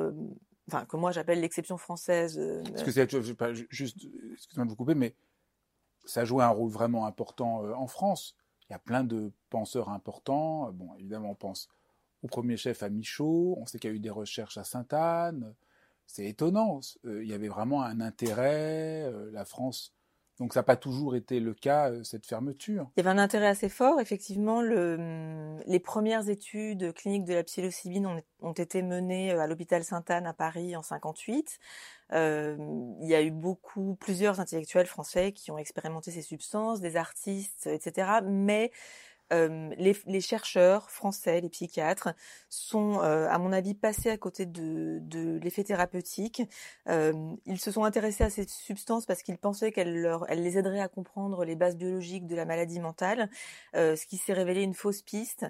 Euh, 0.68 0.76
enfin, 0.76 0.86
que 0.86 0.98
moi 0.98 1.12
j'appelle 1.12 1.42
l'exception 1.42 1.78
française. 1.78 2.38
Euh, 2.40 2.64
Parce 2.72 2.84
que 2.84 2.92
c'est 2.92 3.10
juste, 3.70 3.98
excusez-moi 4.34 4.66
de 4.66 4.70
vous 4.70 4.76
couper, 4.76 4.96
mais 4.96 5.16
ça 6.06 6.22
a 6.22 6.26
joué 6.26 6.44
un 6.44 6.50
rôle 6.50 6.72
vraiment 6.72 7.06
important 7.06 7.64
en 7.76 7.88
France. 7.88 8.36
Il 8.70 8.74
y 8.74 8.76
a 8.76 8.80
plein 8.80 9.04
de 9.04 9.32
penseurs 9.50 9.90
importants. 9.90 10.72
Bon, 10.72 10.96
évidemment, 10.96 11.32
on 11.32 11.36
pense 11.36 11.70
au 12.26 12.28
premier 12.28 12.58
chef 12.58 12.82
à 12.82 12.90
Michaud, 12.90 13.56
on 13.60 13.68
sait 13.68 13.78
qu'il 13.78 13.92
y 13.92 13.94
a 13.94 13.96
eu 13.96 14.00
des 14.00 14.10
recherches 14.10 14.58
à 14.58 14.64
Sainte-Anne. 14.64 15.54
C'est 16.08 16.26
étonnant. 16.26 16.80
Euh, 17.06 17.24
il 17.24 17.30
y 17.30 17.34
avait 17.34 17.48
vraiment 17.48 17.84
un 17.84 18.02
intérêt. 18.02 19.04
Euh, 19.04 19.30
la 19.32 19.46
France 19.46 19.94
donc 20.40 20.54
ça 20.54 20.60
n'a 20.60 20.64
pas 20.64 20.76
toujours 20.76 21.16
été 21.16 21.40
le 21.40 21.54
cas, 21.54 21.92
euh, 21.92 22.04
cette 22.04 22.26
fermeture. 22.26 22.90
Il 22.96 23.00
y 23.00 23.08
avait 23.08 23.18
un 23.18 23.22
intérêt 23.22 23.48
assez 23.48 23.70
fort. 23.70 24.02
Effectivement, 24.02 24.62
le, 24.62 24.96
hum, 24.96 25.62
les 25.66 25.80
premières 25.80 26.30
études 26.30 26.94
cliniques 26.94 27.24
de 27.24 27.34
la 27.34 27.44
psilocybine 27.44 28.22
ont, 28.42 28.52
été 28.54 28.82
menées 28.82 29.32
à 29.32 29.48
l'hôpital 29.48 29.84
Sainte-Anne 29.84 30.26
à 30.26 30.34
Paris 30.34 30.76
en 30.76 30.82
58. 30.82 31.60
Euh, 32.12 32.58
il 33.02 33.08
y 33.08 33.16
a 33.16 33.22
eu 33.22 33.32
beaucoup, 33.32 33.96
plusieurs 34.00 34.40
intellectuels 34.40 34.86
français 34.86 35.32
qui 35.32 35.52
ont 35.52 35.58
expérimenté 35.58 36.12
ces 36.12 36.22
substances, 36.22 36.82
des 36.82 36.98
artistes, 36.98 37.68
etc. 37.68 38.20
Mais 38.24 38.72
euh, 39.34 39.70
les, 39.78 39.96
les, 40.06 40.22
chercheurs 40.22 40.90
français, 40.90 41.42
les 41.42 41.50
psychiatres, 41.50 42.10
sont, 42.50 43.00
euh, 43.02 43.28
à 43.30 43.38
mon 43.38 43.52
avis, 43.52 43.74
passés 43.74 44.10
à 44.10 44.18
côté 44.18 44.46
de, 44.46 45.00
de 45.02 45.40
l'effet 45.40 45.64
thérapeutique. 45.64 46.44
Euh, 46.90 47.14
ils 47.46 47.60
se 47.60 47.72
sont 47.72 47.84
intéressés 47.84 48.24
à 48.24 48.30
ces 48.30 48.48
substances 48.48 49.06
parce 49.06 49.24
qu'ils 49.24 49.38
pensaient 49.38 49.72
qu'elles 49.72 50.20
les 50.30 50.58
aideraient 50.58 50.80
à 50.80 50.88
comprendre 50.88 51.46
les 51.46 51.56
bases 51.56 51.78
biologiques 51.78 52.28
de 52.28 52.36
la 52.36 52.46
maladie 52.46 52.80
mentale, 52.80 53.30
ce 53.74 54.06
qui 54.06 54.18
s'est 54.18 54.34
révélé 54.34 54.62
une 54.62 54.74
fausse 54.74 55.02
piste 55.02 55.46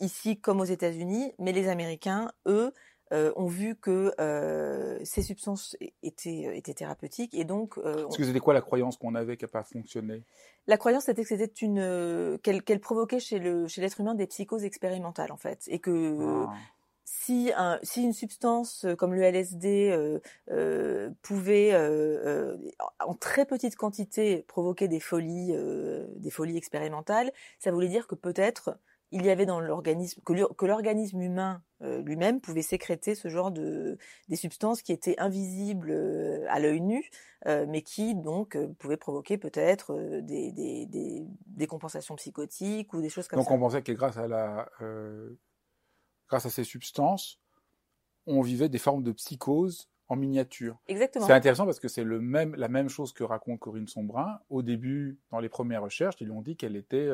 ici 0.00 0.38
comme 0.38 0.60
aux 0.60 0.64
États-Unis. 0.64 1.32
Mais 1.38 1.52
les 1.52 1.68
Américains, 1.68 2.30
eux, 2.46 2.72
euh, 3.10 3.32
ont 3.36 3.46
vu 3.46 3.74
que 3.74 4.12
euh, 4.20 4.98
ces 5.02 5.22
substances 5.22 5.78
étaient, 6.02 6.58
étaient 6.58 6.74
thérapeutiques 6.74 7.32
et 7.32 7.44
donc. 7.44 7.78
Euh, 7.78 8.02
Parce 8.02 8.18
que 8.18 8.24
c'était 8.24 8.38
quoi 8.38 8.52
la 8.52 8.60
croyance 8.60 8.98
qu'on 8.98 9.14
avait 9.14 9.38
qui 9.38 9.44
n'a 9.44 9.48
pas 9.48 9.62
fonctionné? 9.62 10.24
La 10.68 10.76
croyance 10.76 11.04
c'était 11.04 11.22
que 11.22 11.28
c'était 11.28 11.46
une 11.46 11.80
euh, 11.80 12.38
qu'elle 12.38 12.80
provoquait 12.80 13.18
chez 13.18 13.40
le 13.40 13.66
chez 13.66 13.80
l'être 13.80 14.00
humain 14.00 14.14
des 14.14 14.26
psychoses 14.26 14.64
expérimentales 14.64 15.32
en 15.32 15.36
fait 15.36 15.64
et 15.66 15.80
que 15.80 16.44
ah. 16.46 16.52
si 17.04 17.50
un 17.56 17.80
si 17.82 18.02
une 18.02 18.12
substance 18.12 18.86
comme 18.96 19.14
le 19.14 19.22
LSD 19.22 20.20
pouvait 21.22 21.74
en 23.00 23.14
très 23.14 23.46
petite 23.46 23.74
quantité 23.74 24.44
provoquer 24.46 24.86
des 24.86 25.00
folies 25.00 25.52
des 26.16 26.30
folies 26.30 26.56
expérimentales, 26.56 27.32
ça 27.58 27.72
voulait 27.72 27.88
dire 27.88 28.06
que 28.06 28.14
peut-être 28.14 28.78
il 29.10 29.24
y 29.24 29.30
avait 29.30 29.46
dans 29.46 29.60
l'organisme 29.60 30.20
que 30.22 30.66
l'organisme 30.66 31.20
humain 31.20 31.62
euh, 31.82 32.02
lui-même 32.02 32.40
pouvait 32.40 32.62
sécréter 32.62 33.14
ce 33.14 33.28
genre 33.28 33.52
de 33.52 33.98
des 34.28 34.36
substances 34.36 34.82
qui 34.82 34.92
étaient 34.92 35.18
invisibles 35.18 35.90
euh, 35.90 36.44
à 36.48 36.58
l'œil 36.58 36.80
nu, 36.80 37.08
euh, 37.46 37.66
mais 37.68 37.82
qui 37.82 38.16
donc 38.16 38.58
pouvaient 38.78 38.96
provoquer 38.96 39.38
peut-être 39.38 39.94
des, 40.22 40.50
des, 40.50 40.86
des, 40.86 41.24
des, 41.46 41.66
compensations 41.68 42.16
psychotiques 42.16 42.92
ou 42.94 43.00
des 43.00 43.08
choses 43.08 43.28
comme 43.28 43.38
ça. 43.38 43.44
Donc 43.44 43.52
on 43.52 43.60
pensait 43.60 43.82
que 43.82 43.92
grâce 43.92 44.16
à 44.16 44.26
la 44.26 44.68
grâce 46.28 46.46
à 46.46 46.50
ces 46.50 46.64
substances, 46.64 47.40
on 48.26 48.42
vivait 48.42 48.68
des 48.68 48.78
formes 48.78 49.04
de 49.04 49.12
psychose 49.12 49.88
en 50.08 50.16
miniature. 50.16 50.78
Exactement. 50.88 51.26
C'est 51.26 51.32
intéressant 51.32 51.64
parce 51.64 51.80
que 51.80 51.88
c'est 51.88 52.04
le 52.04 52.20
même 52.20 52.56
la 52.56 52.68
même 52.68 52.88
chose 52.88 53.12
que 53.12 53.22
raconte 53.22 53.60
Corinne 53.60 53.86
Sombrin. 53.86 54.40
Au 54.50 54.62
début, 54.62 55.20
dans 55.30 55.38
les 55.38 55.48
premières 55.48 55.82
recherches, 55.82 56.16
ils 56.20 56.26
lui 56.26 56.32
ont 56.32 56.42
dit 56.42 56.56
qu'elle 56.56 56.74
était 56.74 57.08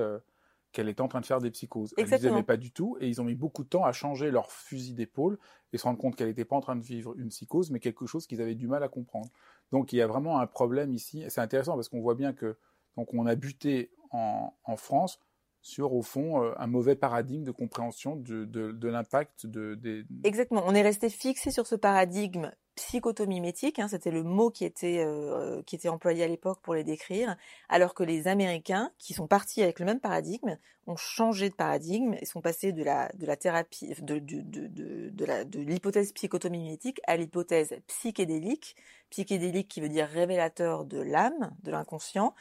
qu'elle 0.75 0.89
était 0.89 1.01
en 1.01 1.09
train 1.09 1.21
de 1.21 1.27
faire 1.27 1.41
des 1.41 1.51
psychoses. 1.51 1.95
Elle 1.97 2.05
ne 2.07 2.11
les 2.11 2.27
aimait 2.27 2.43
pas 2.43 2.57
du 2.57 2.73
tout 2.73 2.99
et 3.01 3.09
ils 3.09 3.21
ont 3.21 3.25
mis 3.25 3.37
beaucoup 3.37 3.63
de 3.63 3.69
temps 3.69 3.85
à 3.85 3.93
changer 3.93 4.31
leur 4.31 4.51
fusil 4.51 4.93
d'épaule 4.93 5.39
et 5.73 5.79
se 5.79 5.85
rendre 5.85 5.99
compte 5.99 6.17
qu'elle 6.17 6.27
n'était 6.27 6.45
pas 6.45 6.57
en 6.57 6.61
train 6.61 6.77
de 6.77 6.83
vivre 6.83 7.15
une 7.17 7.29
psychose, 7.29 7.71
mais 7.71 7.79
quelque 7.79 8.07
chose 8.07 8.27
qu'ils 8.27 8.43
avaient 8.43 8.57
du 8.57 8.67
mal 8.67 8.83
à 8.83 8.89
comprendre. 8.89 9.31
Donc 9.73 9.93
il 9.93 9.97
y 9.97 10.03
a 10.03 10.07
vraiment 10.07 10.41
un 10.41 10.47
problème 10.47 10.93
ici. 10.93 11.25
C'est 11.29 11.41
intéressant 11.41 11.77
parce 11.77 11.89
qu'on 11.89 12.01
voit 12.01 12.17
bien 12.17 12.33
que 12.33 12.57
donc 12.97 13.15
on 13.15 13.25
a 13.25 13.37
buté 13.37 13.93
en, 14.11 14.53
en 14.65 14.77
France 14.77 15.21
sur, 15.63 15.95
au 15.95 16.03
fond, 16.03 16.43
euh, 16.43 16.53
un 16.59 16.67
mauvais 16.67 16.95
paradigme 16.95 17.45
de 17.45 17.51
compréhension 17.51 18.17
de, 18.17 18.45
de, 18.45 18.71
de 18.71 18.89
l'impact 18.89 19.47
de, 19.47 19.75
des... 19.75 20.05
Exactement. 20.23 20.63
On 20.67 20.75
est 20.75 20.83
resté 20.83 21.09
fixé 21.09 21.51
sur 21.51 21.67
ce 21.67 21.75
paradigme 21.75 22.51
psychotomimétique, 22.75 23.79
hein, 23.79 23.89
c'était 23.89 24.11
le 24.11 24.23
mot 24.23 24.51
qui 24.51 24.65
était 24.65 25.05
euh, 25.05 25.63
qui 25.63 25.77
était 25.77 25.89
employé 25.89 26.25
à 26.25 26.29
l'époque 26.29 26.61
pour 26.63 26.75
les 26.75 26.85
décrire, 26.85 27.37
alors 27.69 27.95
que 27.95 28.03
les 28.03 28.29
Américains, 28.29 28.91
qui 28.99 29.15
sont 29.15 29.27
partis 29.27 29.63
avec 29.63 29.79
le 29.79 29.87
même 29.87 30.01
paradigme, 30.01 30.59
ont 30.87 30.97
changé 30.97 31.49
de 31.49 31.55
paradigme 31.55 32.15
et 32.21 32.27
sont 32.27 32.41
passés 32.41 32.73
de 32.73 32.83
la 32.83 33.11
de 33.15 33.27
la 33.27 33.37
thérapie 33.37 33.95
de 34.01 34.19
de 34.19 34.41
de 34.41 35.11
de, 35.11 35.25
la 35.25 35.45
l'hypothèse 35.45 36.13
psychotomimétique 36.13 37.01
à 37.07 37.17
l'hypothèse 37.17 37.75
psychédélique, 37.87 38.77
psychédélique 39.11 39.69
qui 39.69 39.81
veut 39.81 39.89
dire 39.89 40.09
révélateur 40.09 40.85
de 40.85 41.01
l'âme, 41.01 41.55
de 41.63 41.71
l'inconscient. 41.71 42.35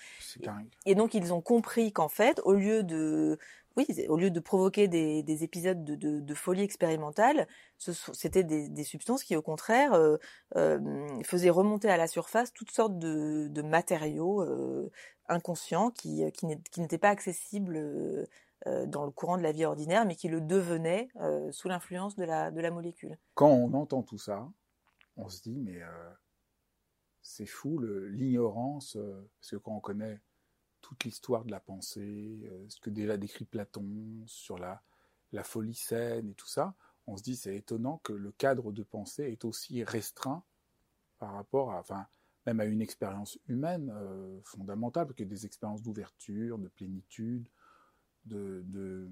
Et 0.86 0.96
donc 0.96 1.14
ils 1.14 1.34
ont 1.34 1.42
compris 1.42 1.92
qu'en 1.92 2.10
fait, 2.10 2.42
au 2.44 2.54
lieu 2.54 2.84
de 2.84 3.38
oui, 3.76 3.88
au 4.08 4.18
lieu 4.18 4.30
de 4.30 4.40
provoquer 4.40 4.88
des, 4.88 5.24
des 5.24 5.44
épisodes 5.44 5.84
de, 5.84 6.34
folie 6.34 6.62
expérimentale, 6.62 7.48
c'était 7.78 8.44
des, 8.44 8.84
substances 8.84 9.24
qui, 9.24 9.36
au 9.36 9.42
contraire, 9.42 9.94
euh, 9.94 10.18
euh, 10.56 10.80
faisaient 11.24 11.50
remonter 11.50 11.90
à 11.90 11.98
la 11.98 12.08
surface 12.08 12.54
toutes 12.54 12.72
sortes 12.72 13.00
de, 13.00 13.62
matériaux 13.62 14.42
euh, 14.42 14.92
inconscients 15.28 15.90
qui, 15.90 16.24
n'étaient 16.78 16.98
pas 16.98 17.10
accessibles 17.10 18.28
dans 18.66 19.06
le 19.06 19.12
courant 19.12 19.38
de 19.38 19.44
la 19.44 19.52
vie 19.52 19.66
ordinaire, 19.66 20.06
mais 20.06 20.16
qui 20.16 20.30
le 20.30 20.42
devenaient 20.42 21.10
sous 21.52 21.68
l'influence 21.68 22.16
de 22.16 22.26
la, 22.26 22.52
de 22.52 22.62
la 22.62 22.70
molécule. 22.70 23.18
Quand 23.34 23.50
on 23.50 23.74
entend 23.74 24.04
tout 24.04 24.20
ça, 24.20 24.48
on 25.18 25.30
se 25.30 25.42
dit, 25.42 25.60
mais 25.60 25.80
c'est 27.24 27.48
fou 27.48 27.80
l'ignorance, 27.80 28.98
parce 29.40 29.52
que 29.52 29.56
quand 29.56 29.76
on 29.76 29.80
connaît 29.80 30.20
toute 30.84 31.06
l'histoire 31.06 31.46
de 31.46 31.52
la 31.52 31.60
pensée, 31.60 32.40
ce 32.68 32.80
que 32.80 32.92
déjà 32.92 33.18
décrit 33.18 33.46
Platon 33.46 34.24
sur 34.28 34.60
la, 34.60 34.84
folie 35.44 35.74
saine 35.74 36.30
et 36.30 36.34
tout 36.36 36.48
ça, 36.48 36.76
on 37.08 37.18
se 37.18 37.24
dit 37.24 37.36
c'est 37.36 37.56
étonnant 37.56 38.00
que 38.04 38.14
le 38.14 38.32
cadre 38.34 38.72
de 38.72 38.84
pensée 38.84 39.24
est 39.24 39.46
aussi 39.46 39.84
restreint 39.84 40.44
par 41.18 41.34
rapport 41.34 41.72
à, 41.72 41.80
enfin, 41.80 42.06
même 42.46 42.60
à 42.60 42.66
une 42.66 42.82
expérience 42.82 43.40
humaine 43.48 43.92
euh, 43.96 44.40
fondamentale, 44.44 45.14
que 45.14 45.24
des 45.24 45.46
expériences 45.46 45.82
d'ouverture, 45.82 46.58
de 46.58 46.68
plénitude, 46.68 47.48
de, 48.26 49.10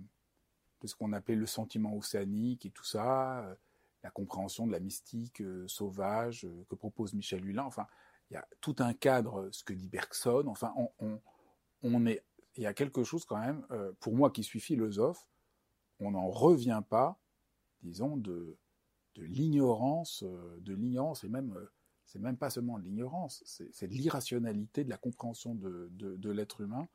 ce 0.83 0.95
qu'on 0.95 1.13
appelait 1.13 1.35
le 1.35 1.45
sentiment 1.45 1.95
océanique 1.95 2.65
et 2.65 2.71
tout 2.71 2.83
ça, 2.83 3.45
euh, 3.45 3.55
la 4.03 4.11
compréhension 4.11 4.67
de 4.67 4.71
la 4.71 4.79
mystique 4.79 5.41
euh, 5.41 5.67
sauvage 5.67 6.47
que 6.69 6.75
propose 6.75 7.13
Michel 7.13 7.45
Hulin. 7.45 7.63
Enfin, 7.63 7.87
il 8.29 8.35
y 8.35 8.37
a 8.37 8.47
tout 8.61 8.75
un 8.79 8.93
cadre, 8.93 9.49
ce 9.51 9.63
que 9.63 9.73
dit 9.73 9.89
Bergson. 9.89 10.45
Enfin, 10.47 10.73
on, 10.99 11.19
est, 12.05 12.23
il 12.55 12.63
y 12.63 12.67
a 12.67 12.73
quelque 12.73 13.03
chose 13.03 13.25
quand 13.25 13.39
même, 13.39 13.65
pour 13.99 14.15
moi 14.15 14.31
qui 14.31 14.43
suis 14.43 14.59
philosophe, 14.59 15.25
on 15.99 16.11
n'en 16.11 16.29
revient 16.29 16.81
pas, 16.89 17.19
disons, 17.81 18.17
de, 18.17 18.57
de 19.15 19.23
l'ignorance, 19.23 20.23
de 20.23 20.73
l'ignorance 20.73 21.23
et 21.23 21.29
même 21.29 21.55
c'est 22.11 22.19
même 22.19 22.35
pas 22.35 22.49
seulement 22.49 22.77
de 22.77 22.83
l'ignorance, 22.83 23.41
c'est 23.45 23.87
de 23.87 23.93
l'irrationalité 23.93 24.83
de 24.83 24.89
la 24.89 24.97
compréhension 24.97 25.55
de, 25.55 25.87
de, 25.93 26.29
l'être 26.29 26.59
humain, 26.59 26.89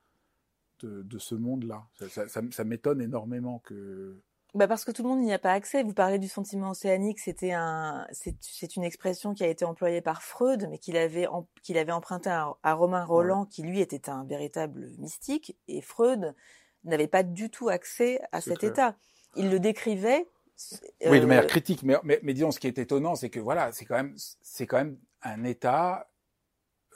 de, 0.81 1.19
ce 1.19 1.35
monde-là. 1.35 1.89
Ça, 2.29 2.65
m'étonne 2.65 3.01
énormément 3.01 3.61
que. 3.61 4.21
Bah 4.57 4.67
parce 4.67 4.87
que 4.87 4.91
tout 4.91 5.03
le 5.03 5.11
monde 5.11 5.21
n'y 5.21 5.35
a 5.35 5.39
pas 5.39 5.53
accès. 5.53 5.83
Vous 5.83 5.93
parlez 5.93 6.19
du 6.19 6.29
sentiment 6.29 6.71
océanique, 6.71 7.21
c'était 7.21 7.53
un, 7.53 8.07
c'est 8.11 8.75
une 8.77 8.85
expression 8.85 9.35
qui 9.35 9.45
a 9.45 9.49
été 9.49 9.67
employée 9.67 10.01
par 10.01 10.23
Freud, 10.23 10.67
mais 10.71 10.79
qu'il 10.79 10.97
avait, 10.97 11.29
qu'il 11.63 11.77
avait 11.77 11.93
emprunté 11.93 12.31
à, 12.31 12.73
Romain 12.73 13.05
Roland, 13.05 13.45
qui 13.45 13.63
lui 13.63 13.81
était 13.81 14.09
un 14.09 14.25
véritable 14.25 14.93
mystique, 14.97 15.59
et 15.69 15.83
Freud 15.83 16.35
n'avait 16.85 17.07
pas 17.07 17.23
du 17.23 17.51
tout 17.51 17.69
accès 17.69 18.19
à 18.33 18.41
cet 18.41 18.65
état. 18.65 18.97
Il 19.35 19.51
le 19.51 19.61
décrivait 19.61 20.27
oui, 21.05 21.21
de 21.21 21.27
manière 21.27 21.45
euh, 21.45 21.49
critique, 21.49 21.83
mais, 21.83 21.97
mais, 22.03 22.33
disons, 22.33 22.51
ce 22.51 22.59
qui 22.59 22.67
est 22.67 22.79
étonnant, 22.79 23.15
c'est 23.15 23.29
que 23.29 23.41
voilà, 23.41 23.73
c'est 23.73 23.85
quand 23.85 23.97
même, 23.97 24.15
c'est 24.41 24.67
quand 24.67 24.79
même 24.79 24.99
un 25.21 25.45
État 25.45 26.09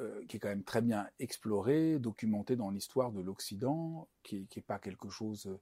euh, 0.01 0.25
qui 0.29 0.39
est 0.39 0.41
quand 0.41 0.49
même 0.49 0.65
très 0.65 0.81
bien 0.81 1.07
exploré, 1.19 1.99
documenté 1.99 2.57
dans 2.57 2.71
l'histoire 2.71 3.13
de 3.13 3.21
l'Occident, 3.21 4.09
qui, 4.23 4.47
qui 4.47 4.61
est 4.61 4.67
pas 4.67 4.79
quelque 4.79 5.11
chose 5.11 5.61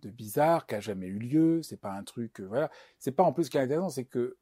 de 0.00 0.10
bizarre, 0.10 0.66
qui 0.66 0.74
a 0.74 0.80
jamais 0.80 1.06
eu 1.06 1.18
lieu. 1.18 1.62
C'est 1.62 1.76
pas 1.76 1.92
un 1.92 2.04
truc, 2.04 2.40
euh, 2.40 2.46
voilà. 2.46 2.70
C'est 2.98 3.12
pas 3.12 3.22
en 3.22 3.32
plus 3.32 3.44
ce 3.44 3.50
qui 3.50 3.56
est 3.56 3.60
intéressant, 3.60 3.90
c'est 3.90 4.04
que 4.04 4.36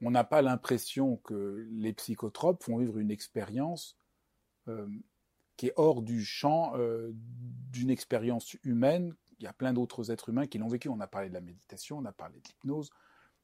on 0.00 0.10
n'a 0.10 0.24
pas 0.24 0.40
l'impression 0.40 1.18
que 1.18 1.66
les 1.70 1.92
psychotropes 1.92 2.62
font 2.62 2.78
vivre 2.78 2.98
une 2.98 3.10
expérience 3.10 3.98
qui 5.56 5.66
est 5.66 5.72
hors 5.76 6.00
du 6.00 6.24
champ 6.24 6.72
d'une 7.70 7.90
expérience 7.90 8.54
humaine 8.64 9.14
il 9.42 9.44
y 9.46 9.48
a 9.48 9.52
plein 9.52 9.72
d'autres 9.72 10.12
êtres 10.12 10.28
humains 10.28 10.46
qui 10.46 10.58
l'ont 10.58 10.68
vécu. 10.68 10.88
On 10.88 11.00
a 11.00 11.08
parlé 11.08 11.28
de 11.28 11.34
la 11.34 11.40
méditation, 11.40 11.98
on 11.98 12.04
a 12.04 12.12
parlé 12.12 12.38
de 12.38 12.44
l'hypnose. 12.48 12.90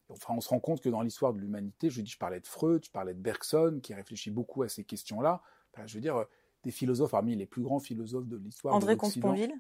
Enfin, 0.09 0.33
on 0.35 0.41
se 0.41 0.49
rend 0.49 0.61
compte 0.61 0.81
que 0.81 0.89
dans 0.89 1.03
l'histoire 1.03 1.33
de 1.33 1.41
l'humanité, 1.41 1.91
je 1.91 2.01
dis, 2.01 2.11
je 2.11 2.19
parlais 2.19 2.39
de 2.39 2.47
Freud, 2.47 2.85
je 2.85 2.91
parlais 2.91 3.15
de 3.15 3.21
Bergson, 3.21 3.81
qui 3.83 3.95
réfléchit 3.95 4.31
beaucoup 4.31 4.63
à 4.63 4.69
ces 4.69 4.85
questions-là. 4.85 5.43
je 5.87 5.95
veux 5.95 6.01
dire, 6.01 6.25
des 6.63 6.71
philosophes 6.71 7.11
parmi 7.11 7.35
les 7.35 7.47
plus 7.47 7.63
grands 7.63 7.81
philosophes 7.81 8.29
de 8.29 8.37
l'histoire. 8.37 8.77
André 8.77 8.97
Comte-Sponville 8.97 9.53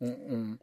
on, 0.00 0.56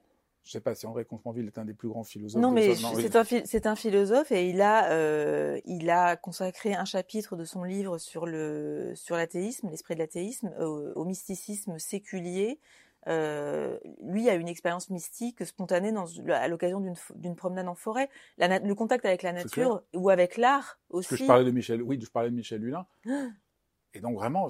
Je 0.44 0.50
ne 0.50 0.52
sais 0.52 0.60
pas 0.60 0.76
si 0.76 0.86
André 0.86 1.06
Comte-Sponville 1.06 1.48
est 1.48 1.58
un 1.58 1.66
des 1.66 1.74
plus 1.74 1.90
grands 1.90 2.04
philosophes. 2.04 2.42
Non, 2.42 2.52
mais 2.52 2.76
c'est 2.76 3.66
un, 3.66 3.72
un, 3.72 3.76
philosophe 3.76 4.32
et 4.32 4.50
il 4.50 4.62
a, 4.62 4.92
euh, 4.92 5.60
il 5.66 5.90
a 5.90 6.16
consacré 6.16 6.74
un 6.74 6.86
chapitre 6.86 7.36
de 7.36 7.46
son 7.46 7.64
livre 7.64 7.98
sur 7.98 8.26
le 8.26 8.94
sur 8.96 9.16
l'athéisme, 9.16 9.70
l'esprit 9.70 9.96
de 9.96 10.00
l'athéisme, 10.00 10.54
au, 10.60 11.06
mysticisme 11.06 11.80
séculier, 11.80 12.60
euh, 13.08 13.78
lui 14.02 14.30
a 14.30 14.34
une 14.34 14.48
expérience 14.48 14.90
mystique 14.90 15.46
spontanée 15.46 15.92
dans, 15.92 16.06
à 16.30 16.48
l'occasion 16.48 16.82
d'une 17.16 17.36
promenade 17.36 17.68
en 17.68 17.76
forêt. 17.76 18.10
le 18.38 18.74
contact 18.74 19.06
avec 19.06 19.22
la 19.22 19.32
nature 19.32 19.84
ou 19.94 20.10
avec 20.10 20.38
l'art 20.38 20.80
aussi. 20.90 21.16
je 21.16 21.26
parlais 21.26 21.46
de 21.46 21.52
Michel, 21.52 21.84
oui, 21.84 22.00
je 22.02 22.10
parlais 22.10 22.32
de 22.32 22.36
Michel 22.36 22.64
Hulin. 22.64 22.88
Et 23.94 24.02
donc 24.02 24.16
vraiment, 24.16 24.50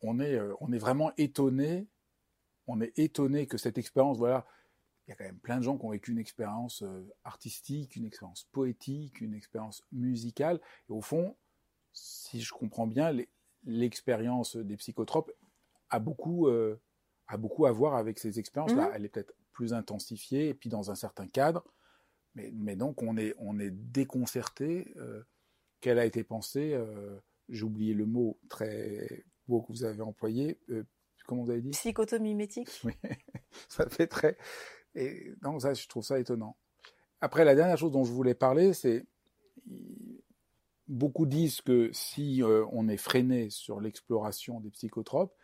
on, 0.00 0.18
est, 0.18 0.34
euh, 0.34 0.54
on 0.60 0.72
est 0.72 0.78
vraiment 0.78 1.12
étonné. 1.18 1.86
On 2.72 2.80
est 2.80 2.98
étonné 2.98 3.46
que 3.46 3.58
cette 3.58 3.78
expérience, 3.78 4.18
voilà, 4.18 4.46
il 5.06 5.10
y 5.10 5.12
a 5.12 5.16
quand 5.16 5.24
même 5.24 5.38
plein 5.38 5.58
de 5.58 5.62
gens 5.62 5.76
qui 5.76 5.84
ont 5.84 5.90
vécu 5.90 6.12
une 6.12 6.18
expérience 6.18 6.82
euh, 6.82 7.06
artistique, 7.24 7.96
une 7.96 8.06
expérience 8.06 8.44
poétique, 8.52 9.20
une 9.20 9.34
expérience 9.34 9.82
musicale. 9.92 10.60
Et 10.88 10.92
au 10.92 11.00
fond, 11.00 11.36
si 11.92 12.40
je 12.40 12.52
comprends 12.52 12.86
bien, 12.86 13.12
l'expérience 13.64 14.56
des 14.56 14.76
psychotropes 14.76 15.30
a 15.90 15.98
beaucoup 15.98 16.48
a 17.32 17.36
beaucoup 17.36 17.66
à 17.66 17.72
voir 17.72 17.94
avec 17.94 18.18
ces 18.18 18.38
expériences-là. 18.38 18.88
Mmh. 18.88 18.92
Elle 18.94 19.04
est 19.04 19.08
peut-être 19.08 19.34
plus 19.52 19.74
intensifiée 19.74 20.48
et 20.48 20.54
puis 20.54 20.68
dans 20.68 20.90
un 20.90 20.94
certain 20.94 21.26
cadre. 21.26 21.64
Mais, 22.34 22.50
mais 22.54 22.76
donc 22.76 23.02
on 23.02 23.16
est, 23.16 23.34
on 23.38 23.58
est 23.58 23.70
déconcerté 23.70 24.92
euh, 24.96 25.22
qu'elle 25.80 25.98
a 25.98 26.06
été 26.06 26.24
pensée. 26.24 26.72
Euh, 26.74 27.18
j'ai 27.48 27.64
oublié 27.64 27.94
le 27.94 28.06
mot 28.06 28.38
très 28.48 29.24
beau 29.46 29.62
que 29.62 29.72
vous 29.72 29.84
avez 29.84 30.02
employé. 30.02 30.58
Euh, 31.22 31.26
comment 31.26 31.42
vous 31.44 31.50
avez 31.50 31.60
dit 31.60 31.70
Psychotomimétique. 31.70 32.68
Oui, 32.84 32.92
ça 33.68 33.88
fait 33.88 34.06
très. 34.06 34.36
Et 34.94 35.32
donc 35.42 35.62
ça, 35.62 35.74
je 35.74 35.86
trouve 35.88 36.04
ça 36.04 36.18
étonnant. 36.18 36.56
Après, 37.20 37.44
la 37.44 37.54
dernière 37.54 37.78
chose 37.78 37.92
dont 37.92 38.04
je 38.04 38.12
voulais 38.12 38.34
parler, 38.34 38.72
c'est 38.72 39.06
beaucoup 40.88 41.26
disent 41.26 41.60
que 41.60 41.90
si 41.92 42.42
on 42.72 42.88
est 42.88 42.96
freiné 42.96 43.48
sur 43.48 43.80
l'exploration 43.80 44.60
des 44.60 44.70
psychotropes, 44.70 45.34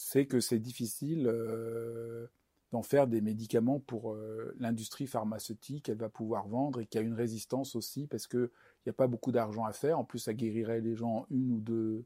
c'est 0.00 0.26
que 0.26 0.38
c'est 0.38 0.60
difficile 0.60 1.26
euh, 1.26 2.28
d'en 2.70 2.82
faire 2.82 3.08
des 3.08 3.20
médicaments 3.20 3.80
pour 3.80 4.12
euh, 4.12 4.54
l'industrie 4.60 5.08
pharmaceutique. 5.08 5.88
Elle 5.88 5.98
va 5.98 6.08
pouvoir 6.08 6.46
vendre 6.46 6.80
et 6.80 6.86
qu'il 6.86 7.00
y 7.00 7.04
a 7.04 7.06
une 7.06 7.14
résistance 7.14 7.74
aussi 7.74 8.06
parce 8.06 8.28
qu'il 8.28 8.48
n'y 8.86 8.90
a 8.90 8.92
pas 8.92 9.08
beaucoup 9.08 9.32
d'argent 9.32 9.64
à 9.64 9.72
faire. 9.72 9.98
En 9.98 10.04
plus, 10.04 10.20
ça 10.20 10.34
guérirait 10.34 10.80
les 10.80 10.94
gens 10.94 11.10
en 11.10 11.26
une 11.30 11.50
ou 11.50 11.60
deux 11.60 12.04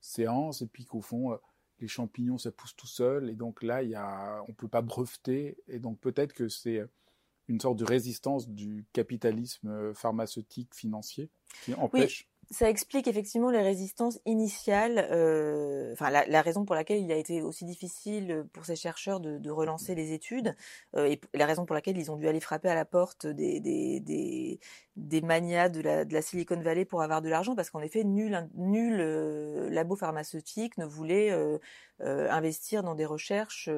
séances 0.00 0.62
et 0.62 0.66
puis 0.66 0.84
qu'au 0.84 1.00
fond, 1.00 1.32
euh, 1.32 1.36
les 1.80 1.88
champignons, 1.88 2.38
ça 2.38 2.50
pousse 2.50 2.74
tout 2.76 2.86
seul. 2.86 3.30
Et 3.30 3.34
donc 3.34 3.62
là, 3.62 3.82
il 3.82 3.90
y 3.90 3.94
a, 3.94 4.42
on 4.46 4.50
ne 4.50 4.54
peut 4.54 4.68
pas 4.68 4.82
breveter. 4.82 5.56
Et 5.68 5.78
donc 5.78 5.98
peut-être 6.00 6.32
que 6.32 6.48
c'est 6.48 6.82
une 7.48 7.60
sorte 7.60 7.78
de 7.78 7.84
résistance 7.84 8.48
du 8.48 8.84
capitalisme 8.92 9.94
pharmaceutique 9.94 10.74
financier 10.74 11.30
qui 11.64 11.74
empêche 11.74 12.28
ça 12.50 12.70
explique 12.70 13.06
effectivement 13.08 13.50
les 13.50 13.60
résistances 13.60 14.18
initiales, 14.24 15.06
euh, 15.10 15.92
enfin 15.92 16.08
la, 16.08 16.26
la, 16.26 16.40
raison 16.40 16.64
pour 16.64 16.74
laquelle 16.74 17.00
il 17.02 17.12
a 17.12 17.16
été 17.16 17.42
aussi 17.42 17.66
difficile 17.66 18.46
pour 18.54 18.64
ces 18.64 18.76
chercheurs 18.76 19.20
de, 19.20 19.36
de 19.38 19.50
relancer 19.50 19.94
les 19.94 20.12
études 20.12 20.56
euh, 20.96 21.04
et 21.06 21.20
la 21.34 21.44
raison 21.44 21.66
pour 21.66 21.74
laquelle 21.74 21.98
ils 21.98 22.10
ont 22.10 22.16
dû 22.16 22.26
aller 22.26 22.40
frapper 22.40 22.68
à 22.70 22.74
la 22.74 22.86
porte 22.86 23.26
des, 23.26 23.60
des, 23.60 24.00
des, 24.00 24.60
des 24.98 25.20
manias 25.20 25.68
de 25.68 25.80
la, 25.80 26.04
de 26.04 26.12
la 26.12 26.22
Silicon 26.22 26.60
Valley 26.60 26.84
pour 26.84 27.02
avoir 27.02 27.22
de 27.22 27.28
l'argent 27.28 27.54
parce 27.54 27.70
qu'en 27.70 27.80
effet 27.80 28.02
nul, 28.02 28.48
nul 28.54 28.98
euh, 28.98 29.70
labo 29.70 29.94
pharmaceutique 29.94 30.76
ne 30.76 30.86
voulait 30.86 31.30
euh, 31.30 31.58
euh, 32.00 32.28
investir 32.30 32.82
dans 32.82 32.94
des 32.94 33.04
recherches 33.04 33.70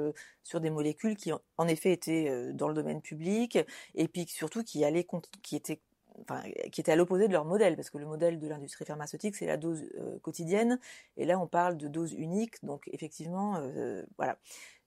sur 0.42 0.60
des 0.60 0.70
molécules 0.70 1.16
qui 1.16 1.32
en 1.32 1.68
effet 1.68 1.92
étaient 1.92 2.52
dans 2.54 2.68
le 2.68 2.74
domaine 2.74 3.02
public 3.02 3.58
et 3.94 4.08
puis 4.08 4.26
surtout 4.26 4.62
qui 4.62 4.84
allaient 4.84 5.06
qui 5.42 5.56
étaient 5.56 5.80
enfin, 6.22 6.42
qui 6.72 6.80
était 6.80 6.92
à 6.92 6.96
l'opposé 6.96 7.28
de 7.28 7.32
leur 7.32 7.44
modèle, 7.44 7.76
parce 7.76 7.90
que 7.90 7.98
le 7.98 8.06
modèle 8.06 8.38
de 8.38 8.48
l'industrie 8.48 8.84
pharmaceutique, 8.84 9.36
c'est 9.36 9.46
la 9.46 9.56
dose 9.56 9.84
euh, 9.98 10.18
quotidienne, 10.20 10.78
et 11.16 11.24
là, 11.24 11.38
on 11.38 11.46
parle 11.46 11.76
de 11.76 11.88
dose 11.88 12.12
unique, 12.12 12.64
donc 12.64 12.88
effectivement, 12.92 13.56
euh, 13.56 14.04
voilà. 14.16 14.38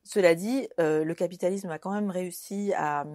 Cela 0.05 0.35
dit, 0.35 0.67
euh, 0.81 1.05
le 1.05 1.15
capitalisme 1.15 1.69
a 1.69 1.79
quand 1.79 1.91
même 1.91 2.09
réussi 2.09 2.73
à, 2.75 3.05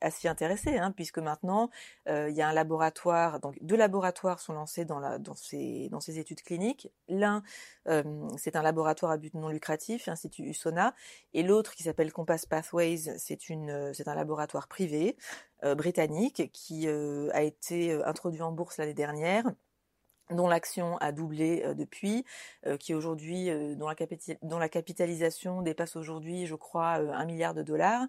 à 0.00 0.10
s'y 0.10 0.26
intéresser, 0.26 0.76
hein, 0.76 0.90
puisque 0.90 1.18
maintenant 1.18 1.70
euh, 2.08 2.28
il 2.30 2.36
y 2.36 2.42
a 2.42 2.48
un 2.48 2.52
laboratoire, 2.52 3.38
donc 3.38 3.56
deux 3.62 3.76
laboratoires 3.76 4.40
sont 4.40 4.52
lancés 4.52 4.84
dans, 4.84 5.00
ces, 5.34 6.18
études 6.18 6.42
cliniques. 6.42 6.90
L'un, 7.08 7.44
euh, 7.88 8.02
c'est 8.38 8.56
un 8.56 8.62
laboratoire 8.62 9.12
à 9.12 9.18
but 9.18 9.34
non 9.34 9.48
lucratif, 9.48 10.08
Institut 10.08 10.42
USONA, 10.42 10.94
et 11.32 11.44
l'autre 11.44 11.74
qui 11.74 11.84
s'appelle 11.84 12.12
Compass 12.12 12.44
Pathways, 12.46 13.18
c'est 13.18 13.38
c'est 13.92 14.08
un 14.08 14.14
laboratoire 14.14 14.68
privé 14.68 15.16
britannique 15.76 16.50
qui 16.52 16.88
a 16.88 17.42
été 17.42 17.92
introduit 18.04 18.42
en 18.42 18.52
bourse 18.52 18.78
l'année 18.78 18.94
dernière 18.94 19.44
dont 20.32 20.48
l'action 20.48 20.96
a 20.98 21.12
doublé 21.12 21.62
euh, 21.64 21.74
depuis, 21.74 22.24
euh, 22.66 22.76
qui 22.76 22.94
aujourd'hui, 22.94 23.50
euh, 23.50 23.74
dont, 23.74 24.58
la 24.58 24.68
capitalisation 24.68 25.62
dépasse 25.62 25.96
aujourd'hui, 25.96 26.46
je 26.46 26.54
crois, 26.54 26.94
un 26.94 27.24
milliard 27.24 27.54
de 27.54 27.62
dollars. 27.62 28.06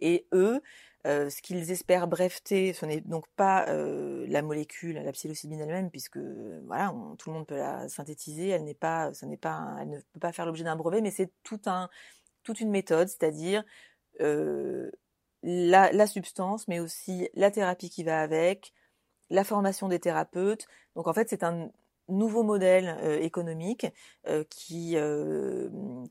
Et 0.00 0.26
eux, 0.32 0.60
ce 1.04 1.40
qu'ils 1.40 1.70
espèrent 1.70 2.08
breveter, 2.08 2.72
ce 2.72 2.84
n'est 2.84 3.00
donc 3.00 3.26
pas 3.36 3.66
la 3.66 4.42
molécule, 4.42 4.96
la 4.96 5.12
psilocybine 5.12 5.60
elle-même, 5.60 5.88
puisque 5.88 6.18
voilà, 6.64 6.92
tout 7.16 7.30
le 7.30 7.34
monde 7.34 7.46
peut 7.46 7.56
la 7.56 7.88
synthétiser. 7.88 8.48
Elle 8.48 8.64
n'est 8.64 8.74
pas, 8.74 9.14
ça 9.14 9.26
n'est 9.26 9.36
pas, 9.36 9.76
elle 9.80 9.90
ne 9.90 9.98
peut 9.98 10.20
pas 10.20 10.32
faire 10.32 10.46
l'objet 10.46 10.64
d'un 10.64 10.74
brevet, 10.74 11.00
mais 11.00 11.12
c'est 11.12 11.30
toute 11.44 12.60
une 12.60 12.70
méthode, 12.70 13.06
c'est-à-dire 13.06 13.64
la 15.42 16.06
substance, 16.08 16.66
mais 16.66 16.80
aussi 16.80 17.28
la 17.34 17.52
thérapie 17.52 17.90
qui 17.90 18.02
va 18.02 18.20
avec, 18.20 18.72
la 19.30 19.44
formation 19.44 19.88
des 19.88 19.98
thérapeutes. 19.98 20.66
Donc 20.94 21.08
en 21.08 21.12
fait, 21.12 21.28
c'est 21.28 21.42
un, 21.42 21.70
nouveau 22.08 22.44
modèle 22.44 22.96
économique 23.20 23.88
qui, 24.48 24.96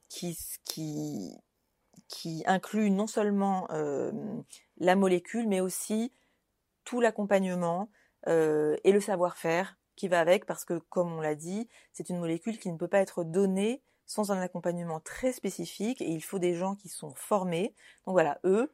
qui, 0.10 0.38
qui, 0.66 1.38
qui 2.10 2.44
inclut 2.48 2.92
non 2.92 3.08
seulement 3.08 3.68
la 4.78 4.96
molécule, 4.98 5.48
mais 5.48 5.62
aussi 5.62 6.12
tout 6.84 7.00
l'accompagnement 7.00 7.90
et 8.28 8.92
le 8.92 9.00
savoir-faire 9.00 9.78
qui 9.96 10.08
va 10.08 10.20
avec, 10.20 10.46
parce 10.46 10.66
que 10.66 10.80
comme 10.90 11.14
on 11.14 11.22
l'a 11.22 11.36
dit, 11.36 11.68
c'est 11.94 12.10
une 12.10 12.20
molécule 12.20 12.60
qui 12.60 12.72
ne 12.72 12.78
peut 12.78 12.88
pas 12.88 13.00
être 13.00 13.24
donnée 13.24 13.82
sans 14.06 14.32
un 14.32 14.40
accompagnement 14.40 15.00
très 15.00 15.32
spécifique 15.32 16.02
et 16.02 16.10
il 16.10 16.22
faut 16.22 16.40
des 16.40 16.54
gens 16.54 16.76
qui 16.76 16.90
sont 16.90 17.14
formés. 17.16 17.74
Donc 18.06 18.14
voilà, 18.14 18.40
eux, 18.44 18.72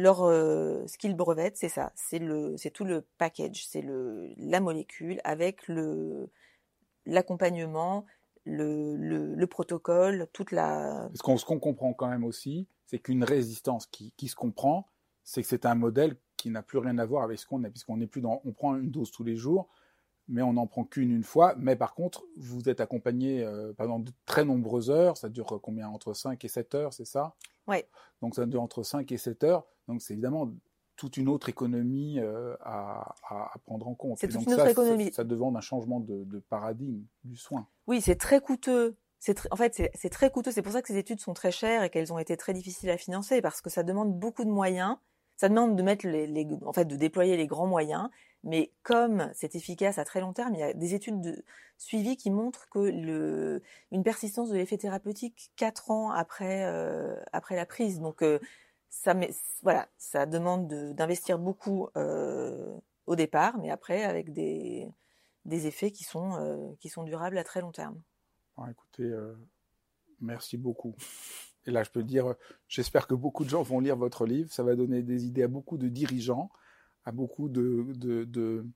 leur 0.00 0.22
euh, 0.22 0.86
skill 0.86 1.14
brevet, 1.14 1.52
c'est 1.54 1.68
ça, 1.68 1.92
c'est 1.94 2.18
le, 2.18 2.56
c'est 2.56 2.70
tout 2.70 2.84
le 2.84 3.06
package, 3.18 3.66
c'est 3.66 3.82
le 3.82 4.28
la 4.36 4.60
molécule 4.60 5.20
avec 5.24 5.68
le 5.68 6.30
l'accompagnement, 7.06 8.04
le, 8.44 8.96
le, 8.96 9.46
protocole, 9.46 10.28
toute 10.32 10.52
la. 10.52 11.08
Ce 11.14 11.22
qu'on, 11.22 11.36
ce 11.36 11.44
comprend 11.44 11.92
quand 11.92 12.08
même 12.08 12.24
aussi, 12.24 12.68
c'est 12.86 12.98
qu'une 12.98 13.24
résistance 13.24 13.86
qui, 13.86 14.12
qui 14.16 14.28
se 14.28 14.36
comprend, 14.36 14.88
c'est 15.24 15.42
que 15.42 15.48
c'est 15.48 15.66
un 15.66 15.74
modèle 15.74 16.16
qui 16.36 16.50
n'a 16.50 16.62
plus 16.62 16.78
rien 16.78 16.98
à 16.98 17.04
voir 17.06 17.24
avec 17.24 17.38
ce 17.38 17.46
qu'on 17.46 17.64
a, 17.64 17.70
puisqu'on 17.70 17.96
n'est 17.96 18.06
plus 18.06 18.20
dans, 18.20 18.40
on 18.44 18.52
prend 18.52 18.76
une 18.76 18.90
dose 18.90 19.10
tous 19.10 19.24
les 19.24 19.36
jours, 19.36 19.68
mais 20.28 20.42
on 20.42 20.52
n'en 20.52 20.66
prend 20.66 20.84
qu'une 20.84 21.10
une 21.10 21.22
fois. 21.22 21.54
Mais 21.58 21.76
par 21.76 21.94
contre, 21.94 22.24
vous 22.36 22.68
êtes 22.68 22.80
accompagné 22.80 23.42
euh, 23.42 23.72
pendant 23.72 23.98
de 23.98 24.10
très 24.26 24.44
nombreuses 24.44 24.90
heures. 24.90 25.16
Ça 25.16 25.28
dure 25.28 25.60
combien? 25.62 25.88
Entre 25.88 26.12
5 26.14 26.44
et 26.44 26.48
7 26.48 26.74
heures, 26.74 26.92
c'est 26.92 27.04
ça? 27.04 27.34
Donc 28.22 28.34
ça 28.34 28.46
dure 28.46 28.62
entre 28.62 28.82
5 28.82 29.10
et 29.12 29.18
7 29.18 29.44
heures. 29.44 29.66
Donc 29.88 30.02
c'est 30.02 30.14
évidemment 30.14 30.50
toute 30.96 31.16
une 31.16 31.28
autre 31.28 31.48
économie 31.48 32.18
euh, 32.18 32.56
à, 32.60 33.14
prendre 33.66 33.86
en 33.86 33.94
compte. 33.94 34.18
C'est 34.18 34.28
toute 34.28 34.40
donc 34.40 34.46
une 34.48 34.54
autre 34.54 34.66
économie. 34.66 35.12
Ça, 35.12 35.24
demande 35.24 35.56
un 35.56 35.60
changement 35.60 36.00
de, 36.00 36.40
paradigme 36.48 37.02
du 37.24 37.36
soin. 37.36 37.68
Oui, 37.86 38.00
c'est 38.00 38.16
très 38.16 38.40
coûteux. 38.40 38.96
En 39.50 39.56
fait, 39.56 39.90
c'est 39.94 40.10
très 40.10 40.30
coûteux. 40.30 40.52
C'est 40.52 40.62
pour 40.62 40.72
ça 40.72 40.82
que 40.82 40.88
ces 40.88 40.98
études 40.98 41.20
sont 41.20 41.34
très 41.34 41.50
chères 41.50 41.82
et 41.82 41.90
qu'elles 41.90 42.12
ont 42.12 42.18
été 42.18 42.36
très 42.36 42.52
difficiles 42.52 42.90
à 42.90 42.96
financer 42.96 43.42
parce 43.42 43.60
que 43.60 43.70
ça 43.70 43.82
demande 43.82 44.18
beaucoup 44.18 44.44
de 44.44 44.50
moyens. 44.50 44.96
Ça 45.36 45.48
demande 45.48 45.76
de 45.76 45.82
mettre 45.82 46.06
les, 46.06 46.48
en 46.64 46.72
fait, 46.72 46.86
de 46.86 46.96
déployer 46.96 47.36
les 47.36 47.46
grands 47.46 47.66
moyens 47.66 48.08
mais 48.46 48.70
comme 48.84 49.28
c'est 49.34 49.56
efficace 49.56 49.98
à 49.98 50.04
très 50.04 50.20
long 50.20 50.32
terme, 50.32 50.54
il 50.54 50.60
y 50.60 50.62
a 50.62 50.72
des 50.72 50.94
études 50.94 51.20
de 51.20 51.44
suivi 51.78 52.16
qui 52.16 52.30
montrent 52.30 52.68
que 52.68 52.78
le, 52.78 53.60
une 53.90 54.04
persistance 54.04 54.50
de 54.50 54.54
l'effet 54.54 54.78
thérapeutique 54.78 55.50
quatre 55.56 55.90
ans 55.90 56.12
après, 56.12 56.64
euh, 56.64 57.16
après 57.32 57.56
la 57.56 57.66
prise. 57.66 57.98
Donc 57.98 58.22
euh, 58.22 58.38
ça, 58.88 59.14
voilà, 59.62 59.88
ça 59.98 60.26
demande 60.26 60.68
d'investir 60.94 61.40
beaucoup 61.40 61.88
euh, 61.96 62.72
au 63.06 63.16
départ, 63.16 63.58
mais 63.58 63.70
après 63.70 64.04
avec 64.04 64.32
des, 64.32 64.88
des 65.44 65.66
effets 65.66 65.90
qui 65.90 66.04
sont, 66.04 66.76
qui 66.78 66.88
sont 66.88 67.02
durables 67.02 67.38
à 67.38 67.44
très 67.44 67.60
long 67.60 67.72
terme. 67.72 68.00
écoutez, 68.70 69.12
merci 70.20 70.56
beaucoup. 70.56 70.94
Et 71.66 71.72
là, 71.72 71.82
je 71.82 71.90
peux 71.90 72.04
dire, 72.04 72.36
j'espère 72.68 73.08
que 73.08 73.14
beaucoup 73.14 73.44
de 73.44 73.50
gens 73.50 73.62
vont 73.62 73.80
lire 73.80 73.96
votre 73.96 74.24
livre. 74.24 74.52
Ça 74.52 74.62
va 74.62 74.76
donner 74.76 75.02
des 75.02 75.26
idées 75.26 75.42
à 75.42 75.48
beaucoup 75.48 75.78
de 75.78 75.88
dirigeants 75.88 76.48
à 77.06 77.12
beaucoup 77.12 77.48
de, 77.48 77.86
de, 77.94 78.24
de, 78.24 78.66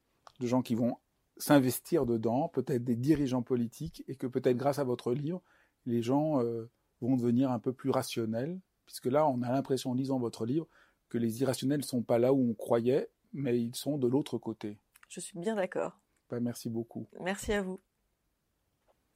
gens 0.40 0.62
qui 0.62 0.74
vont 0.74 0.96
s'investir 1.36 2.06
dedans, 2.06 2.48
peut-être 2.48 2.84
des 2.84 2.96
dirigeants 2.96 3.42
politiques, 3.42 4.04
et 4.08 4.14
que 4.14 4.26
peut-être 4.26 4.56
grâce 4.56 4.78
à 4.78 4.84
votre 4.84 5.12
livre, 5.12 5.42
les 5.84 6.00
gens 6.00 6.40
euh, 6.40 6.70
vont 7.00 7.16
devenir 7.16 7.50
un 7.50 7.58
peu 7.58 7.72
plus 7.72 7.90
rationnels, 7.90 8.58
puisque 8.86 9.06
là, 9.06 9.26
on 9.26 9.42
a 9.42 9.50
l'impression 9.50 9.90
en 9.90 9.94
lisant 9.94 10.18
votre 10.18 10.46
livre 10.46 10.66
que 11.08 11.18
les 11.18 11.42
irrationnels 11.42 11.80
ne 11.80 11.84
sont 11.84 12.02
pas 12.02 12.18
là 12.18 12.32
où 12.32 12.50
on 12.50 12.54
croyait, 12.54 13.10
mais 13.32 13.60
ils 13.60 13.74
sont 13.74 13.98
de 13.98 14.06
l'autre 14.06 14.38
côté. 14.38 14.78
Je 15.08 15.20
suis 15.20 15.38
bien 15.38 15.56
d'accord. 15.56 15.98
Ben, 16.30 16.40
merci 16.40 16.70
beaucoup. 16.70 17.08
Merci 17.20 17.52
à 17.52 17.62
vous. 17.62 17.80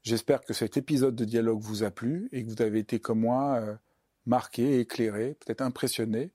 J'espère 0.02 0.42
que 0.42 0.52
cet 0.52 0.76
épisode 0.76 1.14
de 1.14 1.24
dialogue 1.24 1.60
vous 1.60 1.84
a 1.84 1.90
plu 1.90 2.28
et 2.32 2.44
que 2.44 2.50
vous 2.50 2.60
avez 2.60 2.80
été 2.80 2.98
comme 2.98 3.20
moi 3.20 3.60
euh, 3.60 3.76
marqué, 4.26 4.80
éclairé, 4.80 5.34
peut-être 5.34 5.62
impressionné 5.62 6.32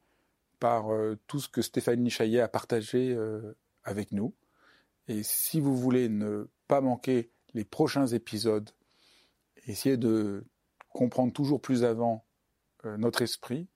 par 0.60 0.94
euh, 0.94 1.18
tout 1.28 1.40
ce 1.40 1.50
que 1.50 1.62
Stéphanie 1.62 2.10
Chaillet 2.10 2.42
a 2.42 2.48
partagé 2.48 3.14
euh, 3.14 3.56
avec 3.84 4.12
nous. 4.12 4.34
Et 5.08 5.24
si 5.24 5.60
vous 5.60 5.76
voulez 5.76 6.10
ne 6.10 6.50
pas 6.68 6.82
manquer 6.82 7.32
les 7.54 7.66
prochains 7.66 8.08
épisodes, 8.08 8.70
essayer 9.66 9.98
de 9.98 10.46
comprendre 10.90 11.34
toujours 11.34 11.62
plus 11.62 11.84
avant 11.84 12.26
euh, 12.86 12.98
notre 12.98 13.22
esprit 13.22 13.68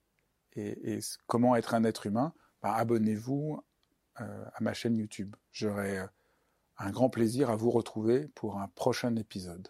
et, 0.55 0.99
comment 1.25 1.55
être 1.55 1.73
un 1.73 1.83
être 1.83 2.05
humain, 2.05 2.33
bah, 2.61 2.75
abonnez-vous 2.75 3.59
à 4.15 4.61
ma 4.61 4.73
chaîne 4.73 4.95
YouTube. 4.95 5.35
J'aurai 5.51 5.97
un 6.77 6.91
grand 6.91 7.09
plaisir 7.09 7.49
à 7.49 7.55
vous 7.55 7.71
retrouver 7.71 8.27
pour 8.35 8.59
un 8.59 8.67
prochain 8.67 9.15
épisode. 9.15 9.69